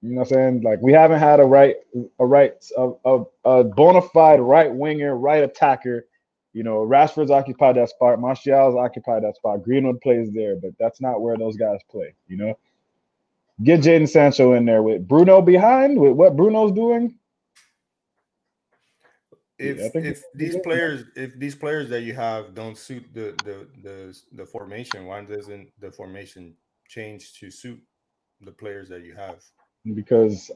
You 0.02 0.10
know 0.10 0.22
what 0.22 0.28
I'm 0.28 0.34
saying? 0.34 0.62
Like 0.62 0.82
we 0.82 0.92
haven't 0.92 1.20
had 1.20 1.40
a 1.40 1.46
right, 1.46 1.78
a 2.20 2.26
right, 2.26 2.54
a, 2.78 2.92
a, 3.06 3.24
a 3.46 3.64
bona 3.64 4.02
fide 4.02 4.42
right 4.42 4.74
winger, 4.74 5.16
right 5.16 5.44
attacker. 5.44 6.08
You 6.52 6.64
know, 6.64 6.86
Rashford's 6.86 7.32
occupied 7.32 7.78
that 7.78 7.90
spot. 7.90 8.20
Martial's 8.20 8.76
occupied 8.76 9.24
that 9.24 9.36
spot. 9.38 9.64
Greenwood 9.64 10.02
plays 10.02 10.32
there, 10.34 10.56
but 10.56 10.72
that's 10.80 11.02
not 11.02 11.22
where 11.22 11.38
those 11.38 11.56
guys 11.56 11.80
play. 11.90 12.14
You 12.28 12.38
know, 12.38 12.58
get 13.64 13.82
Jadon 13.82 14.10
Sancho 14.10 14.54
in 14.54 14.66
there 14.66 14.84
with 14.84 15.08
Bruno 15.08 15.42
behind 15.42 16.00
with 16.00 16.14
what 16.14 16.36
Bruno's 16.36 16.74
doing. 16.74 17.16
If 19.60 19.78
yeah, 19.78 20.02
if 20.02 20.24
these 20.34 20.58
players 20.64 21.06
if 21.16 21.38
these 21.38 21.56
players 21.56 21.90
that 21.90 22.02
you 22.02 22.14
have 22.14 22.56
don't 22.56 22.78
suit 22.78 23.06
the 23.14 23.36
the 23.44 23.68
the 23.84 24.20
the 24.34 24.46
formation, 24.46 25.06
why 25.06 25.24
doesn't 25.24 25.70
the 25.80 25.92
formation 25.92 26.56
change 26.88 27.34
to 27.40 27.52
suit 27.52 27.80
the 28.42 28.52
players 28.52 28.90
that 28.90 29.04
you 29.04 29.16
have? 29.16 29.44
because 29.94 30.52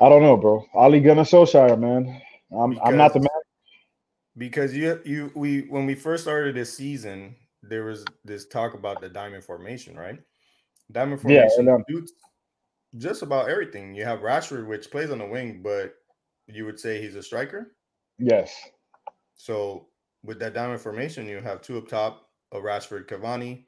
I 0.00 0.08
don't 0.08 0.22
know, 0.22 0.36
bro. 0.36 0.64
Ole 0.74 1.00
Gunnar 1.00 1.22
Solskjaer, 1.22 1.78
man. 1.78 2.20
I'm 2.52 2.70
because, 2.70 2.88
I'm 2.88 2.96
not 2.96 3.12
the 3.12 3.20
man. 3.20 3.28
Because 4.36 4.76
you 4.76 5.00
you 5.04 5.30
we 5.34 5.62
when 5.62 5.86
we 5.86 5.94
first 5.94 6.24
started 6.24 6.54
this 6.54 6.76
season, 6.76 7.36
there 7.62 7.84
was 7.84 8.04
this 8.24 8.46
talk 8.46 8.74
about 8.74 9.00
the 9.00 9.08
diamond 9.08 9.44
formation, 9.44 9.96
right? 9.96 10.18
Diamond 10.90 11.20
formation 11.20 11.66
yeah, 11.66 11.98
just 12.98 13.22
about 13.22 13.48
everything. 13.48 13.94
You 13.94 14.04
have 14.04 14.20
Rashford, 14.20 14.66
which 14.66 14.90
plays 14.90 15.10
on 15.10 15.18
the 15.18 15.26
wing, 15.26 15.62
but 15.62 15.94
you 16.46 16.64
would 16.64 16.78
say 16.78 17.00
he's 17.00 17.16
a 17.16 17.22
striker. 17.22 17.74
Yes. 18.18 18.54
So 19.36 19.88
with 20.22 20.38
that 20.40 20.54
diamond 20.54 20.80
formation, 20.80 21.28
you 21.28 21.40
have 21.40 21.62
two 21.62 21.78
up 21.78 21.88
top, 21.88 22.28
a 22.52 22.58
Rashford 22.58 23.08
Cavani, 23.08 23.64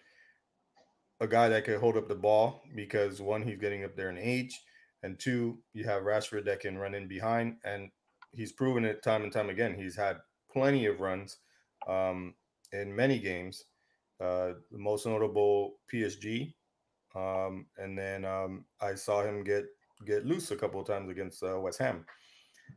a 1.20 1.26
guy 1.26 1.48
that 1.48 1.64
could 1.64 1.80
hold 1.80 1.96
up 1.96 2.08
the 2.08 2.14
ball 2.14 2.62
because 2.74 3.20
one, 3.20 3.42
he's 3.42 3.58
getting 3.58 3.84
up 3.84 3.96
there 3.96 4.10
in 4.10 4.18
age, 4.18 4.60
and 5.02 5.18
two, 5.18 5.58
you 5.72 5.84
have 5.84 6.02
Rashford 6.02 6.44
that 6.46 6.60
can 6.60 6.78
run 6.78 6.94
in 6.94 7.08
behind, 7.08 7.56
and 7.64 7.90
he's 8.32 8.52
proven 8.52 8.84
it 8.84 9.02
time 9.02 9.22
and 9.22 9.32
time 9.32 9.50
again. 9.50 9.74
He's 9.74 9.96
had 9.96 10.18
plenty 10.52 10.86
of 10.86 11.00
runs 11.00 11.38
um, 11.88 12.34
in 12.72 12.94
many 12.94 13.18
games. 13.18 13.64
Uh, 14.18 14.52
the 14.70 14.78
most 14.78 15.04
notable 15.04 15.74
PSG, 15.92 16.54
um, 17.14 17.66
and 17.76 17.98
then 17.98 18.24
um, 18.24 18.64
I 18.80 18.94
saw 18.94 19.22
him 19.22 19.44
get 19.44 19.66
get 20.06 20.24
loose 20.24 20.50
a 20.50 20.56
couple 20.56 20.80
of 20.80 20.86
times 20.86 21.10
against 21.10 21.42
uh, 21.42 21.58
West 21.60 21.78
Ham 21.78 22.04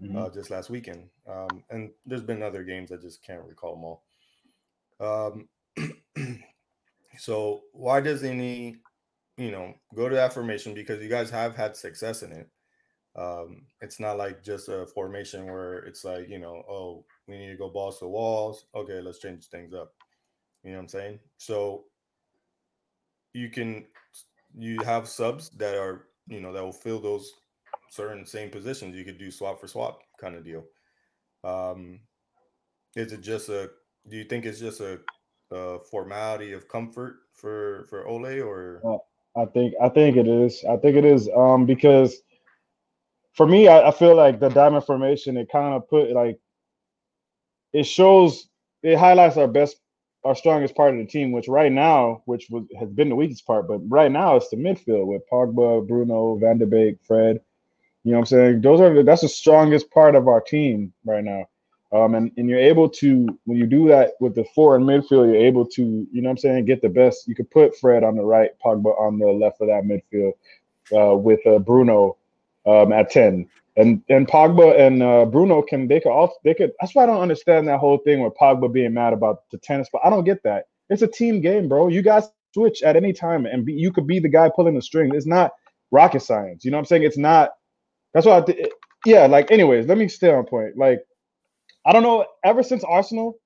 mm-hmm. 0.02 0.18
uh, 0.18 0.30
just 0.30 0.50
last 0.50 0.70
weekend. 0.70 1.10
Um, 1.28 1.64
and 1.70 1.92
there's 2.06 2.24
been 2.24 2.44
other 2.44 2.64
games 2.64 2.92
I 2.92 2.98
just 2.98 3.24
can't 3.24 3.44
recall 3.48 3.76
them 3.76 3.84
all. 3.86 5.48
Um, 5.78 6.40
So 7.20 7.64
why 7.74 8.00
does 8.00 8.24
any 8.24 8.78
you 9.40 9.52
know, 9.52 9.74
go 9.96 10.10
to 10.10 10.16
that 10.16 10.34
formation? 10.34 10.74
Because 10.74 11.02
you 11.02 11.08
guys 11.08 11.30
have 11.30 11.56
had 11.56 11.76
success 11.76 12.24
in 12.24 12.34
it. 12.34 12.50
Um, 13.16 13.64
it's 13.80 14.00
not 14.00 14.18
like 14.18 14.44
just 14.44 14.68
a 14.68 14.86
formation 14.86 15.46
where 15.46 15.78
it's 15.80 16.04
like, 16.04 16.28
you 16.28 16.40
know, 16.40 16.62
oh, 16.70 17.06
we 17.26 17.38
need 17.38 17.48
to 17.48 17.56
go 17.56 17.70
balls 17.70 18.00
to 18.00 18.08
walls. 18.08 18.66
Okay, 18.76 19.00
let's 19.00 19.20
change 19.20 19.46
things 19.46 19.74
up. 19.74 19.94
You 20.64 20.72
know 20.72 20.78
what 20.78 20.84
I'm 20.84 20.88
saying? 20.90 21.20
So 21.38 21.86
you 23.34 23.50
can 23.50 23.86
you 24.58 24.78
have 24.84 25.08
subs 25.08 25.50
that 25.52 25.76
are, 25.76 26.08
you 26.28 26.42
know, 26.42 26.52
that 26.52 26.64
will 26.64 26.74
fill 26.74 27.00
those 27.00 27.32
certain 27.90 28.26
same 28.26 28.50
positions. 28.50 28.96
You 28.96 29.04
could 29.04 29.18
do 29.18 29.32
swap 29.32 29.60
for 29.60 29.68
swap 29.68 30.02
kind 30.20 30.36
of 30.36 30.44
deal. 30.44 30.64
Um, 31.44 32.00
is 32.96 33.12
it 33.12 33.22
just 33.22 33.50
a 33.50 33.70
do 34.08 34.18
you 34.18 34.24
think 34.24 34.46
it's 34.46 34.60
just 34.60 34.82
a 34.82 35.00
a 35.52 35.80
formality 35.80 36.54
of 36.54 36.68
comfort 36.68 37.18
for 37.34 37.86
for 37.90 38.08
Ole 38.08 38.42
or 38.42 38.82
uh, 38.86 39.40
I 39.40 39.46
think 39.46 39.74
I 39.82 39.90
think 39.90 40.18
it 40.18 40.28
is. 40.28 40.64
I 40.70 40.78
think 40.78 40.96
it 40.96 41.06
is 41.06 41.30
um 41.36 41.66
because 41.66 42.22
for 43.34 43.48
me 43.48 43.68
I, 43.68 43.88
I 43.88 43.92
feel 43.92 44.16
like 44.16 44.40
the 44.40 44.50
diamond 44.50 44.86
formation 44.86 45.38
it 45.38 45.52
kind 45.52 45.74
of 45.74 45.90
put 45.90 46.12
like 46.12 46.40
it 47.74 47.84
shows 47.84 48.50
it 48.84 48.98
highlights 48.98 49.38
our 49.38 49.48
best 49.48 49.78
our 50.24 50.36
strongest 50.36 50.76
part 50.76 50.94
of 50.94 51.00
the 51.00 51.06
team, 51.06 51.32
which 51.32 51.48
right 51.48 51.72
now, 51.72 52.22
which 52.26 52.48
was, 52.50 52.66
has 52.78 52.90
been 52.90 53.10
the 53.10 53.16
weakest 53.16 53.46
part, 53.48 53.68
but 53.68 53.80
right 53.88 54.12
now 54.12 54.36
it's 54.36 54.50
the 54.50 54.58
midfield 54.58 55.08
with 55.08 55.22
Pogba, 55.32 55.88
Bruno, 55.88 56.36
Van 56.36 56.58
der 56.58 56.66
Beek, 56.66 56.98
Fred. 57.08 57.40
You 58.10 58.14
know 58.14 58.22
what 58.22 58.32
I'm 58.32 58.38
saying? 58.38 58.62
Those 58.62 58.82
are 58.82 59.03
that's 59.03 59.22
the 59.22 59.30
strongest 59.30 59.91
part 59.91 60.16
of 60.16 60.28
our 60.28 60.41
team 60.41 60.91
right 61.05 61.24
now. 61.24 61.45
Um, 61.91 62.16
and, 62.16 62.32
and 62.38 62.49
you're 62.49 62.57
able 62.57 62.89
to, 62.89 63.38
when 63.45 63.60
you 63.60 63.68
do 63.68 63.88
that 63.89 64.14
with 64.20 64.34
the 64.34 64.45
four 64.55 64.76
in 64.76 64.82
midfield, 64.82 65.28
you're 65.28 65.36
able 65.36 65.64
to, 65.68 65.84
you 66.12 66.20
know 66.24 66.30
what 66.30 66.32
I'm 66.32 66.38
saying, 66.39 66.66
get 66.66 66.82
the 66.82 66.89
best. 66.89 67.28
You 67.28 67.36
could 67.36 67.51
put 67.51 67.78
Fred 67.78 68.03
on 68.03 68.16
the 68.16 68.24
right, 68.24 68.49
Pogba 68.66 68.99
on 68.99 69.20
the 69.20 69.28
left 69.28 69.62
of 69.62 69.68
that 69.68 69.84
midfield 69.84 70.32
uh, 70.91 71.16
with 71.16 71.45
uh, 71.45 71.60
Bruno 71.60 72.18
um, 72.66 72.91
at 72.93 73.12
10. 73.12 73.47
And 73.78 74.01
and 74.10 74.28
Pogba 74.28 74.80
and 74.80 75.03
uh, 75.03 75.26
Bruno 75.26 75.62
can, 75.62 75.88
they 75.88 75.99
could 75.99 76.12
also, 76.12 76.34
they 76.43 76.55
could, 76.55 76.72
that's 76.82 76.95
why 76.95 77.03
I 77.03 77.05
don't 77.05 77.22
understand 77.22 77.68
that 77.68 77.80
whole 77.80 77.99
thing 77.99 78.22
with 78.24 78.34
Pogba 78.34 78.74
being 78.74 78.95
mad 78.95 79.14
about 79.14 79.43
the 79.51 79.60
tennis. 79.60 79.88
But 79.93 80.01
I 80.03 80.10
don't 80.10 80.24
get 80.24 80.41
that. 80.45 80.66
It's 80.89 81.03
a 81.03 81.07
team 81.07 81.41
game, 81.41 81.70
bro. 81.70 81.89
You 81.89 82.01
guys 82.01 82.24
switch 82.55 82.82
at 82.82 82.95
any 82.95 83.14
time 83.14 83.45
and 83.45 83.68
be, 83.68 83.74
you 83.74 83.91
could 83.91 84.07
be 84.07 84.18
the 84.18 84.30
guy 84.30 84.49
pulling 84.49 84.74
the 84.74 84.82
string. 84.82 85.14
It's 85.14 85.28
not 85.28 85.51
rocket 85.91 86.22
science. 86.22 86.66
You 86.66 86.72
know 86.72 86.78
what 86.78 86.82
I'm 86.82 86.86
saying? 86.86 87.03
It's 87.03 87.20
not, 87.20 87.51
that's 88.14 88.26
why, 88.26 88.38
I 88.39 88.41
th- 88.41 88.70
yeah, 89.05 89.28
like, 89.28 89.51
anyways, 89.51 89.88
let 89.88 89.97
me 89.97 90.07
stay 90.10 90.32
on 90.34 90.45
point. 90.45 90.78
Like, 90.78 90.99
I 91.86 91.93
don't 91.93 92.03
know. 92.03 92.26
Ever 92.45 92.64
since 92.64 92.86
Arsenal, 92.86 93.39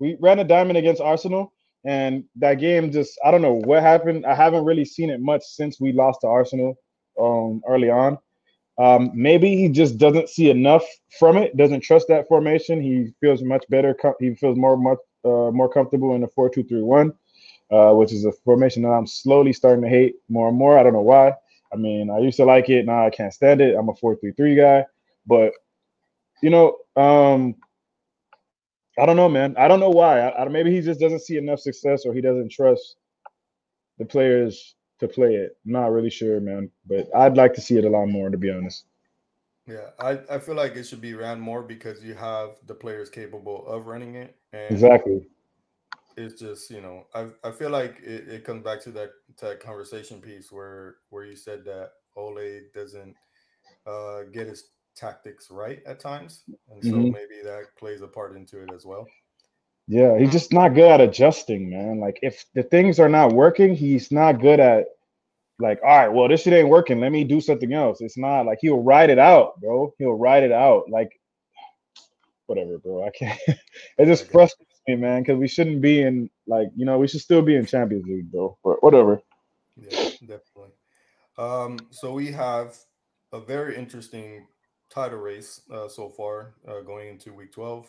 we 0.00 0.18
ran 0.20 0.40
a 0.40 0.44
diamond 0.44 0.78
against 0.78 1.02
Arsenal, 1.02 1.54
and 1.86 2.24
that 2.38 2.56
game 2.56 2.92
just 2.92 3.18
I 3.24 3.30
don't 3.32 3.42
know 3.42 3.60
what 3.66 3.82
happened. 3.84 4.26
I 4.26 4.34
haven't 4.34 4.64
really 4.66 4.86
seen 4.86 5.10
it 5.10 5.20
much 5.20 5.42
since 5.44 5.80
we 5.80 5.92
lost 5.92 6.22
to 6.22 6.28
Arsenal 6.28 6.76
um, 7.20 7.62
early 7.68 7.90
on. 7.90 8.18
Um, 8.78 9.12
maybe 9.14 9.56
he 9.56 9.68
just 9.68 9.98
doesn't 9.98 10.30
see 10.30 10.50
enough 10.50 10.84
from 11.18 11.36
it. 11.38 11.56
Doesn't 11.56 11.82
trust 11.82 12.08
that 12.08 12.28
formation. 12.28 12.82
He 12.82 13.12
feels 13.20 13.42
much 13.42 13.64
better. 13.70 13.96
He 14.20 14.34
feels 14.36 14.58
more 14.58 14.76
much 14.76 14.98
uh, 15.24 15.50
more 15.52 15.68
comfortable 15.70 16.14
in 16.14 16.22
the 16.22 16.28
four 16.28 16.50
two 16.50 16.64
three 16.64 16.82
one, 16.82 17.12
uh, 17.72 17.92
which 17.94 18.12
is 18.12 18.24
a 18.26 18.32
formation 18.44 18.82
that 18.84 18.90
I'm 18.90 19.06
slowly 19.06 19.52
starting 19.52 19.82
to 19.84 19.90
hate 19.90 20.16
more 20.28 20.48
and 20.48 20.58
more. 20.58 20.78
I 20.78 20.82
don't 20.84 20.94
know 20.94 21.02
why. 21.02 21.34
I 21.72 21.76
mean, 21.76 22.10
I 22.10 22.18
used 22.18 22.36
to 22.38 22.44
like 22.44 22.68
it. 22.68 22.86
Now 22.86 23.06
I 23.06 23.10
can't 23.10 23.32
stand 23.32 23.60
it. 23.60 23.76
I'm 23.76 23.88
a 23.88 23.94
four 23.94 24.16
three 24.16 24.32
three 24.32 24.56
guy, 24.56 24.84
but 25.26 25.52
you 26.42 26.50
know, 26.50 26.76
um, 26.96 27.54
I 28.98 29.06
don't 29.06 29.16
know, 29.16 29.28
man. 29.28 29.54
I 29.56 29.68
don't 29.68 29.80
know 29.80 29.90
why. 29.90 30.20
I, 30.20 30.44
I, 30.44 30.48
maybe 30.48 30.72
he 30.72 30.80
just 30.80 31.00
doesn't 31.00 31.22
see 31.22 31.36
enough 31.36 31.60
success, 31.60 32.04
or 32.04 32.12
he 32.12 32.20
doesn't 32.20 32.50
trust 32.50 32.96
the 33.98 34.04
players 34.04 34.74
to 34.98 35.08
play 35.08 35.34
it. 35.34 35.56
I'm 35.64 35.72
not 35.72 35.92
really 35.92 36.10
sure, 36.10 36.40
man. 36.40 36.70
But 36.86 37.08
I'd 37.14 37.36
like 37.36 37.54
to 37.54 37.60
see 37.60 37.78
it 37.78 37.84
a 37.84 37.90
lot 37.90 38.06
more, 38.06 38.30
to 38.30 38.38
be 38.38 38.50
honest. 38.50 38.84
Yeah, 39.66 39.90
I, 40.00 40.18
I 40.28 40.38
feel 40.38 40.56
like 40.56 40.74
it 40.74 40.84
should 40.84 41.00
be 41.00 41.14
ran 41.14 41.38
more 41.38 41.62
because 41.62 42.02
you 42.02 42.14
have 42.14 42.56
the 42.66 42.74
players 42.74 43.08
capable 43.08 43.66
of 43.66 43.86
running 43.86 44.16
it. 44.16 44.36
And 44.52 44.72
exactly. 44.72 45.28
It's 46.16 46.40
just 46.40 46.70
you 46.70 46.80
know 46.80 47.06
I 47.14 47.28
I 47.44 47.50
feel 47.52 47.70
like 47.70 47.96
it, 48.02 48.28
it 48.28 48.44
comes 48.44 48.64
back 48.64 48.80
to 48.82 48.90
that 48.92 49.10
to 49.38 49.46
that 49.46 49.60
conversation 49.60 50.20
piece 50.20 50.50
where 50.50 50.96
where 51.10 51.24
you 51.24 51.36
said 51.36 51.64
that 51.64 51.90
Ole 52.16 52.60
doesn't 52.74 53.14
uh, 53.86 54.22
get 54.32 54.46
his 54.46 54.70
tactics 54.96 55.48
right 55.50 55.80
at 55.86 56.00
times, 56.00 56.42
and 56.70 56.82
so 56.82 56.90
mm-hmm. 56.90 57.12
maybe 57.12 57.42
that 57.44 57.76
plays 57.78 58.02
a 58.02 58.08
part 58.08 58.36
into 58.36 58.62
it 58.62 58.70
as 58.74 58.84
well. 58.84 59.06
Yeah, 59.88 60.18
he's 60.18 60.30
just 60.30 60.52
not 60.52 60.74
good 60.74 60.90
at 60.90 61.00
adjusting, 61.00 61.68
man. 61.68 61.98
Like 62.00 62.18
if 62.22 62.44
the 62.54 62.62
things 62.62 63.00
are 63.00 63.08
not 63.08 63.32
working, 63.32 63.74
he's 63.74 64.12
not 64.12 64.40
good 64.40 64.60
at 64.60 64.86
like, 65.58 65.80
all 65.82 65.96
right, 65.96 66.08
well, 66.08 66.28
this 66.28 66.42
shit 66.42 66.52
ain't 66.52 66.68
working. 66.68 67.00
Let 67.00 67.12
me 67.12 67.24
do 67.24 67.40
something 67.40 67.72
else. 67.72 68.00
It's 68.00 68.16
not 68.16 68.46
like 68.46 68.58
he'll 68.60 68.82
write 68.82 69.10
it 69.10 69.18
out, 69.18 69.60
bro. 69.60 69.92
He'll 69.98 70.14
write 70.14 70.42
it 70.42 70.52
out. 70.52 70.84
Like 70.88 71.20
whatever, 72.46 72.78
bro. 72.78 73.04
I 73.04 73.10
can't. 73.10 73.38
it 73.98 74.06
just 74.06 74.30
frustrates 74.30 74.69
me, 74.88 74.96
man, 74.96 75.22
because 75.22 75.38
we 75.38 75.48
shouldn't 75.48 75.80
be 75.80 76.02
in 76.02 76.30
like 76.46 76.68
you 76.76 76.84
know 76.86 76.98
we 76.98 77.08
should 77.08 77.20
still 77.20 77.42
be 77.42 77.56
in 77.56 77.66
Champions 77.66 78.06
League, 78.06 78.32
though, 78.32 78.58
But 78.64 78.82
whatever. 78.82 79.20
Yeah, 79.76 80.10
definitely. 80.20 80.72
Um, 81.38 81.78
so 81.90 82.12
we 82.12 82.32
have 82.32 82.76
a 83.32 83.40
very 83.40 83.76
interesting 83.76 84.46
title 84.90 85.18
race 85.18 85.62
uh, 85.72 85.88
so 85.88 86.08
far 86.08 86.54
uh, 86.68 86.80
going 86.80 87.08
into 87.08 87.32
week 87.32 87.52
12. 87.52 87.86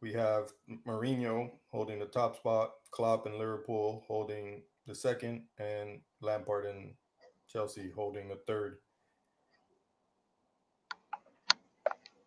We 0.00 0.12
have 0.12 0.52
Mourinho 0.86 1.50
holding 1.72 1.98
the 1.98 2.06
top 2.06 2.36
spot, 2.36 2.72
Klopp 2.90 3.26
and 3.26 3.36
Liverpool 3.36 4.04
holding 4.06 4.62
the 4.86 4.94
second, 4.94 5.44
and 5.58 6.00
Lampard 6.20 6.66
and 6.66 6.94
Chelsea 7.50 7.90
holding 7.94 8.28
the 8.28 8.38
third. 8.46 8.78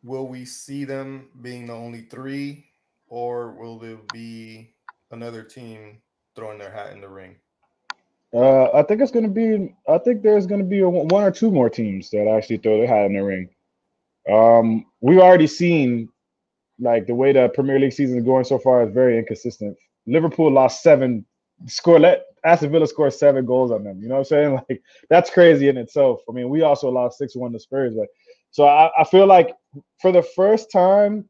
Will 0.03 0.27
we 0.27 0.45
see 0.45 0.83
them 0.83 1.29
being 1.41 1.67
the 1.67 1.73
only 1.73 2.01
three, 2.01 2.65
or 3.11 3.51
will 3.51 3.77
there 3.77 3.97
be 4.13 4.73
another 5.11 5.43
team 5.43 5.97
throwing 6.35 6.57
their 6.57 6.71
hat 6.71 6.93
in 6.93 7.01
the 7.01 7.09
ring? 7.09 7.35
Uh, 8.33 8.71
I 8.71 8.83
think 8.83 9.01
it's 9.01 9.11
going 9.11 9.25
to 9.25 9.29
be. 9.29 9.75
I 9.87 9.97
think 9.97 10.23
there's 10.23 10.47
going 10.47 10.61
to 10.61 10.67
be 10.67 10.79
a, 10.79 10.89
one 10.89 11.23
or 11.23 11.31
two 11.31 11.51
more 11.51 11.69
teams 11.69 12.09
that 12.11 12.27
actually 12.27 12.57
throw 12.57 12.77
their 12.77 12.87
hat 12.87 13.05
in 13.05 13.13
the 13.13 13.21
ring. 13.21 13.49
Um, 14.31 14.85
we've 15.01 15.19
already 15.19 15.47
seen 15.47 16.07
like 16.79 17.05
the 17.05 17.13
way 17.13 17.33
the 17.33 17.49
Premier 17.49 17.77
League 17.77 17.91
season 17.91 18.17
is 18.17 18.23
going 18.23 18.45
so 18.45 18.57
far 18.57 18.87
is 18.87 18.93
very 18.93 19.19
inconsistent. 19.19 19.75
Liverpool 20.07 20.49
lost 20.49 20.81
seven, 20.81 21.25
score 21.67 21.99
let 21.99 22.23
Aston 22.45 22.71
Villa 22.71 22.87
scored 22.87 23.13
seven 23.13 23.45
goals 23.45 23.71
on 23.71 23.83
them. 23.83 24.01
You 24.01 24.07
know 24.07 24.15
what 24.15 24.19
I'm 24.21 24.25
saying? 24.25 24.61
Like 24.69 24.81
that's 25.09 25.29
crazy 25.29 25.67
in 25.67 25.75
itself. 25.75 26.21
I 26.29 26.31
mean, 26.31 26.49
we 26.49 26.61
also 26.61 26.89
lost 26.89 27.17
six 27.17 27.35
one 27.35 27.51
to 27.51 27.59
Spurs, 27.59 27.93
but 27.93 28.07
so 28.51 28.65
I, 28.65 28.89
I 28.97 29.03
feel 29.03 29.27
like 29.27 29.53
for 29.99 30.13
the 30.13 30.23
first 30.23 30.71
time 30.71 31.25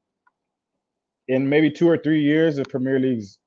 in 1.28 1.48
maybe 1.48 1.70
two 1.70 1.90
or 1.90 1.98
three 1.98 2.22
years, 2.22 2.56
the 2.56 2.66
Premier 2.66 3.00
League's 3.00 3.38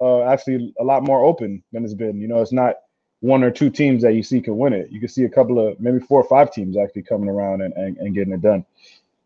uh, 0.00 0.22
actually 0.22 0.74
a 0.80 0.84
lot 0.84 1.02
more 1.02 1.24
open 1.24 1.62
than 1.72 1.84
it's 1.84 1.94
been. 1.94 2.20
You 2.20 2.28
know, 2.28 2.40
it's 2.40 2.52
not 2.52 2.76
one 3.20 3.42
or 3.42 3.50
two 3.50 3.70
teams 3.70 4.02
that 4.02 4.14
you 4.14 4.22
see 4.22 4.40
can 4.40 4.58
win 4.58 4.72
it. 4.72 4.90
You 4.90 5.00
can 5.00 5.08
see 5.08 5.24
a 5.24 5.28
couple 5.28 5.58
of 5.58 5.80
maybe 5.80 5.98
four 5.98 6.20
or 6.20 6.28
five 6.28 6.52
teams 6.52 6.76
actually 6.76 7.02
coming 7.02 7.28
around 7.28 7.62
and, 7.62 7.72
and, 7.74 7.96
and 7.96 8.14
getting 8.14 8.34
it 8.34 8.42
done. 8.42 8.64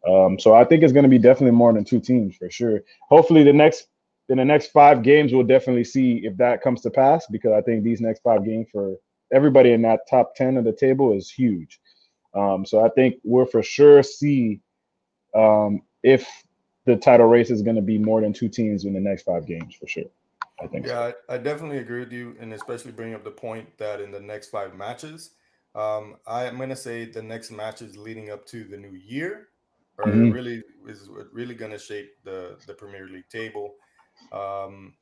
Um, 0.06 0.38
so 0.38 0.54
I 0.54 0.64
think 0.64 0.82
it's 0.82 0.92
going 0.92 1.02
to 1.02 1.08
be 1.08 1.18
definitely 1.18 1.56
more 1.56 1.72
than 1.72 1.84
two 1.84 2.00
teams 2.00 2.36
for 2.36 2.48
sure. 2.48 2.82
Hopefully, 3.08 3.42
the 3.42 3.52
next 3.52 3.88
in 4.28 4.36
the 4.36 4.44
next 4.44 4.68
five 4.68 5.02
games, 5.02 5.32
we'll 5.32 5.42
definitely 5.42 5.84
see 5.84 6.20
if 6.24 6.36
that 6.36 6.62
comes 6.62 6.82
to 6.82 6.90
pass 6.90 7.26
because 7.30 7.52
I 7.52 7.62
think 7.62 7.82
these 7.82 8.00
next 8.00 8.22
five 8.22 8.44
games 8.44 8.68
for 8.70 8.96
everybody 9.32 9.72
in 9.72 9.82
that 9.82 10.08
top 10.08 10.34
10 10.36 10.58
of 10.58 10.64
the 10.64 10.72
table 10.72 11.14
is 11.14 11.30
huge. 11.30 11.80
Um, 12.34 12.66
so 12.66 12.84
I 12.84 12.90
think 12.90 13.16
we'll 13.24 13.46
for 13.46 13.62
sure 13.62 14.02
see 14.02 14.60
um, 15.34 15.82
if 16.02 16.28
the 16.88 16.96
title 16.96 17.26
race 17.26 17.50
is 17.50 17.60
going 17.60 17.76
to 17.76 17.82
be 17.82 17.98
more 17.98 18.22
than 18.22 18.32
two 18.32 18.48
teams 18.48 18.86
in 18.86 18.94
the 18.94 19.00
next 19.00 19.22
five 19.22 19.46
games 19.46 19.74
for 19.74 19.86
sure. 19.86 20.04
I 20.60 20.66
think. 20.66 20.86
Yeah, 20.86 20.92
so. 21.10 21.14
I, 21.28 21.34
I, 21.34 21.38
definitely 21.38 21.78
agree 21.78 22.00
with 22.00 22.12
you, 22.12 22.34
and 22.40 22.52
especially 22.52 22.92
bringing 22.92 23.14
up 23.14 23.22
the 23.22 23.30
point 23.30 23.76
that 23.78 24.00
in 24.00 24.10
the 24.10 24.18
next 24.18 24.48
five 24.48 24.74
matches, 24.74 25.32
um, 25.74 26.16
I'm 26.26 26.56
going 26.56 26.70
to 26.70 26.76
say 26.76 27.04
the 27.04 27.22
next 27.22 27.52
matches 27.52 27.96
leading 27.96 28.30
up 28.30 28.44
to 28.46 28.64
the 28.64 28.76
new 28.76 28.94
year 28.94 29.48
are 29.98 30.06
mm-hmm. 30.06 30.30
really 30.30 30.62
is 30.86 31.10
really 31.32 31.54
going 31.54 31.70
to 31.70 31.78
shape 31.78 32.10
the 32.24 32.56
the 32.66 32.74
Premier 32.74 33.06
League 33.06 33.28
table. 33.28 33.74
Um, 34.32 34.94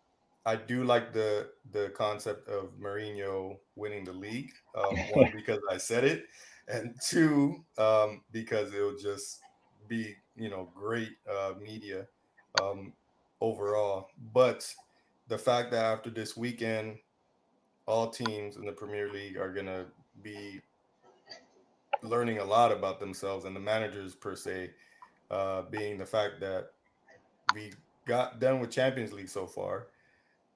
I 0.45 0.57
do 0.57 0.85
like 0.85 1.13
the 1.13 1.51
the 1.71 1.91
concept 1.97 2.49
of 2.49 2.79
Mourinho 2.79 3.57
winning 3.77 4.05
the 4.05 4.13
league. 4.13 4.53
Um, 4.77 4.97
one 5.15 5.33
because 5.35 5.61
I 5.71 5.79
said 5.79 6.05
it, 6.05 6.25
and 6.69 6.95
two 7.03 7.65
um, 7.79 8.23
because 8.33 8.75
it'll 8.75 8.99
just 8.99 9.41
be 9.89 10.17
you 10.37 10.51
know 10.51 10.69
great 10.75 11.17
uh, 11.31 11.53
media 11.61 12.07
um, 12.61 12.93
overall. 13.41 14.11
But 14.33 14.73
the 15.29 15.39
fact 15.39 15.71
that 15.73 15.85
after 15.85 16.11
this 16.11 16.37
weekend, 16.37 16.99
all 17.87 18.11
teams 18.11 18.57
in 18.57 18.65
the 18.65 18.73
Premier 18.73 19.11
League 19.13 19.37
are 19.37 19.53
gonna 19.53 19.87
be 20.23 20.61
learning 22.03 22.39
a 22.39 22.45
lot 22.45 22.73
about 22.73 23.01
themselves 23.01 23.45
and 23.45 23.55
the 23.55 23.61
managers 23.61 24.15
per 24.15 24.37
se, 24.37 24.71
uh, 25.31 25.63
being 25.63 25.99
the 25.99 26.07
fact 26.07 26.41
that 26.41 26.73
we 27.55 27.73
got 28.07 28.41
done 28.41 28.61
with 28.61 28.71
Champions 28.71 29.13
League 29.13 29.29
so 29.29 29.47
far. 29.47 29.89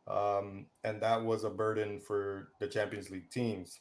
Um, 0.07 0.67
and 0.85 1.01
that 1.03 1.23
was 1.23 1.45
a 1.45 1.51
burden 1.51 2.01
for 2.01 2.49
the 2.59 2.67
Champions 2.67 3.11
League 3.11 3.31
teams 3.31 3.81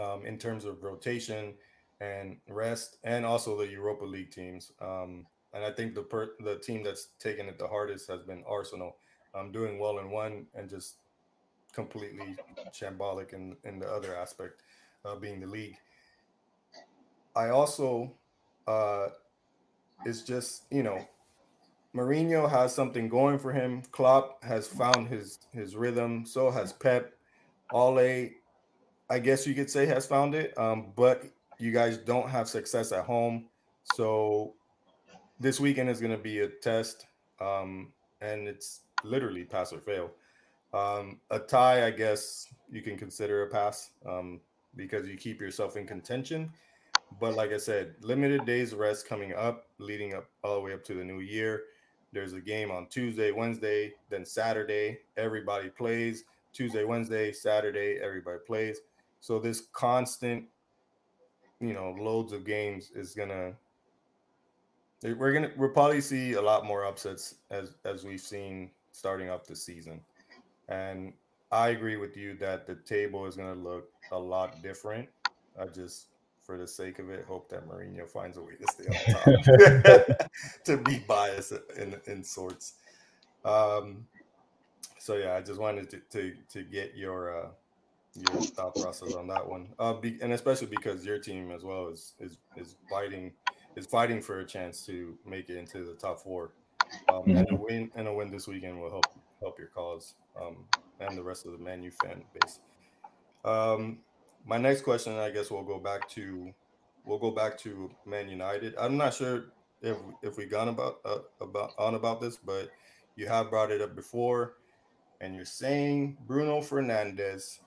um, 0.00 0.24
in 0.24 0.38
terms 0.38 0.64
of 0.64 0.82
rotation 0.82 1.54
and 2.00 2.36
rest, 2.48 2.98
and 3.04 3.24
also 3.24 3.56
the 3.56 3.68
Europa 3.68 4.04
League 4.04 4.30
teams. 4.30 4.72
Um, 4.80 5.26
and 5.52 5.64
I 5.64 5.70
think 5.70 5.94
the 5.94 6.02
per- 6.02 6.34
the 6.40 6.58
team 6.58 6.82
that's 6.82 7.08
taken 7.18 7.46
it 7.46 7.58
the 7.58 7.68
hardest 7.68 8.08
has 8.08 8.22
been 8.22 8.44
Arsenal, 8.46 8.96
um, 9.34 9.52
doing 9.52 9.78
well 9.78 9.98
in 9.98 10.10
one 10.10 10.46
and 10.54 10.68
just 10.68 10.96
completely 11.72 12.36
shambolic 12.72 13.32
in, 13.32 13.56
in 13.64 13.78
the 13.78 13.86
other 13.86 14.14
aspect, 14.16 14.62
uh, 15.04 15.14
being 15.16 15.40
the 15.40 15.46
league. 15.46 15.76
I 17.34 17.50
also, 17.50 18.12
uh, 18.66 19.08
it's 20.04 20.22
just 20.22 20.64
you 20.70 20.82
know 20.82 21.06
Mourinho 21.94 22.48
has 22.50 22.74
something 22.74 23.08
going 23.08 23.38
for 23.38 23.52
him. 23.52 23.82
Klopp 23.90 24.44
has 24.44 24.68
found 24.68 25.08
his 25.08 25.38
his 25.52 25.74
rhythm. 25.74 26.26
So 26.26 26.50
has 26.50 26.72
Pep. 26.72 27.12
Ole, 27.72 28.30
I 29.10 29.18
guess 29.18 29.46
you 29.46 29.54
could 29.54 29.70
say, 29.70 29.86
has 29.86 30.06
found 30.06 30.34
it. 30.34 30.56
Um, 30.56 30.92
but 30.94 31.24
you 31.58 31.72
guys 31.72 31.98
don't 31.98 32.28
have 32.28 32.48
success 32.48 32.92
at 32.92 33.04
home, 33.04 33.46
so 33.94 34.54
this 35.40 35.60
weekend 35.60 35.88
is 35.88 36.00
going 36.00 36.12
to 36.12 36.22
be 36.22 36.40
a 36.40 36.48
test, 36.48 37.06
um, 37.40 37.92
and 38.20 38.48
it's 38.48 38.80
literally 39.04 39.44
pass 39.44 39.72
or 39.72 39.80
fail. 39.80 40.10
Um, 40.72 41.20
a 41.30 41.38
tie, 41.38 41.86
I 41.86 41.90
guess 41.90 42.48
you 42.70 42.82
can 42.82 42.96
consider 42.96 43.44
a 43.44 43.50
pass 43.50 43.90
um, 44.04 44.40
because 44.74 45.08
you 45.08 45.16
keep 45.16 45.40
yourself 45.40 45.76
in 45.76 45.86
contention. 45.86 46.50
But 47.20 47.34
like 47.34 47.52
I 47.52 47.58
said, 47.58 47.94
limited 48.00 48.44
days 48.44 48.74
rest 48.74 49.08
coming 49.08 49.32
up, 49.34 49.68
leading 49.78 50.14
up 50.14 50.26
all 50.42 50.56
the 50.56 50.60
way 50.60 50.72
up 50.72 50.84
to 50.84 50.94
the 50.94 51.04
new 51.04 51.20
year. 51.20 51.62
There's 52.12 52.32
a 52.32 52.40
game 52.40 52.70
on 52.70 52.88
Tuesday, 52.88 53.30
Wednesday, 53.30 53.94
then 54.10 54.24
Saturday. 54.24 54.98
Everybody 55.16 55.68
plays. 55.68 56.24
Tuesday, 56.52 56.84
Wednesday, 56.84 57.32
Saturday, 57.32 57.98
everybody 58.02 58.38
plays. 58.46 58.80
So 59.20 59.38
this 59.38 59.64
constant, 59.74 60.46
you 61.60 61.72
know, 61.72 61.96
loads 61.98 62.32
of 62.32 62.44
games 62.44 62.90
is 62.94 63.14
gonna. 63.14 63.52
We're 65.02 65.32
gonna 65.32 65.50
we'll 65.56 65.70
probably 65.70 66.00
see 66.00 66.32
a 66.32 66.42
lot 66.42 66.64
more 66.64 66.84
upsets 66.84 67.36
as 67.50 67.74
as 67.84 68.04
we've 68.04 68.20
seen 68.20 68.70
starting 68.92 69.28
off 69.28 69.46
the 69.46 69.54
season, 69.54 70.00
and 70.68 71.12
I 71.52 71.68
agree 71.68 71.96
with 71.96 72.16
you 72.16 72.34
that 72.34 72.66
the 72.66 72.74
table 72.74 73.26
is 73.26 73.36
gonna 73.36 73.54
look 73.54 73.90
a 74.10 74.18
lot 74.18 74.62
different. 74.62 75.08
I 75.60 75.66
just 75.66 76.06
for 76.42 76.56
the 76.56 76.66
sake 76.66 76.98
of 77.00 77.10
it, 77.10 77.24
hope 77.26 77.48
that 77.50 77.68
Mourinho 77.68 78.08
finds 78.08 78.36
a 78.36 78.40
way 78.40 78.54
to 78.54 78.66
stay 78.72 78.86
on 78.86 79.82
top, 79.82 80.30
to 80.64 80.76
be 80.76 80.98
biased 81.06 81.52
in 81.76 82.00
in 82.06 82.24
sorts. 82.24 82.74
Um, 83.44 84.06
so 84.98 85.16
yeah, 85.16 85.34
I 85.34 85.40
just 85.40 85.60
wanted 85.60 85.90
to 85.90 86.00
to, 86.10 86.34
to 86.52 86.62
get 86.62 86.96
your 86.96 87.38
uh, 87.38 87.48
your 88.16 88.42
thought 88.42 88.74
process 88.74 89.14
on 89.14 89.26
that 89.28 89.46
one, 89.46 89.68
uh, 89.78 89.92
be, 89.94 90.18
and 90.22 90.32
especially 90.32 90.68
because 90.68 91.04
your 91.04 91.18
team 91.18 91.50
as 91.50 91.64
well 91.64 91.88
is 91.88 92.14
is 92.20 92.38
is 92.56 92.76
fighting 92.90 93.32
is 93.76 93.86
fighting 93.86 94.22
for 94.22 94.40
a 94.40 94.46
chance 94.46 94.84
to 94.86 95.18
make 95.26 95.48
it 95.50 95.56
into 95.56 95.84
the 95.84 95.94
top 95.94 96.20
four, 96.20 96.52
um, 97.10 97.22
mm-hmm. 97.22 97.36
and 97.36 97.50
a 97.50 97.54
win 97.54 97.90
and 97.94 98.08
a 98.08 98.12
win 98.12 98.30
this 98.30 98.46
weekend 98.46 98.80
will 98.80 98.90
help 98.90 99.06
help 99.40 99.58
your 99.58 99.68
cause 99.68 100.14
um, 100.40 100.64
and 101.00 101.16
the 101.16 101.22
rest 101.22 101.46
of 101.46 101.52
the 101.52 101.58
Man 101.58 101.82
U 101.82 101.90
fan 101.90 102.22
base. 102.34 102.60
Um, 103.44 103.98
my 104.46 104.58
next 104.58 104.82
question, 104.82 105.14
I 105.14 105.30
guess, 105.30 105.50
we'll 105.50 105.62
go 105.62 105.78
back 105.78 106.08
to 106.10 106.52
we'll 107.04 107.18
go 107.18 107.30
back 107.30 107.58
to 107.58 107.90
Man 108.04 108.28
United. 108.28 108.74
I'm 108.78 108.96
not 108.96 109.14
sure 109.14 109.46
if 109.82 109.96
if 110.22 110.36
we 110.36 110.46
gone 110.46 110.68
about 110.68 111.00
uh, 111.04 111.18
about 111.40 111.72
on 111.78 111.94
about 111.94 112.20
this, 112.20 112.36
but 112.36 112.70
you 113.16 113.26
have 113.26 113.50
brought 113.50 113.70
it 113.70 113.80
up 113.80 113.94
before, 113.94 114.54
and 115.20 115.34
you're 115.34 115.44
saying 115.44 116.16
Bruno 116.26 116.60
Fernandes 116.60 117.60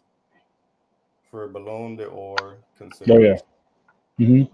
for 1.30 1.48
Ballon 1.48 1.96
d'Or 1.96 2.58
consideration. 2.78 3.40
Oh 4.20 4.24
yeah. 4.24 4.28
Mm-hmm. 4.28 4.54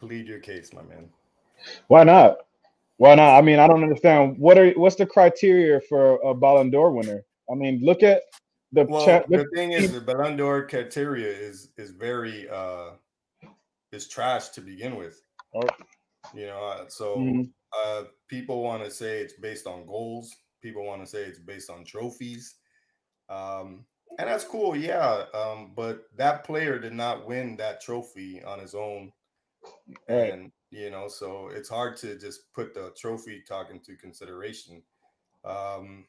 Plead 0.00 0.26
your 0.26 0.40
case, 0.40 0.72
my 0.72 0.82
man. 0.82 1.08
Why 1.88 2.04
not? 2.04 2.38
Why 2.96 3.14
not? 3.14 3.38
I 3.38 3.42
mean, 3.42 3.58
I 3.58 3.66
don't 3.66 3.82
understand. 3.82 4.36
What 4.38 4.58
are 4.58 4.70
what's 4.72 4.96
the 4.96 5.06
criteria 5.06 5.80
for 5.88 6.16
a 6.22 6.34
Ballon 6.34 6.70
d'Or 6.70 6.90
winner? 6.92 7.24
I 7.50 7.54
mean, 7.54 7.80
look 7.82 8.02
at 8.02 8.22
the 8.72 8.84
well, 8.84 9.04
cha- 9.04 9.24
the 9.28 9.46
thing 9.54 9.72
is, 9.72 9.92
the 9.92 10.00
Ballon 10.00 10.36
d'Or 10.36 10.66
criteria 10.66 11.28
is 11.28 11.70
is 11.76 11.90
very 11.90 12.48
uh 12.48 12.90
is 13.92 14.08
trash 14.08 14.48
to 14.50 14.60
begin 14.60 14.96
with. 14.96 15.22
Oh. 15.54 15.62
You 16.34 16.46
know, 16.46 16.62
uh, 16.62 16.84
so 16.88 17.16
mm-hmm. 17.16 17.42
uh 17.74 18.04
people 18.28 18.62
want 18.62 18.84
to 18.84 18.90
say 18.90 19.20
it's 19.20 19.34
based 19.34 19.66
on 19.66 19.86
goals. 19.86 20.34
People 20.62 20.84
want 20.84 21.02
to 21.02 21.06
say 21.06 21.22
it's 21.22 21.38
based 21.38 21.70
on 21.70 21.84
trophies. 21.84 22.56
Um, 23.28 23.84
and 24.18 24.28
that's 24.28 24.44
cool, 24.44 24.76
yeah. 24.76 25.24
Um, 25.34 25.72
but 25.74 26.04
that 26.16 26.44
player 26.44 26.78
did 26.78 26.92
not 26.92 27.26
win 27.26 27.56
that 27.56 27.80
trophy 27.80 28.42
on 28.42 28.58
his 28.58 28.74
own. 28.74 29.12
Right. 30.08 30.32
And 30.32 30.52
you 30.70 30.90
know, 30.90 31.08
so 31.08 31.50
it's 31.52 31.68
hard 31.68 31.96
to 31.98 32.18
just 32.18 32.52
put 32.54 32.74
the 32.74 32.92
trophy 32.96 33.42
talk 33.46 33.70
into 33.70 33.96
consideration. 33.96 34.82
Um, 35.44 36.06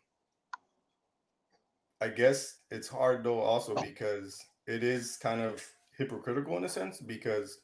I 1.99 2.09
guess 2.09 2.57
it's 2.69 2.87
hard 2.87 3.23
though, 3.23 3.39
also 3.39 3.75
because 3.75 4.39
it 4.67 4.83
is 4.83 5.17
kind 5.17 5.41
of 5.41 5.63
hypocritical 5.97 6.57
in 6.57 6.63
a 6.63 6.69
sense 6.69 6.99
because 6.99 7.59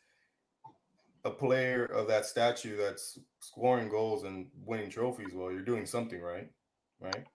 a 1.26 1.32
player 1.32 1.86
of 1.86 2.08
that 2.08 2.26
statue 2.26 2.78
that's 2.78 3.20
scoring 3.40 3.90
goals 3.90 4.24
and 4.24 4.48
winning 4.66 4.90
trophies, 4.90 5.34
well, 5.34 5.52
you're 5.52 5.62
doing 5.62 5.86
something 5.86 6.22
right, 6.22 6.50
right? 7.00 7.26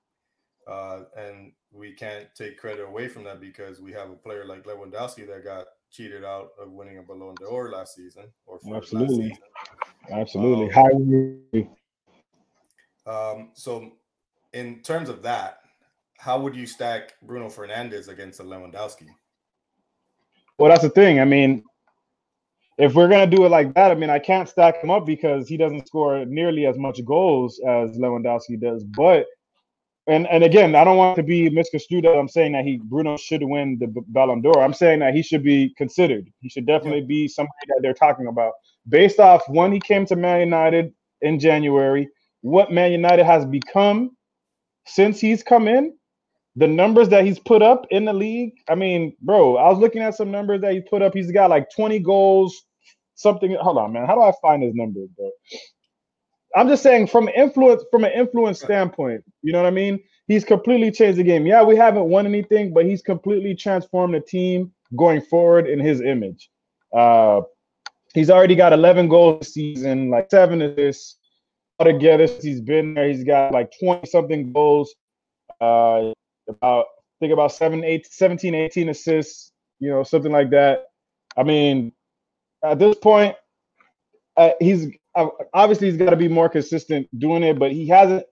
Uh, 0.67 1.01
and 1.17 1.53
we 1.73 1.93
can't 1.93 2.27
take 2.35 2.59
credit 2.59 2.83
away 2.83 3.09
from 3.09 3.25
that 3.25 3.41
because 3.41 3.81
we 3.81 3.93
have 3.93 4.11
a 4.11 4.15
player 4.15 4.45
like 4.45 4.65
Lewandowski 4.65 5.27
that 5.27 5.45
got 5.45 5.67
cheated 5.91 6.25
out 6.25 6.51
of 6.61 6.71
winning 6.71 6.99
a 6.99 7.03
Ballon 7.03 7.35
d'Or 7.37 7.71
last 7.71 7.95
season 7.95 8.25
or 8.47 8.59
absolutely, 8.75 9.31
season. 9.31 9.39
absolutely. 10.11 10.71
Um, 10.73 11.69
High. 13.07 13.33
Um, 13.35 13.51
so 13.55 13.93
in 14.53 14.81
terms 14.81 15.09
of 15.09 15.23
that, 15.23 15.61
how 16.19 16.41
would 16.41 16.55
you 16.55 16.67
stack 16.67 17.15
Bruno 17.23 17.49
Fernandes 17.49 18.09
against 18.09 18.41
a 18.41 18.45
Lewandowski? 18.45 19.09
Well, 20.59 20.71
that's 20.71 20.83
the 20.83 20.91
thing. 20.91 21.21
I 21.21 21.25
mean, 21.25 21.65
if 22.79 22.95
we're 22.95 23.09
gonna 23.09 23.27
do 23.27 23.45
it 23.45 23.49
like 23.49 23.75
that, 23.75 23.91
I 23.91 23.95
mean, 23.95 24.11
I 24.11 24.19
can't 24.19 24.49
stack 24.49 24.83
him 24.83 24.91
up 24.91 25.05
because 25.05 25.49
he 25.49 25.57
doesn't 25.57 25.87
score 25.87 26.25
nearly 26.25 26.67
as 26.67 26.79
much 26.79 27.05
goals 27.05 27.61
as 27.67 27.99
Lewandowski 27.99 28.61
does. 28.61 28.85
But 28.85 29.27
and 30.07 30.27
and 30.29 30.43
again, 30.43 30.75
I 30.75 30.85
don't 30.85 30.97
want 30.97 31.17
to 31.17 31.23
be 31.23 31.49
misconstrued 31.51 32.05
that 32.05 32.17
I'm 32.17 32.29
saying 32.29 32.53
that 32.53 32.65
he 32.65 32.81
Bruno 32.83 33.17
should 33.17 33.43
win 33.43 33.79
the 33.79 33.87
Ballon 34.09 34.41
d'Or. 34.41 34.63
I'm 34.63 34.75
saying 34.75 35.01
that 35.01 35.15
he 35.15 35.23
should 35.23 35.45
be 35.45 35.73
considered. 35.77 36.29
He 36.41 36.49
should 36.49 36.67
definitely 36.67 37.01
yeah. 37.01 37.07
be 37.07 37.29
somebody 37.29 37.67
that 37.69 37.81
they're 37.83 37.95
talking 37.95 38.27
about 38.27 38.53
based 38.89 39.21
off 39.21 39.43
when 39.49 39.73
he 39.73 39.81
came 39.81 40.07
to 40.07 40.17
Man 40.17 40.41
United 40.41 40.93
in 41.21 41.39
January, 41.39 42.09
what 42.41 42.73
Man 42.73 42.93
United 42.93 43.25
has 43.25 43.45
become 43.45 44.17
since 44.87 45.21
he's 45.21 45.43
come 45.43 45.69
in, 45.69 45.95
the 46.57 46.67
numbers 46.67 47.09
that 47.11 47.25
he's 47.25 47.39
put 47.39 47.63
up 47.63 47.87
in 47.91 48.05
the 48.05 48.13
league. 48.13 48.55
I 48.69 48.75
mean, 48.75 49.17
bro, 49.23 49.57
I 49.57 49.69
was 49.69 49.79
looking 49.79 50.03
at 50.03 50.17
some 50.17 50.31
numbers 50.31 50.61
that 50.63 50.73
he 50.73 50.81
put 50.81 51.03
up. 51.03 51.15
He's 51.15 51.31
got 51.31 51.51
like 51.51 51.69
20 51.75 52.01
goals, 52.01 52.63
something. 53.15 53.57
Hold 53.61 53.79
on, 53.79 53.93
man. 53.93 54.07
How 54.07 54.15
do 54.15 54.23
I 54.23 54.33
find 54.43 54.63
his 54.63 54.75
numbers, 54.75 55.09
bro? 55.17 55.31
I'm 56.55 56.69
just 56.69 56.83
saying 56.83 57.07
from 57.09 57.29
influence 57.29 57.83
from 57.91 58.05
an 58.05 58.13
influence 58.13 58.61
standpoint, 58.61 59.25
you 59.43 59.53
know 59.53 59.63
what 59.63 59.69
I 59.69 59.73
mean? 59.73 60.01
He's 60.29 60.45
completely 60.45 60.91
changed 60.91 61.19
the 61.19 61.25
game. 61.25 61.47
Yeah, 61.47 61.63
we 61.63 61.77
haven't 61.77 62.05
won 62.05 62.27
anything, 62.27 62.73
but 62.73 62.85
he's 62.87 63.03
completely 63.03 63.55
transformed 63.55 64.15
the 64.15 64.21
team 64.21 64.73
going 64.97 65.21
forward 65.23 65.67
in 65.67 65.79
his 65.81 66.01
image. 66.01 66.51
Uh 66.97 67.43
he's 68.15 68.31
already 68.31 68.55
got 68.55 68.73
11 68.73 69.09
goals 69.09 69.41
this 69.41 69.55
season, 69.55 70.11
like 70.11 70.31
seven 70.31 70.61
assists 70.63 71.17
altogether. 71.79 72.27
He's 72.41 72.61
been 72.61 72.95
there. 72.95 73.09
He's 73.09 73.25
got 73.25 73.53
like 73.53 73.73
20 73.81 74.07
something 74.07 74.53
goals. 74.53 74.95
Uh 75.61 76.13
about 76.49 76.87
think 77.21 77.33
about 77.33 77.53
seven, 77.53 77.85
eight, 77.85 78.07
17, 78.07 78.55
18 78.55 78.89
assists, 78.89 79.53
you 79.79 79.89
know, 79.89 80.03
something 80.03 80.33
like 80.33 80.51
that. 80.51 80.87
I 81.37 81.45
mean, 81.45 81.93
at 82.65 82.79
this 82.79 82.97
point, 82.97 83.37
uh, 84.37 84.51
he's 84.61 84.89
obviously 85.55 85.91
he's 85.91 85.99
got 85.99 86.11
to 86.11 86.17
be 86.17 86.29
more 86.29 86.49
consistent 86.49 87.09
doing 87.19 87.43
it, 87.43 87.59
but 87.59 87.73
he 87.73 87.89
hasn't. 87.89 88.25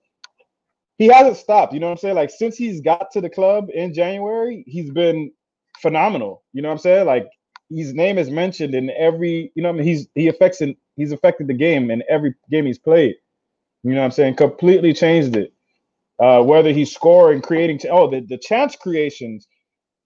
He 0.98 1.06
hasn't 1.06 1.38
stopped. 1.38 1.72
You 1.72 1.80
know 1.80 1.86
what 1.86 1.92
I'm 1.92 1.98
saying? 1.98 2.14
Like 2.16 2.30
since 2.30 2.56
he's 2.56 2.82
got 2.82 3.10
to 3.12 3.22
the 3.22 3.30
club 3.30 3.68
in 3.72 3.94
January, 3.94 4.64
he's 4.66 4.90
been 4.90 5.32
phenomenal. 5.80 6.42
You 6.52 6.60
know 6.62 6.68
what 6.68 6.74
I'm 6.74 6.78
saying? 6.78 7.06
Like 7.06 7.26
his 7.70 7.94
name 7.94 8.18
is 8.18 8.30
mentioned 8.30 8.74
in 8.74 8.90
every. 8.90 9.50
You 9.54 9.62
know, 9.62 9.70
I 9.70 9.72
mean, 9.72 9.84
he's 9.84 10.08
he 10.14 10.28
affects 10.28 10.60
and 10.60 10.76
he's 10.96 11.12
affected 11.12 11.48
the 11.48 11.54
game 11.54 11.90
in 11.90 12.02
every 12.10 12.34
game 12.50 12.66
he's 12.66 12.78
played. 12.78 13.14
You 13.82 13.92
know 13.92 14.00
what 14.00 14.06
I'm 14.06 14.10
saying? 14.10 14.36
Completely 14.36 14.92
changed 14.92 15.36
it. 15.36 15.52
Uh, 16.20 16.42
whether 16.42 16.70
he's 16.70 16.92
scoring, 16.92 17.40
creating, 17.40 17.80
oh, 17.90 18.10
the, 18.10 18.20
the 18.20 18.36
chance 18.36 18.76
creations 18.76 19.48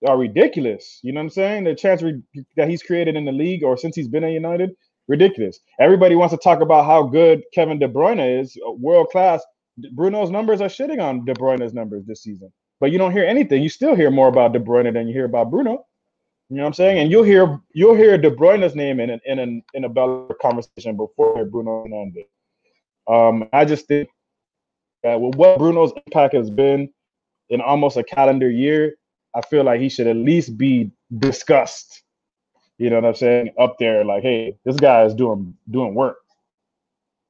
are 0.07 0.17
ridiculous. 0.17 1.01
You 1.03 1.13
know 1.13 1.21
what 1.21 1.25
I'm 1.25 1.31
saying? 1.31 1.65
The 1.65 1.75
chance 1.75 2.03
re- 2.03 2.23
that 2.57 2.69
he's 2.69 2.85
created 2.85 3.17
in 3.17 3.25
the 3.25 3.33
league 3.33 3.65
or 3.65 3.77
since 3.77 3.97
he's 3.97 4.09
been 4.09 4.23
at 4.23 4.31
United, 4.31 4.71
ridiculous. 5.09 5.61
Everybody 5.81 6.15
wants 6.15 6.33
to 6.33 6.39
talk 6.39 6.61
about 6.61 6.87
how 6.87 7.03
good 7.03 7.43
Kevin 7.53 7.79
De 7.79 7.89
Bruyne 7.89 8.41
is, 8.41 8.57
uh, 8.67 8.73
world 8.73 9.09
class. 9.11 9.43
Bruno's 9.93 10.31
numbers 10.31 10.61
are 10.61 10.69
shitting 10.69 11.03
on 11.03 11.25
De 11.25 11.35
Bruyne's 11.35 11.75
numbers 11.75 12.05
this 12.07 12.23
season, 12.23 12.53
but 12.81 12.93
you 12.93 12.99
don't 12.99 13.13
hear 13.13 13.25
anything. 13.25 13.63
You 13.63 13.69
still 13.69 13.95
hear 13.97 14.11
more 14.11 14.29
about 14.29 14.53
De 14.53 14.61
Bruyne 14.61 14.93
than 14.93 15.09
you 15.09 15.15
hear 15.15 15.25
about 15.25 15.51
Bruno. 15.51 15.85
You 16.49 16.59
know 16.59 16.63
what 16.63 16.69
I'm 16.69 16.75
saying? 16.75 16.99
And 16.99 17.11
you'll 17.11 17.25
hear 17.25 17.59
you'll 17.73 17.97
hear 17.97 18.17
De 18.17 18.31
Bruyne's 18.31 18.77
name 18.77 19.01
in 19.01 19.11
an, 19.11 19.21
in 19.25 19.39
an, 19.39 19.63
in 19.73 19.85
a 19.85 19.89
better 19.89 20.29
conversation 20.41 20.97
before 20.97 21.45
Bruno 21.47 21.85
Fernandes. 21.85 22.27
Um, 23.09 23.49
I 23.53 23.65
just 23.65 23.89
think 23.89 24.09
that 25.03 25.21
with 25.21 25.35
what 25.35 25.59
Bruno's 25.59 25.93
impact 26.07 26.35
has 26.35 26.51
been 26.51 26.89
in 27.51 27.61
almost 27.61 27.97
a 27.97 28.05
calendar 28.05 28.51
year, 28.51 28.95
I 29.35 29.41
feel 29.41 29.65
like 29.65 29.81
he 29.81 29.89
should 29.89 30.07
at 30.07 30.17
least 30.17 30.57
be 30.57 30.93
discussed. 31.19 32.04
You 32.79 32.91
know 32.91 32.97
what 32.97 33.05
I'm 33.05 33.15
saying? 33.15 33.51
Up 33.59 33.79
there, 33.79 34.05
like, 34.05 34.23
hey, 34.23 34.57
this 34.65 34.77
guy 34.77 35.05
is 35.05 35.15
doing 35.15 35.55
doing 35.71 35.95
work. 35.95 36.19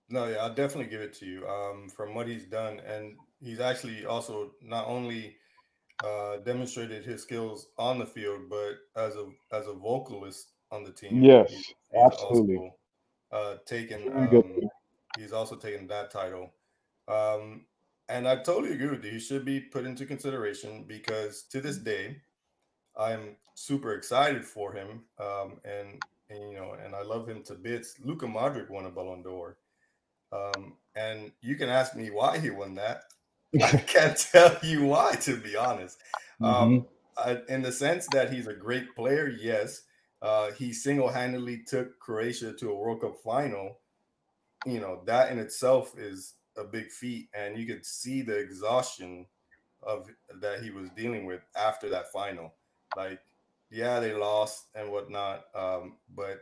No, 0.09 0.27
yeah, 0.27 0.37
I'll 0.37 0.55
definitely 0.55 0.91
give 0.91 1.01
it 1.01 1.15
to 1.15 1.27
you. 1.27 1.47
Um, 1.47 1.89
from 1.89 2.15
what 2.15 2.29
he's 2.29 2.45
done, 2.45 2.81
and 2.81 3.17
he's 3.41 3.61
actually 3.61 4.07
also 4.07 4.53
not 4.63 4.87
only 4.87 5.37
uh, 6.05 6.39
demonstrated 6.39 7.05
his 7.05 7.23
skills 7.23 7.69
on 7.79 7.99
the 7.99 8.07
field, 8.07 8.43
but 8.49 8.79
as 9.01 9.17
a 9.17 9.27
as 9.53 9.67
a 9.67 9.73
vocalist 9.73 10.53
on 10.71 10.85
the 10.85 10.93
team. 10.93 11.23
Yes, 11.23 11.51
he's, 11.51 11.59
he's 11.59 12.03
absolutely. 12.03 12.57
Also, 12.57 12.75
uh, 13.33 13.57
taken. 13.67 14.11
Um, 14.17 14.61
he's 15.19 15.33
also 15.33 15.57
taken 15.57 15.87
that 15.89 16.11
title. 16.11 16.53
Um, 17.09 17.67
and 18.09 18.29
I 18.29 18.37
totally 18.37 18.73
agree 18.73 18.89
with 18.89 19.05
you. 19.05 19.13
He 19.13 19.19
should 19.21 19.45
be 19.45 19.61
put 19.61 19.85
into 19.85 20.07
consideration 20.07 20.85
because 20.87 21.45
to 21.51 21.61
this 21.61 21.79
day, 21.79 22.17
I'm 22.97 23.37
super 23.55 23.95
excited 23.95 24.45
for 24.45 24.73
him. 24.73 25.03
Um, 25.19 25.61
and, 25.65 26.03
and 26.31 26.51
you 26.51 26.55
know, 26.57 26.77
and 26.85 26.95
I 26.95 27.03
love 27.03 27.29
him 27.29 27.43
to 27.45 27.55
bits. 27.55 27.97
Luka 28.03 28.27
Modric 28.27 28.71
won 28.71 28.87
a 28.87 28.91
Ballon 28.91 29.23
d'Or. 29.23 29.57
Um, 30.33 30.75
and 30.97 31.33
you 31.41 31.57
can 31.57 31.69
ask 31.69 31.95
me 31.95 32.11
why 32.11 32.39
he 32.39 32.51
won 32.51 32.75
that. 32.75 33.05
I 33.63 33.77
can't 33.77 34.17
tell 34.17 34.57
you 34.63 34.87
why, 34.87 35.15
to 35.23 35.37
be 35.37 35.57
honest. 35.57 35.99
Um, 36.41 36.87
mm-hmm. 37.19 37.31
I, 37.31 37.53
in 37.53 37.63
the 37.63 37.73
sense 37.73 38.07
that 38.13 38.33
he's 38.33 38.49
a 38.49 38.55
great 38.55 38.95
player, 38.97 39.29
yes. 39.29 39.83
Uh, 40.21 40.51
he 40.53 40.73
single-handedly 40.73 41.65
took 41.67 41.99
Croatia 42.01 42.53
to 42.55 42.71
a 42.71 42.75
World 42.75 43.03
Cup 43.03 43.17
final. 43.23 43.79
You 44.65 44.81
know 44.81 45.03
that 45.05 45.31
in 45.31 45.39
itself 45.39 45.93
is 45.99 46.35
a 46.57 46.65
big 46.65 46.91
feat, 46.91 47.29
and 47.35 47.59
you 47.59 47.67
could 47.67 47.85
see 47.85 48.23
the 48.23 48.39
exhaustion 48.39 49.27
of 49.83 50.09
that 50.41 50.63
he 50.63 50.71
was 50.71 50.89
dealing 50.97 51.27
with 51.27 51.43
after 51.55 51.91
that 51.91 52.11
final. 52.11 52.55
Like, 52.97 53.21
yeah, 53.75 53.99
they 54.01 54.15
lost 54.15 54.67
and 54.75 54.91
whatnot, 54.91 55.45
um, 55.55 55.97
but 56.15 56.39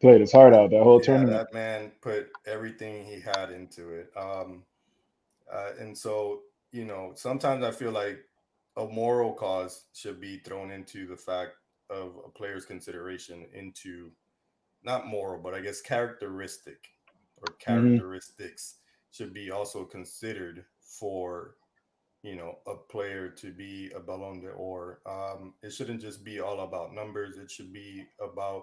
played 0.00 0.20
his 0.20 0.32
heart 0.32 0.54
out 0.54 0.70
that 0.70 0.82
whole 0.82 1.00
yeah, 1.00 1.06
tournament. 1.06 1.48
That 1.50 1.54
man 1.54 1.92
put 2.00 2.30
everything 2.46 3.04
he 3.04 3.20
had 3.20 3.50
into 3.50 3.90
it, 3.90 4.12
um, 4.16 4.62
uh, 5.52 5.70
and 5.80 5.96
so 5.96 6.40
you 6.70 6.84
know, 6.84 7.12
sometimes 7.14 7.64
I 7.64 7.70
feel 7.70 7.92
like 7.92 8.18
a 8.76 8.86
moral 8.86 9.32
cause 9.32 9.84
should 9.94 10.20
be 10.20 10.38
thrown 10.38 10.70
into 10.70 11.06
the 11.06 11.16
fact 11.16 11.52
of 11.90 12.14
a 12.24 12.28
player's 12.28 12.64
consideration 12.64 13.46
into 13.52 14.10
not 14.82 15.06
moral, 15.06 15.40
but 15.40 15.54
I 15.54 15.60
guess 15.60 15.80
characteristic 15.80 16.88
or 17.36 17.46
mm-hmm. 17.46 17.72
characteristics 17.72 18.76
should 19.10 19.32
be 19.32 19.50
also 19.50 19.84
considered 19.84 20.64
for 20.80 21.54
you 22.24 22.34
know 22.34 22.58
a 22.66 22.74
player 22.74 23.28
to 23.28 23.52
be 23.52 23.92
a 23.94 24.00
Ballon 24.00 24.40
d'Or. 24.40 25.00
Um, 25.06 25.52
it 25.62 25.70
shouldn't 25.70 26.00
just 26.00 26.24
be 26.24 26.40
all 26.40 26.60
about 26.60 26.94
numbers. 26.94 27.36
It 27.36 27.50
should 27.50 27.72
be 27.72 28.06
about 28.20 28.62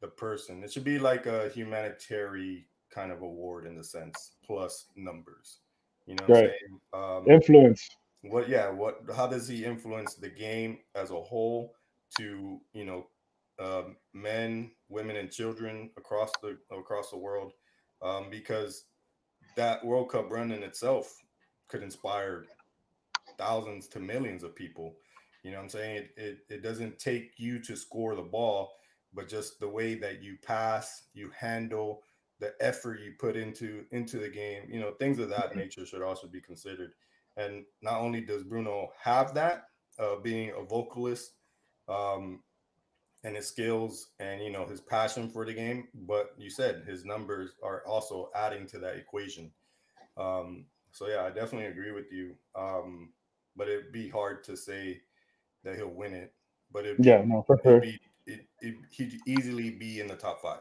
the 0.00 0.08
person. 0.08 0.62
It 0.64 0.72
should 0.72 0.84
be 0.84 0.98
like 0.98 1.26
a 1.26 1.48
humanitarian 1.50 2.64
kind 2.90 3.12
of 3.12 3.22
award 3.22 3.64
in 3.64 3.76
the 3.76 3.84
sense 3.84 4.32
plus 4.44 4.86
numbers. 4.96 5.58
You 6.06 6.16
know, 6.16 6.26
right. 6.28 6.50
Um, 6.92 7.30
influence. 7.30 7.88
What? 8.22 8.48
Yeah. 8.48 8.70
What? 8.70 9.00
How 9.14 9.28
does 9.28 9.46
he 9.46 9.64
influence 9.64 10.14
the 10.14 10.28
game 10.28 10.78
as 10.96 11.10
a 11.10 11.20
whole 11.20 11.74
to 12.18 12.60
you 12.72 12.84
know 12.84 13.06
um, 13.60 13.96
men, 14.14 14.72
women, 14.88 15.16
and 15.16 15.30
children 15.30 15.90
across 15.96 16.32
the 16.42 16.58
across 16.76 17.10
the 17.10 17.18
world? 17.18 17.52
Um, 18.02 18.26
because 18.30 18.86
that 19.56 19.84
World 19.84 20.10
Cup 20.10 20.28
run 20.28 20.50
in 20.50 20.64
itself 20.64 21.16
could 21.68 21.82
inspire 21.82 22.46
thousands 23.38 23.88
to 23.88 24.00
millions 24.00 24.42
of 24.42 24.54
people. 24.54 24.96
You 25.42 25.50
know 25.52 25.58
what 25.58 25.64
I'm 25.64 25.70
saying? 25.70 25.96
It, 25.96 26.10
it, 26.16 26.38
it 26.48 26.62
doesn't 26.62 26.98
take 26.98 27.32
you 27.36 27.60
to 27.62 27.76
score 27.76 28.14
the 28.14 28.22
ball, 28.22 28.72
but 29.14 29.28
just 29.28 29.60
the 29.60 29.68
way 29.68 29.94
that 29.96 30.22
you 30.22 30.36
pass, 30.44 31.04
you 31.14 31.30
handle, 31.38 32.02
the 32.40 32.52
effort 32.60 33.00
you 33.00 33.12
put 33.18 33.36
into 33.36 33.84
into 33.92 34.18
the 34.18 34.28
game, 34.28 34.64
you 34.68 34.80
know, 34.80 34.92
things 34.98 35.18
of 35.18 35.28
that 35.30 35.50
mm-hmm. 35.50 35.60
nature 35.60 35.86
should 35.86 36.02
also 36.02 36.26
be 36.26 36.40
considered. 36.40 36.90
And 37.36 37.64
not 37.82 38.00
only 38.00 38.20
does 38.20 38.42
Bruno 38.42 38.88
have 39.00 39.34
that, 39.34 39.64
uh, 39.98 40.16
being 40.22 40.52
a 40.58 40.62
vocalist, 40.62 41.32
um, 41.88 42.40
and 43.26 43.34
his 43.34 43.48
skills 43.48 44.10
and 44.20 44.40
you 44.40 44.50
know 44.50 44.64
his 44.64 44.80
passion 44.80 45.28
for 45.28 45.44
the 45.44 45.52
game 45.52 45.88
but 46.06 46.30
you 46.38 46.48
said 46.48 46.84
his 46.86 47.04
numbers 47.04 47.50
are 47.62 47.82
also 47.86 48.30
adding 48.36 48.66
to 48.66 48.78
that 48.78 48.96
equation 48.96 49.50
um 50.16 50.64
so 50.92 51.08
yeah 51.08 51.24
i 51.24 51.28
definitely 51.28 51.66
agree 51.66 51.90
with 51.90 52.10
you 52.12 52.34
um 52.54 53.10
but 53.56 53.68
it'd 53.68 53.92
be 53.92 54.08
hard 54.08 54.44
to 54.44 54.56
say 54.56 55.00
that 55.64 55.76
he'll 55.76 55.88
win 55.88 56.12
it 56.12 56.32
but 56.72 56.84
it 56.84 56.96
yeah 57.00 57.22
no 57.24 57.42
for 57.46 57.58
sure 57.62 57.80
be, 57.80 58.00
it, 58.26 58.46
it, 58.60 58.74
he'd 58.90 59.20
easily 59.26 59.70
be 59.70 60.00
in 60.00 60.06
the 60.06 60.16
top 60.16 60.40
five 60.40 60.60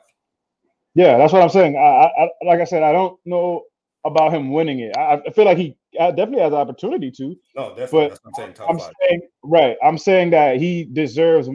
yeah 0.93 1.17
that's 1.17 1.33
what 1.33 1.41
i'm 1.41 1.49
saying 1.49 1.75
I, 1.75 2.09
I 2.17 2.29
like 2.45 2.59
i 2.59 2.65
said 2.65 2.83
i 2.83 2.91
don't 2.91 3.19
know 3.25 3.63
about 4.05 4.33
him 4.33 4.51
winning 4.51 4.79
it 4.79 4.95
i, 4.97 5.21
I 5.25 5.31
feel 5.31 5.45
like 5.45 5.57
he 5.57 5.77
definitely 5.93 6.41
has 6.41 6.51
the 6.51 6.57
opportunity 6.57 7.11
to 7.11 7.35
no 7.55 7.69
definitely 7.75 8.09
but 8.09 8.19
I'm 8.25 8.33
saying, 8.33 8.55
I'm 8.67 8.79
saying 8.79 9.21
right 9.43 9.77
i'm 9.83 9.97
saying 9.97 10.29
that 10.31 10.57
he 10.57 10.85
deserves 10.85 11.49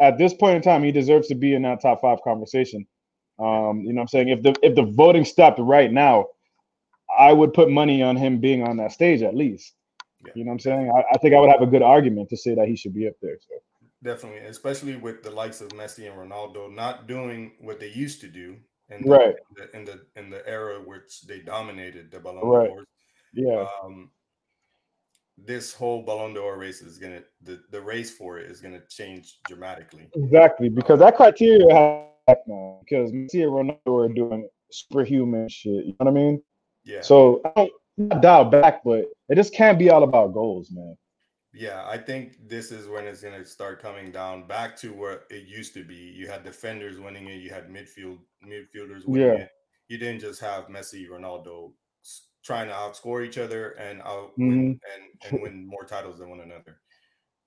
at 0.00 0.18
this 0.18 0.34
point 0.34 0.56
in 0.56 0.62
time, 0.62 0.82
he 0.82 0.92
deserves 0.92 1.28
to 1.28 1.34
be 1.34 1.54
in 1.54 1.62
that 1.62 1.80
top 1.80 2.00
five 2.00 2.18
conversation. 2.22 2.86
Um, 3.38 3.80
you 3.80 3.92
know 3.92 4.00
what 4.00 4.02
I'm 4.02 4.08
saying? 4.08 4.28
If 4.28 4.42
the 4.42 4.54
if 4.62 4.74
the 4.74 4.82
voting 4.82 5.24
stopped 5.24 5.58
right 5.58 5.92
now, 5.92 6.26
I 7.18 7.32
would 7.32 7.54
put 7.54 7.70
money 7.70 8.02
on 8.02 8.16
him 8.16 8.40
being 8.40 8.66
on 8.66 8.76
that 8.78 8.92
stage 8.92 9.22
at 9.22 9.34
least. 9.34 9.74
Yeah. 10.26 10.32
You 10.34 10.44
know 10.44 10.50
what 10.50 10.54
I'm 10.54 10.60
saying? 10.60 10.92
I, 10.94 11.14
I, 11.14 11.18
think 11.18 11.34
I 11.34 11.40
would 11.40 11.50
have 11.50 11.62
a 11.62 11.66
good 11.66 11.82
argument 11.82 12.28
to 12.30 12.36
say 12.36 12.54
that 12.54 12.68
he 12.68 12.76
should 12.76 12.94
be 12.94 13.06
up 13.06 13.14
there. 13.22 13.36
So 13.40 13.54
definitely, 14.02 14.40
especially 14.40 14.96
with 14.96 15.22
the 15.22 15.30
likes 15.30 15.60
of 15.60 15.68
Messi 15.68 16.10
and 16.10 16.18
Ronaldo 16.18 16.72
not 16.74 17.06
doing 17.06 17.52
what 17.60 17.80
they 17.80 17.90
used 17.90 18.20
to 18.22 18.28
do, 18.28 18.56
in 18.88 19.02
the, 19.02 19.10
right 19.10 19.34
in 19.50 19.54
the, 19.56 19.76
in 19.76 19.84
the, 19.84 20.20
in 20.20 20.30
the 20.30 20.48
era 20.48 20.80
which 20.84 21.22
they 21.22 21.40
dominated 21.40 22.10
the 22.10 22.20
Ballon 22.20 22.46
right. 22.46 22.68
d'Or. 22.68 22.84
Yeah. 23.34 23.66
Um, 23.82 24.10
this 25.36 25.74
whole 25.74 26.02
Ballon 26.02 26.34
d'Or 26.34 26.56
race 26.56 26.80
is 26.80 26.98
gonna 26.98 27.22
the, 27.42 27.60
the 27.70 27.80
race 27.80 28.16
for 28.16 28.38
it 28.38 28.50
is 28.50 28.60
gonna 28.60 28.80
change 28.88 29.38
dramatically. 29.46 30.08
Exactly, 30.14 30.68
because 30.68 31.00
that 31.00 31.16
criteria 31.16 31.66
has 32.28 32.36
now 32.46 32.80
because 32.88 33.12
Messi 33.12 33.42
and 33.42 33.52
Ronaldo 33.86 34.08
are 34.08 34.12
doing 34.12 34.48
superhuman 34.70 35.48
shit. 35.48 35.84
You 35.84 35.96
know 36.00 36.06
what 36.06 36.08
I 36.08 36.12
mean? 36.12 36.42
Yeah. 36.84 37.02
So 37.02 37.42
I 37.44 37.50
don't 37.56 37.72
not 37.96 38.22
dial 38.22 38.44
back, 38.44 38.82
but 38.84 39.06
it 39.28 39.34
just 39.34 39.54
can't 39.54 39.78
be 39.78 39.90
all 39.90 40.02
about 40.02 40.34
goals, 40.34 40.70
man. 40.70 40.96
Yeah, 41.52 41.86
I 41.88 41.96
think 41.96 42.36
this 42.48 42.70
is 42.70 42.86
when 42.86 43.06
it's 43.06 43.22
gonna 43.22 43.44
start 43.44 43.80
coming 43.80 44.12
down 44.12 44.46
back 44.46 44.76
to 44.78 44.92
where 44.92 45.22
it 45.30 45.46
used 45.46 45.72
to 45.74 45.84
be. 45.84 45.94
You 45.94 46.28
had 46.28 46.44
defenders 46.44 47.00
winning 47.00 47.26
it, 47.28 47.40
you 47.40 47.50
had 47.50 47.70
midfield 47.70 48.18
midfielders 48.46 49.06
winning 49.06 49.28
yeah. 49.28 49.44
it. 49.44 49.50
You 49.88 49.98
didn't 49.98 50.20
just 50.20 50.40
have 50.40 50.66
Messi, 50.66 51.08
Ronaldo 51.08 51.72
trying 52.44 52.68
to 52.68 52.74
outscore 52.74 53.24
each 53.24 53.38
other 53.38 53.70
and 53.70 54.02
out 54.02 54.32
mm-hmm. 54.32 54.48
win, 54.48 54.80
and 54.94 55.32
and 55.32 55.42
win 55.42 55.66
more 55.66 55.84
titles 55.84 56.18
than 56.18 56.28
one 56.28 56.40
another. 56.40 56.80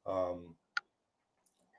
Um, 0.06 0.56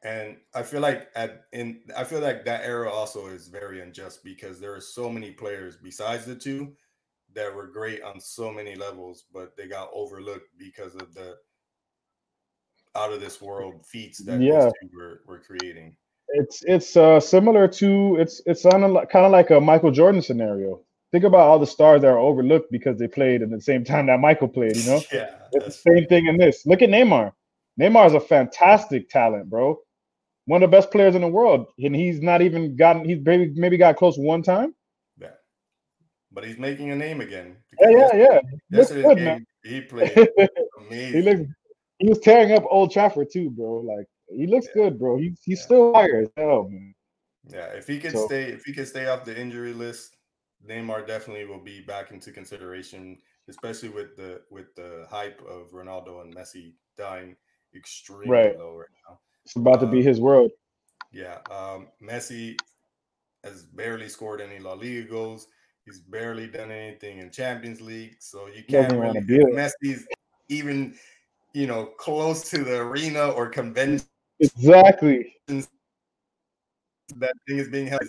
and 0.02 0.36
I 0.54 0.62
feel 0.62 0.80
like 0.80 1.08
at 1.14 1.42
in 1.52 1.80
I 1.96 2.04
feel 2.04 2.20
like 2.20 2.44
that 2.44 2.64
era 2.64 2.90
also 2.90 3.26
is 3.26 3.48
very 3.48 3.82
unjust 3.82 4.24
because 4.24 4.58
there 4.60 4.74
are 4.74 4.80
so 4.80 5.10
many 5.10 5.32
players 5.32 5.76
besides 5.76 6.24
the 6.24 6.34
two 6.34 6.72
that 7.34 7.54
were 7.54 7.66
great 7.66 8.02
on 8.02 8.20
so 8.20 8.52
many 8.52 8.74
levels, 8.74 9.24
but 9.32 9.56
they 9.56 9.68
got 9.68 9.90
overlooked 9.92 10.48
because 10.58 10.94
of 10.94 11.14
the 11.14 11.36
out 12.96 13.12
of 13.12 13.20
this 13.20 13.40
world 13.40 13.86
feats 13.86 14.18
that 14.24 14.40
yeah. 14.40 14.70
were, 14.92 15.20
were 15.26 15.38
creating. 15.38 15.94
It's 16.32 16.62
it's 16.64 16.96
uh, 16.96 17.18
similar 17.18 17.66
to 17.66 18.16
it's 18.20 18.40
it's 18.46 18.62
kind 18.62 18.84
of 18.84 19.30
like 19.32 19.50
a 19.50 19.60
Michael 19.60 19.90
Jordan 19.90 20.22
scenario. 20.22 20.80
Think 21.12 21.24
about 21.24 21.48
all 21.48 21.58
the 21.58 21.66
stars 21.66 22.02
that 22.02 22.08
are 22.08 22.18
overlooked 22.18 22.70
because 22.70 22.98
they 22.98 23.08
played 23.08 23.42
in 23.42 23.50
the 23.50 23.60
same 23.60 23.84
time 23.90 24.06
that 24.06 24.20
Michael 24.20 24.48
played. 24.48 24.76
You 24.76 24.86
know, 24.86 25.00
yeah, 25.12 25.30
it's 25.52 25.66
the 25.66 25.96
same 25.96 26.06
thing 26.06 26.26
in 26.26 26.36
this. 26.36 26.64
Look 26.66 26.82
at 26.82 26.90
Neymar. 26.90 27.32
Neymar 27.80 28.06
is 28.06 28.14
a 28.14 28.20
fantastic 28.20 29.08
talent, 29.08 29.50
bro. 29.50 29.78
One 30.46 30.62
of 30.62 30.70
the 30.70 30.76
best 30.76 30.90
players 30.90 31.14
in 31.14 31.22
the 31.22 31.28
world, 31.28 31.66
and 31.78 31.94
he's 31.94 32.20
not 32.20 32.42
even 32.42 32.76
gotten. 32.76 33.04
He's 33.04 33.18
maybe 33.24 33.52
maybe 33.56 33.76
got 33.76 33.96
close 33.96 34.16
one 34.16 34.42
time. 34.42 34.74
But 36.32 36.44
he's 36.44 36.58
making 36.58 36.90
a 36.90 36.96
name 36.96 37.20
again. 37.20 37.56
Yeah, 37.80 37.90
yeah, 37.90 38.14
yeah. 38.14 38.40
Yesterday's 38.70 39.04
good, 39.04 39.16
game, 39.16 39.24
man. 39.24 39.46
he 39.64 39.80
played 39.92 40.12
amazing. 40.78 41.12
he 41.12 41.22
looks 41.22 41.50
he 41.98 42.08
was 42.08 42.18
tearing 42.18 42.52
up 42.52 42.64
Old 42.70 42.90
Trafford 42.90 43.28
too, 43.32 43.50
bro. 43.50 43.80
Like 43.80 44.06
he 44.34 44.46
looks 44.46 44.66
yeah. 44.74 44.82
good, 44.82 44.98
bro. 44.98 45.18
He, 45.18 45.34
he's 45.44 45.58
yeah. 45.58 45.64
still 45.64 45.92
fire 45.92 46.22
as 46.22 46.28
hell, 46.36 46.68
man. 46.68 46.94
Yeah, 47.48 47.66
if 47.66 47.86
he 47.86 47.98
can 47.98 48.12
so, 48.12 48.26
stay, 48.26 48.44
if 48.44 48.64
he 48.64 48.72
can 48.72 48.86
stay 48.86 49.06
off 49.06 49.24
the 49.24 49.38
injury 49.38 49.72
list, 49.72 50.16
Neymar 50.66 51.06
definitely 51.06 51.46
will 51.46 51.62
be 51.62 51.80
back 51.80 52.10
into 52.10 52.32
consideration, 52.32 53.18
especially 53.48 53.88
with 53.88 54.16
the 54.16 54.42
with 54.50 54.74
the 54.76 55.06
hype 55.10 55.40
of 55.48 55.70
Ronaldo 55.72 56.22
and 56.22 56.34
Messi 56.34 56.72
dying 56.96 57.36
extremely 57.74 58.28
right. 58.28 58.58
low 58.58 58.76
right 58.76 58.88
now. 59.08 59.18
It's 59.44 59.56
about 59.56 59.82
um, 59.82 59.86
to 59.86 59.86
be 59.86 60.00
um, 60.00 60.06
his 60.06 60.20
world. 60.20 60.50
Yeah, 61.12 61.38
um, 61.50 61.88
Messi 62.02 62.56
has 63.44 63.62
barely 63.62 64.08
scored 64.08 64.40
any 64.40 64.58
La 64.58 64.72
Liga 64.72 65.02
goals. 65.02 65.48
He's 65.90 66.00
barely 66.00 66.46
done 66.46 66.70
anything 66.70 67.18
in 67.18 67.30
Champions 67.30 67.80
League, 67.80 68.16
so 68.20 68.46
you 68.46 68.62
can't 68.64 68.92
really. 68.92 69.20
Messi's 69.20 70.06
even 70.48 70.94
you 71.52 71.66
know, 71.66 71.86
close 71.86 72.48
to 72.50 72.64
the 72.64 72.78
arena 72.78 73.30
or 73.30 73.48
convention. 73.48 74.06
Exactly. 74.38 75.34
That 75.48 77.34
thing 77.48 77.58
is 77.58 77.68
being 77.68 77.88
held, 77.88 78.02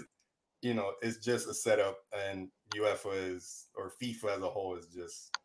you 0.62 0.74
know, 0.74 0.94
it's 1.02 1.18
just 1.18 1.50
a 1.50 1.54
setup, 1.54 1.98
and 2.28 2.50
UEFA 2.76 3.36
is 3.36 3.68
or 3.76 3.92
FIFA 4.02 4.38
as 4.38 4.44
a 4.44 4.50
whole 4.50 4.76
is 4.76 4.88
just, 4.88 5.36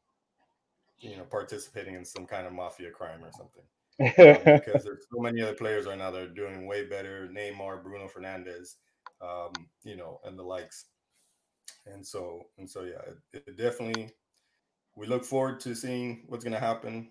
you 0.98 1.16
know, 1.16 1.24
participating 1.24 1.94
in 1.94 2.04
some 2.04 2.26
kind 2.26 2.46
of 2.46 2.52
mafia 2.52 2.90
crime 2.90 3.20
or 3.24 3.30
something. 3.32 3.62
um, 3.98 4.58
because 4.60 4.84
there's 4.84 5.06
so 5.10 5.20
many 5.20 5.40
other 5.40 5.54
players 5.54 5.86
right 5.86 5.96
now 5.96 6.10
that 6.10 6.22
are 6.22 6.28
doing 6.28 6.66
way 6.66 6.86
better. 6.86 7.30
Neymar, 7.34 7.82
Bruno 7.82 8.08
Fernandes, 8.08 8.74
um, 9.22 9.52
you 9.84 9.96
know, 9.96 10.20
and 10.24 10.38
the 10.38 10.42
likes. 10.42 10.84
And 11.86 12.06
so, 12.06 12.46
and 12.58 12.68
so, 12.68 12.82
yeah, 12.82 13.00
it, 13.32 13.44
it 13.46 13.56
definitely. 13.56 14.10
We 14.96 15.06
look 15.06 15.24
forward 15.24 15.60
to 15.60 15.74
seeing 15.74 16.24
what's 16.28 16.44
going 16.44 16.54
to 16.54 16.60
happen 16.60 17.10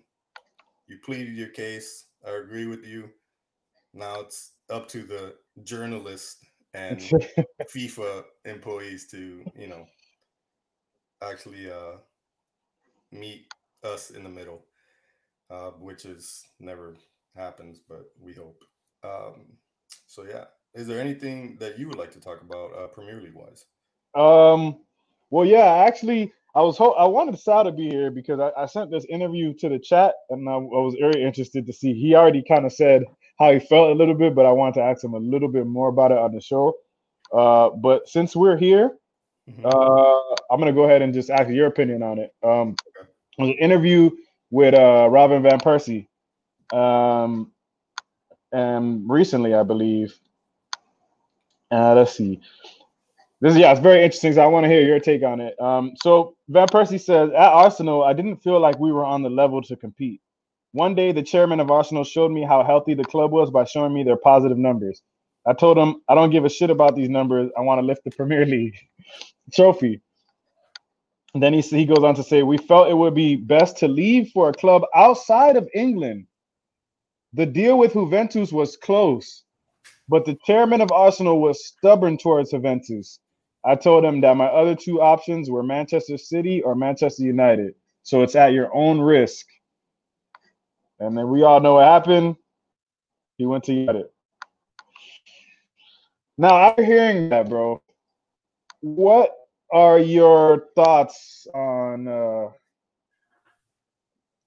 you 0.88 0.98
pleaded 1.04 1.34
your 1.36 1.48
case. 1.48 2.06
I 2.26 2.32
agree 2.36 2.66
with 2.66 2.84
you. 2.84 3.10
Now 3.94 4.20
it's 4.20 4.52
up 4.70 4.88
to 4.88 5.02
the 5.02 5.34
journalists 5.64 6.44
and 6.74 7.00
FIFA 7.74 8.24
employees 8.44 9.06
to, 9.10 9.44
you 9.56 9.68
know, 9.68 9.86
actually 11.22 11.70
uh, 11.70 11.98
meet 13.10 13.46
us 13.82 14.10
in 14.10 14.22
the 14.22 14.28
middle, 14.28 14.64
uh, 15.50 15.70
which 15.80 16.04
is 16.04 16.44
never 16.60 16.96
happens, 17.36 17.80
but 17.88 18.10
we 18.20 18.34
hope. 18.34 18.62
Um, 19.04 19.58
so 20.06 20.24
yeah, 20.24 20.44
is 20.74 20.86
there 20.86 21.00
anything 21.00 21.56
that 21.60 21.78
you 21.78 21.88
would 21.88 21.98
like 21.98 22.12
to 22.12 22.20
talk 22.20 22.42
about 22.42 22.72
uh, 22.76 22.88
Premier 22.88 23.20
League 23.20 23.34
wise? 23.34 23.66
Um, 24.16 24.78
well, 25.30 25.44
yeah, 25.44 25.84
actually, 25.86 26.32
I 26.54 26.62
was 26.62 26.78
ho- 26.78 26.92
I 26.92 27.04
wanted 27.04 27.38
Sal 27.38 27.64
to 27.64 27.72
be 27.72 27.88
here 27.88 28.10
because 28.10 28.40
I, 28.40 28.50
I 28.56 28.66
sent 28.66 28.90
this 28.90 29.04
interview 29.10 29.52
to 29.54 29.68
the 29.68 29.78
chat 29.78 30.14
and 30.30 30.48
I, 30.48 30.54
I 30.54 30.56
was 30.56 30.96
very 30.98 31.22
interested 31.22 31.66
to 31.66 31.72
see. 31.72 31.92
He 31.92 32.14
already 32.14 32.42
kind 32.42 32.64
of 32.64 32.72
said 32.72 33.04
how 33.38 33.52
he 33.52 33.58
felt 33.58 33.90
a 33.90 33.94
little 33.94 34.14
bit, 34.14 34.34
but 34.34 34.46
I 34.46 34.52
wanted 34.52 34.74
to 34.76 34.82
ask 34.82 35.04
him 35.04 35.12
a 35.12 35.18
little 35.18 35.48
bit 35.48 35.66
more 35.66 35.88
about 35.88 36.12
it 36.12 36.18
on 36.18 36.32
the 36.32 36.40
show. 36.40 36.74
Uh, 37.30 37.70
but 37.70 38.08
since 38.08 38.34
we're 38.34 38.56
here, 38.56 38.96
mm-hmm. 39.50 39.66
uh, 39.66 40.36
I'm 40.50 40.58
gonna 40.58 40.72
go 40.72 40.84
ahead 40.84 41.02
and 41.02 41.12
just 41.12 41.28
ask 41.28 41.50
your 41.50 41.66
opinion 41.66 42.02
on 42.02 42.18
it. 42.18 42.32
Um, 42.42 42.74
okay. 42.98 43.08
was 43.38 43.48
an 43.50 43.58
interview 43.58 44.10
with 44.50 44.74
uh, 44.74 45.08
Robin 45.10 45.42
van 45.42 45.58
Persie, 45.58 46.06
um, 46.72 47.52
and 48.52 49.10
recently, 49.10 49.54
I 49.54 49.62
believe. 49.64 50.18
Uh, 51.70 51.94
let's 51.94 52.16
see. 52.16 52.40
This 53.40 53.52
is 53.52 53.58
yeah, 53.58 53.72
it's 53.72 53.80
very 53.80 54.02
interesting. 54.02 54.32
So 54.34 54.42
I 54.42 54.46
want 54.46 54.64
to 54.64 54.68
hear 54.70 54.82
your 54.82 55.00
take 55.00 55.22
on 55.22 55.40
it. 55.40 55.60
Um, 55.60 55.92
so 56.02 56.36
Van 56.48 56.68
Persie 56.68 57.00
says 57.00 57.30
at 57.30 57.36
Arsenal, 57.52 58.02
I 58.02 58.14
didn't 58.14 58.38
feel 58.38 58.60
like 58.60 58.78
we 58.78 58.92
were 58.92 59.04
on 59.04 59.22
the 59.22 59.30
level 59.30 59.62
to 59.62 59.76
compete. 59.76 60.20
One 60.72 60.94
day, 60.94 61.12
the 61.12 61.22
chairman 61.22 61.60
of 61.60 61.70
Arsenal 61.70 62.04
showed 62.04 62.30
me 62.32 62.42
how 62.44 62.64
healthy 62.64 62.94
the 62.94 63.04
club 63.04 63.32
was 63.32 63.50
by 63.50 63.64
showing 63.64 63.94
me 63.94 64.04
their 64.04 64.16
positive 64.16 64.58
numbers. 64.58 65.02
I 65.46 65.52
told 65.52 65.78
him 65.78 66.02
I 66.08 66.14
don't 66.14 66.30
give 66.30 66.44
a 66.44 66.50
shit 66.50 66.70
about 66.70 66.96
these 66.96 67.10
numbers. 67.10 67.50
I 67.56 67.60
want 67.62 67.80
to 67.80 67.86
lift 67.86 68.04
the 68.04 68.10
Premier 68.10 68.46
League 68.56 68.76
trophy. 69.54 70.00
And 71.34 71.42
then 71.42 71.52
he 71.52 71.60
he 71.60 71.84
goes 71.86 72.04
on 72.04 72.14
to 72.16 72.22
say 72.22 72.42
we 72.42 72.58
felt 72.58 72.88
it 72.88 72.96
would 72.96 73.14
be 73.14 73.36
best 73.36 73.76
to 73.78 73.88
leave 73.88 74.30
for 74.30 74.48
a 74.48 74.54
club 74.54 74.82
outside 74.94 75.56
of 75.56 75.68
England. 75.74 76.26
The 77.34 77.46
deal 77.46 77.78
with 77.78 77.92
Juventus 77.92 78.52
was 78.52 78.76
close, 78.78 79.44
but 80.08 80.24
the 80.24 80.38
chairman 80.46 80.80
of 80.80 80.92
Arsenal 80.92 81.40
was 81.40 81.66
stubborn 81.66 82.18
towards 82.18 82.50
Juventus. 82.50 83.20
I 83.66 83.74
told 83.74 84.04
him 84.04 84.20
that 84.20 84.36
my 84.36 84.46
other 84.46 84.76
two 84.76 85.02
options 85.02 85.50
were 85.50 85.62
Manchester 85.62 86.16
City 86.16 86.62
or 86.62 86.76
Manchester 86.76 87.24
United. 87.24 87.74
So 88.04 88.22
it's 88.22 88.36
at 88.36 88.52
your 88.52 88.72
own 88.72 89.00
risk. 89.00 89.46
And 91.00 91.18
then 91.18 91.28
we 91.28 91.42
all 91.42 91.60
know 91.60 91.74
what 91.74 91.84
happened. 91.86 92.36
He 93.38 93.44
went 93.44 93.64
to 93.64 93.74
United. 93.74 94.06
Now, 96.38 96.56
after 96.58 96.84
hearing 96.84 97.28
that, 97.30 97.48
bro, 97.48 97.82
what 98.80 99.34
are 99.72 99.98
your 99.98 100.66
thoughts 100.76 101.46
on 101.52 102.06
uh, 102.06 102.48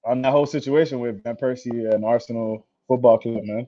on 0.05 0.21
that 0.21 0.31
whole 0.31 0.45
situation 0.45 0.99
with 0.99 1.23
Van 1.23 1.35
Persie 1.35 1.93
and 1.93 2.05
Arsenal 2.05 2.65
Football 2.87 3.17
Club, 3.17 3.43
man? 3.43 3.67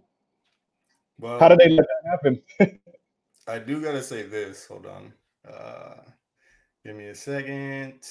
Well, 1.20 1.40
how 1.40 1.50
did 1.50 1.60
they 1.60 1.70
let 1.70 1.86
that 1.88 2.10
happen? 2.10 2.42
I 3.48 3.60
do 3.60 3.82
gotta 3.82 4.02
say 4.02 4.22
this. 4.24 4.66
Hold 4.68 4.86
on. 4.86 5.14
Uh, 5.48 5.96
give 6.86 6.96
me 6.96 7.08
a 7.08 7.16
second. 7.16 8.02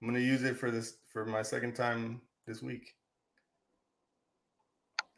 I'm 0.00 0.08
gonna 0.08 0.20
use 0.20 0.42
it 0.42 0.56
for 0.56 0.70
this 0.70 0.94
for 1.12 1.26
my 1.26 1.42
second 1.42 1.74
time 1.74 2.20
this 2.46 2.62
week. 2.62 2.94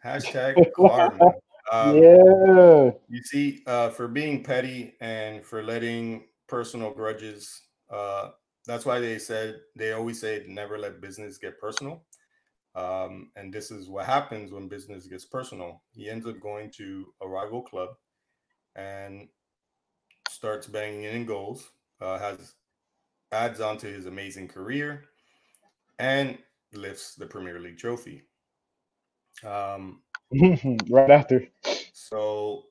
Hashtag 0.04 0.72
karma. 0.76 1.32
Um, 1.70 1.96
yeah. 1.96 2.90
You 3.08 3.22
see, 3.24 3.62
uh, 3.66 3.90
for 3.90 4.08
being 4.08 4.42
petty 4.42 4.94
and 5.00 5.44
for 5.44 5.62
letting 5.62 6.24
personal 6.48 6.92
grudges, 6.92 7.62
uh, 7.90 8.30
that's 8.66 8.84
why 8.84 8.98
they 9.00 9.18
said 9.18 9.60
they 9.76 9.92
always 9.92 10.20
say 10.20 10.44
never 10.48 10.78
let 10.78 11.00
business 11.00 11.38
get 11.38 11.60
personal. 11.60 12.02
Um, 12.74 13.30
and 13.36 13.52
this 13.52 13.70
is 13.70 13.88
what 13.88 14.06
happens 14.06 14.50
when 14.50 14.68
business 14.68 15.06
gets 15.06 15.26
personal. 15.26 15.82
He 15.92 16.08
ends 16.08 16.26
up 16.26 16.40
going 16.40 16.70
to 16.78 17.06
a 17.20 17.28
rival 17.28 17.62
club 17.62 17.90
and 18.76 19.28
starts 20.33 20.66
banging 20.66 21.05
in 21.05 21.26
goals. 21.26 21.70
Uh, 22.01 22.18
has 22.18 22.55
adds 23.33 23.61
on 23.61 23.78
to 23.78 23.87
his 23.87 24.07
amazing 24.07 24.49
career, 24.49 25.05
and 25.99 26.39
lifts 26.74 27.14
the 27.14 27.26
Premier 27.26 27.61
League 27.61 27.78
trophy. 27.78 28.22
Um, 29.45 30.03
right 30.91 31.11
after. 31.11 31.47
So, 31.93 32.64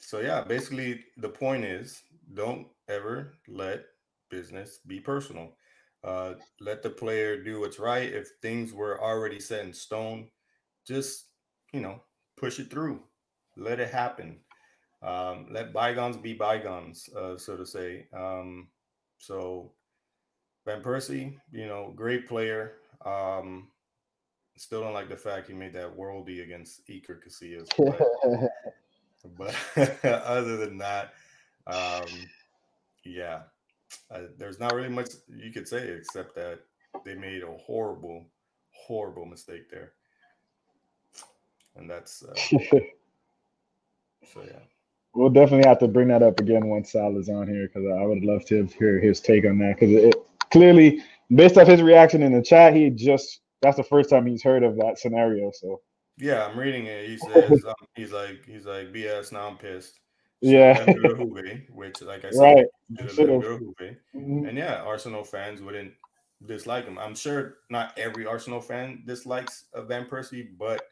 so 0.00 0.20
yeah, 0.20 0.42
basically 0.42 1.04
the 1.16 1.28
point 1.28 1.64
is, 1.64 2.02
don't 2.34 2.66
ever 2.88 3.34
let 3.48 3.84
business 4.30 4.78
be 4.86 5.00
personal. 5.00 5.56
Uh, 6.04 6.34
let 6.60 6.82
the 6.82 6.90
player 6.90 7.42
do 7.42 7.60
what's 7.60 7.78
right. 7.78 8.12
If 8.12 8.28
things 8.42 8.72
were 8.72 9.02
already 9.02 9.40
set 9.40 9.64
in 9.64 9.72
stone, 9.72 10.28
just 10.86 11.26
you 11.72 11.80
know 11.80 12.02
push 12.36 12.58
it 12.60 12.70
through. 12.70 13.02
Let 13.56 13.80
it 13.80 13.90
happen. 13.90 14.40
Um, 15.02 15.46
let 15.50 15.72
bygones 15.72 16.16
be 16.16 16.34
bygones, 16.34 17.08
uh, 17.16 17.36
so 17.36 17.56
to 17.56 17.66
say. 17.66 18.06
Um, 18.12 18.68
so 19.18 19.72
Van 20.64 20.82
Persie, 20.82 21.38
you 21.52 21.66
know, 21.66 21.92
great 21.94 22.26
player. 22.26 22.74
Um, 23.04 23.68
still 24.56 24.80
don't 24.82 24.94
like 24.94 25.08
the 25.08 25.16
fact 25.16 25.48
he 25.48 25.54
made 25.54 25.72
that 25.74 25.96
worldie 25.96 26.42
against 26.42 26.86
Iker 26.88 27.18
Casillas. 27.22 27.68
But, 29.36 29.54
but 29.74 30.04
other 30.04 30.56
than 30.56 30.78
that, 30.78 31.12
um, 31.66 32.06
yeah, 33.04 33.40
uh, 34.10 34.22
there's 34.38 34.58
not 34.58 34.74
really 34.74 34.88
much 34.88 35.10
you 35.28 35.52
could 35.52 35.68
say 35.68 35.88
except 35.88 36.34
that 36.34 36.60
they 37.04 37.14
made 37.14 37.42
a 37.42 37.56
horrible, 37.58 38.26
horrible 38.70 39.26
mistake 39.26 39.70
there, 39.70 39.92
and 41.76 41.88
that's 41.88 42.24
uh. 42.24 42.78
We'll 45.16 45.30
definitely 45.30 45.66
have 45.66 45.78
to 45.78 45.88
bring 45.88 46.08
that 46.08 46.22
up 46.22 46.40
again 46.40 46.66
once 46.66 46.92
Sal 46.92 47.16
is 47.16 47.30
on 47.30 47.48
here 47.48 47.68
because 47.68 47.88
I 47.90 48.04
would 48.04 48.22
love 48.22 48.44
to 48.46 48.66
hear 48.66 49.00
his 49.00 49.18
take 49.18 49.46
on 49.46 49.58
that 49.58 49.76
because 49.80 49.94
it 49.94 50.14
clearly, 50.50 51.02
based 51.34 51.56
off 51.56 51.66
his 51.66 51.80
reaction 51.80 52.22
in 52.22 52.32
the 52.32 52.42
chat, 52.42 52.74
he 52.74 52.90
just 52.90 53.40
that's 53.62 53.78
the 53.78 53.82
first 53.82 54.10
time 54.10 54.26
he's 54.26 54.42
heard 54.42 54.62
of 54.62 54.76
that 54.76 54.98
scenario. 54.98 55.50
So 55.52 55.80
yeah, 56.18 56.44
I'm 56.44 56.58
reading 56.58 56.84
it. 56.84 57.08
He 57.08 57.16
says 57.32 57.64
um, 57.64 57.74
he's 57.94 58.12
like 58.12 58.44
he's 58.46 58.66
like 58.66 58.92
BS. 58.92 59.32
Now 59.32 59.48
I'm 59.48 59.56
pissed. 59.56 59.94
So 60.44 60.50
yeah, 60.50 60.84
which 60.84 62.02
like 62.02 62.26
I 62.26 62.30
said, 62.30 62.40
right. 62.40 62.66
Mm-hmm. 62.92 64.46
And 64.46 64.58
yeah, 64.58 64.82
Arsenal 64.82 65.24
fans 65.24 65.62
wouldn't 65.62 65.94
dislike 66.44 66.84
him. 66.84 66.98
I'm 66.98 67.14
sure 67.14 67.54
not 67.70 67.96
every 67.96 68.26
Arsenal 68.26 68.60
fan 68.60 69.02
dislikes 69.06 69.64
Van 69.74 70.04
Persie, 70.04 70.48
but 70.58 70.88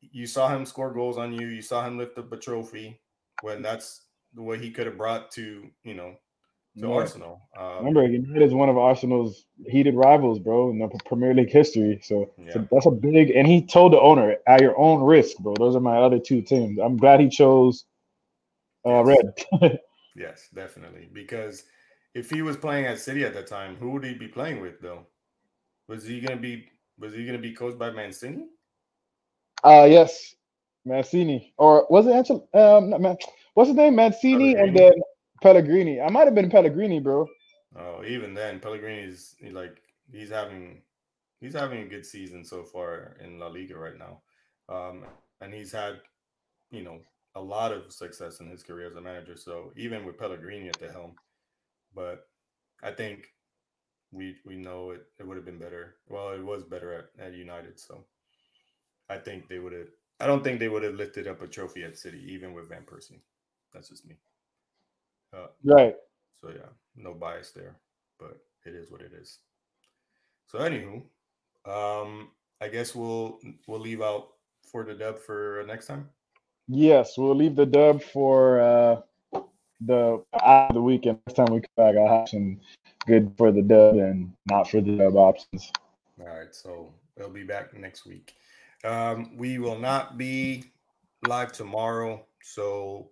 you 0.00 0.26
saw 0.26 0.48
him 0.48 0.64
score 0.64 0.94
goals 0.94 1.18
on 1.18 1.34
you. 1.34 1.48
You 1.48 1.60
saw 1.60 1.86
him 1.86 1.98
lift 1.98 2.16
up 2.16 2.32
a 2.32 2.38
trophy 2.38 3.01
when 3.42 3.62
that's 3.62 4.02
the 4.34 4.42
way 4.42 4.58
he 4.58 4.70
could 4.70 4.86
have 4.86 4.96
brought 4.96 5.30
to 5.32 5.68
you 5.84 5.94
know 5.94 6.14
to 6.78 6.88
yeah. 6.88 6.94
Arsenal. 6.94 7.40
Um, 7.58 7.78
Remember, 7.78 8.06
United 8.06 8.42
is 8.42 8.54
one 8.54 8.68
of 8.68 8.78
Arsenal's 8.78 9.44
heated 9.66 9.94
rivals, 9.94 10.38
bro, 10.38 10.70
in 10.70 10.78
the 10.78 10.88
Premier 11.04 11.34
League 11.34 11.50
history. 11.50 12.00
So, 12.02 12.32
yeah. 12.38 12.52
so, 12.54 12.68
that's 12.70 12.86
a 12.86 12.90
big. 12.90 13.30
And 13.30 13.46
he 13.46 13.64
told 13.66 13.92
the 13.92 14.00
owner, 14.00 14.36
"At 14.46 14.60
your 14.60 14.78
own 14.78 15.02
risk, 15.02 15.36
bro. 15.38 15.54
Those 15.54 15.76
are 15.76 15.80
my 15.80 15.98
other 15.98 16.18
two 16.18 16.40
teams." 16.42 16.78
I'm 16.78 16.96
glad 16.96 17.20
he 17.20 17.28
chose 17.28 17.84
uh, 18.86 19.04
yes. 19.04 19.34
red. 19.60 19.80
yes, 20.16 20.48
definitely. 20.54 21.08
Because 21.12 21.64
if 22.14 22.30
he 22.30 22.42
was 22.42 22.56
playing 22.56 22.86
at 22.86 22.98
City 22.98 23.24
at 23.24 23.34
that 23.34 23.46
time, 23.46 23.76
who 23.76 23.90
would 23.90 24.04
he 24.04 24.14
be 24.14 24.28
playing 24.28 24.60
with, 24.60 24.80
though? 24.80 25.06
Was 25.88 26.04
he 26.04 26.20
gonna 26.20 26.40
be? 26.40 26.68
Was 26.98 27.12
he 27.12 27.26
gonna 27.26 27.38
be 27.38 27.52
coached 27.52 27.78
by 27.78 27.90
Mancini? 27.90 28.46
Uh 29.64 29.86
yes, 29.88 30.34
Mancini, 30.84 31.54
or 31.58 31.86
was 31.90 32.06
it 32.06 32.14
actually? 32.14 32.42
Um, 32.54 32.90
not 32.90 33.00
Man- 33.00 33.16
what's 33.54 33.68
his 33.68 33.76
name? 33.76 33.96
Mancini, 33.96 34.54
and 34.54 34.76
then 34.76 34.92
Pellegrini. 35.42 36.00
I 36.00 36.10
might 36.10 36.24
have 36.26 36.34
been 36.34 36.50
Pellegrini, 36.50 37.00
bro. 37.00 37.26
Oh, 37.76 38.04
even 38.04 38.34
then, 38.34 38.60
Pellegrini's 38.60 39.34
like 39.50 39.80
he's 40.10 40.30
having 40.30 40.82
he's 41.40 41.54
having 41.54 41.80
a 41.80 41.88
good 41.88 42.04
season 42.04 42.44
so 42.44 42.64
far 42.64 43.16
in 43.20 43.38
La 43.38 43.48
Liga 43.48 43.76
right 43.76 43.98
now, 43.98 44.22
um, 44.68 45.04
and 45.40 45.52
he's 45.54 45.72
had 45.72 46.00
you 46.70 46.82
know 46.82 46.98
a 47.34 47.40
lot 47.40 47.72
of 47.72 47.92
success 47.92 48.40
in 48.40 48.50
his 48.50 48.62
career 48.62 48.88
as 48.88 48.96
a 48.96 49.00
manager. 49.00 49.36
So 49.36 49.72
even 49.76 50.04
with 50.04 50.18
Pellegrini 50.18 50.68
at 50.68 50.78
the 50.78 50.90
helm, 50.90 51.14
but 51.94 52.26
I 52.82 52.90
think 52.90 53.28
we 54.12 54.36
we 54.44 54.56
know 54.56 54.90
it, 54.90 55.02
it 55.18 55.26
would 55.26 55.36
have 55.36 55.46
been 55.46 55.58
better. 55.58 55.96
Well, 56.08 56.30
it 56.30 56.44
was 56.44 56.64
better 56.64 56.92
at, 56.92 57.26
at 57.26 57.32
United. 57.34 57.80
So 57.80 58.04
I 59.08 59.18
think 59.18 59.48
they 59.48 59.58
would 59.58 59.72
have. 59.72 59.88
I 60.22 60.26
don't 60.26 60.44
think 60.44 60.60
they 60.60 60.68
would 60.68 60.84
have 60.84 60.94
lifted 60.94 61.26
up 61.26 61.42
a 61.42 61.48
trophy 61.48 61.82
at 61.82 61.98
City, 61.98 62.24
even 62.28 62.54
with 62.54 62.68
Van 62.68 62.82
Persie. 62.82 63.18
That's 63.74 63.88
just 63.88 64.06
me. 64.06 64.14
Uh, 65.34 65.48
right. 65.64 65.96
So 66.40 66.50
yeah, 66.50 66.70
no 66.94 67.12
bias 67.12 67.50
there, 67.50 67.74
but 68.20 68.38
it 68.64 68.72
is 68.72 68.88
what 68.88 69.00
it 69.00 69.10
is. 69.20 69.38
So 70.46 70.60
anywho, 70.60 71.02
um, 71.66 72.28
I 72.60 72.68
guess 72.68 72.94
we'll 72.94 73.40
we'll 73.66 73.80
leave 73.80 74.00
out 74.00 74.28
for 74.62 74.84
the 74.84 74.94
dub 74.94 75.18
for 75.18 75.64
next 75.66 75.88
time. 75.88 76.08
Yes, 76.68 77.18
we'll 77.18 77.34
leave 77.34 77.56
the 77.56 77.66
dub 77.66 78.00
for 78.00 78.60
uh 78.60 79.00
the 79.80 80.22
after 80.40 80.74
the 80.74 80.82
weekend. 80.82 81.18
Next 81.26 81.36
time 81.36 81.52
we 81.52 81.62
come 81.62 81.76
back, 81.76 81.96
I'll 81.96 82.20
have 82.20 82.28
some 82.28 82.60
good 83.06 83.32
for 83.36 83.50
the 83.50 83.62
dub 83.62 83.96
and 83.96 84.32
not 84.48 84.70
for 84.70 84.80
the 84.80 84.96
dub 84.98 85.16
options. 85.16 85.72
All 86.20 86.28
right, 86.28 86.54
so 86.54 86.94
we'll 87.16 87.28
be 87.28 87.42
back 87.42 87.76
next 87.76 88.06
week. 88.06 88.36
Um, 88.84 89.36
we 89.36 89.58
will 89.58 89.78
not 89.78 90.18
be 90.18 90.72
live 91.26 91.52
tomorrow, 91.52 92.26
so 92.42 93.10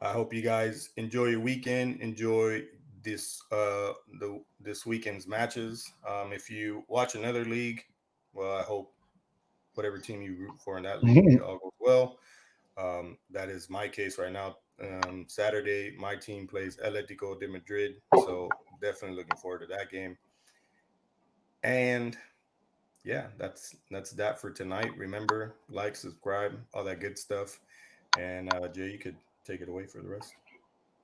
I 0.00 0.12
hope 0.12 0.32
you 0.32 0.42
guys 0.42 0.90
enjoy 0.96 1.26
your 1.26 1.40
weekend. 1.40 2.00
Enjoy 2.00 2.64
this 3.02 3.42
uh 3.50 3.92
the 4.20 4.40
this 4.60 4.86
weekend's 4.86 5.26
matches. 5.26 5.92
Um, 6.08 6.32
if 6.32 6.48
you 6.48 6.84
watch 6.88 7.14
another 7.16 7.44
league, 7.44 7.82
well, 8.32 8.56
I 8.56 8.62
hope 8.62 8.94
whatever 9.74 9.98
team 9.98 10.22
you 10.22 10.36
root 10.36 10.54
for 10.64 10.76
in 10.76 10.84
that 10.84 11.02
league 11.02 11.40
all 11.40 11.58
goes 11.58 11.72
well. 11.80 12.18
Um, 12.78 13.18
that 13.30 13.48
is 13.48 13.68
my 13.68 13.88
case 13.88 14.18
right 14.18 14.32
now. 14.32 14.56
Um, 14.80 15.26
Saturday, 15.28 15.94
my 15.98 16.16
team 16.16 16.46
plays 16.46 16.76
Atletico 16.78 17.38
de 17.38 17.46
Madrid, 17.46 17.96
so 18.14 18.48
definitely 18.80 19.16
looking 19.16 19.36
forward 19.36 19.60
to 19.60 19.66
that 19.66 19.90
game. 19.90 20.16
And 21.62 22.16
yeah, 23.04 23.26
that's 23.38 23.76
that's 23.90 24.12
that 24.12 24.40
for 24.40 24.50
tonight. 24.50 24.90
Remember, 24.96 25.54
like, 25.68 25.96
subscribe, 25.96 26.58
all 26.74 26.84
that 26.84 27.00
good 27.00 27.18
stuff. 27.18 27.60
And 28.18 28.52
uh, 28.54 28.68
Jay, 28.68 28.90
you 28.90 28.98
could 28.98 29.16
take 29.44 29.60
it 29.60 29.68
away 29.68 29.86
for 29.86 30.02
the 30.02 30.08
rest. 30.08 30.34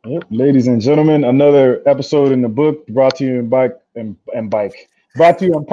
Yep. 0.04 0.24
Ladies 0.30 0.68
and 0.68 0.80
gentlemen, 0.80 1.24
another 1.24 1.82
episode 1.86 2.30
in 2.30 2.40
the 2.40 2.48
book 2.48 2.86
brought 2.88 3.16
to 3.16 3.24
you 3.24 3.38
in 3.40 3.48
bike 3.48 3.76
and, 3.96 4.16
and 4.34 4.48
bike 4.48 4.88
brought 5.16 5.38
to 5.38 5.46
you 5.46 5.66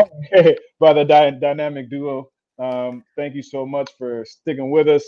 by 0.79 0.93
the 0.93 1.05
dy- 1.05 1.39
dynamic 1.39 1.89
duo. 1.89 2.31
Um, 2.57 3.03
thank 3.15 3.35
you 3.35 3.43
so 3.43 3.65
much 3.65 3.91
for 3.97 4.25
sticking 4.25 4.71
with 4.71 4.87
us. 4.87 5.05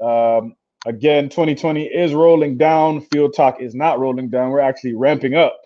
Um, 0.00 0.56
again, 0.84 1.28
2020 1.28 1.84
is 1.84 2.12
rolling 2.12 2.58
down. 2.58 3.02
Field 3.12 3.34
Talk 3.34 3.60
is 3.60 3.74
not 3.74 4.00
rolling 4.00 4.30
down. 4.30 4.50
We're 4.50 4.60
actually 4.60 4.94
ramping 4.94 5.34
up. 5.34 5.56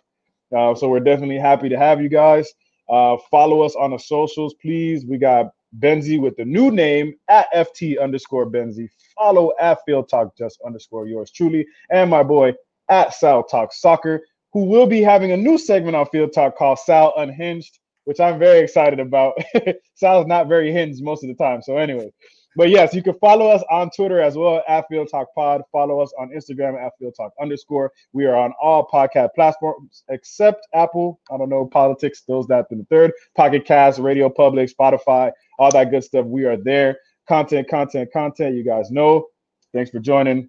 Uh, 0.55 0.75
so 0.75 0.89
we're 0.89 1.01
definitely 1.01 1.39
happy 1.39 1.69
to 1.69 1.79
have 1.79 2.03
you 2.03 2.09
guys. 2.09 2.53
Uh, 2.91 3.17
follow 3.31 3.63
us 3.63 3.77
on 3.77 3.93
the 3.93 3.99
socials, 3.99 4.55
please. 4.61 5.07
We 5.07 5.19
got 5.19 5.47
Benzi 5.79 6.21
with 6.21 6.37
the 6.37 6.45
new 6.45 6.71
name 6.71 7.15
at 7.29 7.53
FT 7.55 8.01
underscore 8.01 8.51
Benzi. 8.51 8.89
Follow 9.17 9.53
at 9.61 9.79
Field 9.87 10.09
Talk 10.09 10.37
just 10.37 10.61
underscore 10.67 11.07
yours 11.07 11.31
truly. 11.31 11.67
And 11.91 12.11
my 12.11 12.23
boy 12.23 12.55
at 12.89 13.15
Sal 13.15 13.45
Talk 13.45 13.73
Soccer, 13.73 14.23
who 14.53 14.65
will 14.65 14.87
be 14.87 15.01
having 15.01 15.33
a 15.33 15.37
new 15.37 15.59
segment 15.59 15.95
on 15.97 16.07
Field 16.07 16.33
Talk 16.33 16.57
called 16.57 16.81
Sal 16.81 17.15
Unhinged, 17.17 17.79
which 18.05 18.19
I'm 18.19 18.39
very 18.39 18.59
excited 18.59 18.99
about. 18.99 19.35
Sal's 19.95 20.27
not 20.27 20.49
very 20.49 20.73
hinged 20.73 21.03
most 21.05 21.23
of 21.23 21.29
the 21.29 21.35
time. 21.35 21.63
So, 21.63 21.77
anyway, 21.77 22.11
but 22.57 22.71
yes, 22.71 22.95
you 22.95 23.03
can 23.03 23.15
follow 23.15 23.49
us 23.49 23.63
on 23.71 23.91
Twitter 23.91 24.21
as 24.21 24.37
well 24.37 24.63
at 24.69 24.87
Field 24.89 25.09
Talk 25.11 25.29
Pod. 25.35 25.63
Follow 25.71 26.01
us 26.01 26.13
on 26.19 26.31
Instagram 26.31 26.81
at 26.85 26.93
Field 26.99 27.15
Talk 27.17 27.33
underscore. 27.41 27.93
We 28.13 28.27
are 28.27 28.37
on 28.37 28.53
all 28.61 28.89
podcast 28.89 29.31
platforms 29.35 30.03
except 30.09 30.67
Apple. 30.75 31.21
I 31.31 31.37
don't 31.37 31.49
know 31.49 31.67
politics, 31.67 32.23
those 32.27 32.47
that 32.49 32.67
in 32.71 32.79
the 32.79 32.85
third. 32.85 33.13
Pocket 33.37 33.65
Cast, 33.65 33.99
Radio 33.99 34.29
Public, 34.29 34.71
Spotify, 34.75 35.31
all 35.59 35.71
that 35.71 35.91
good 35.91 36.05
stuff. 36.05 36.27
We 36.27 36.45
are 36.45 36.57
there. 36.57 36.99
Content, 37.29 37.69
content, 37.69 38.13
content. 38.13 38.57
You 38.57 38.65
guys 38.65 38.91
know. 38.91 39.27
Thanks 39.73 39.91
for 39.91 40.01
joining. 40.01 40.49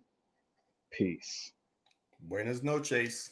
Peace. 0.92 1.52
Buenas 2.28 2.64
noches. 2.64 3.32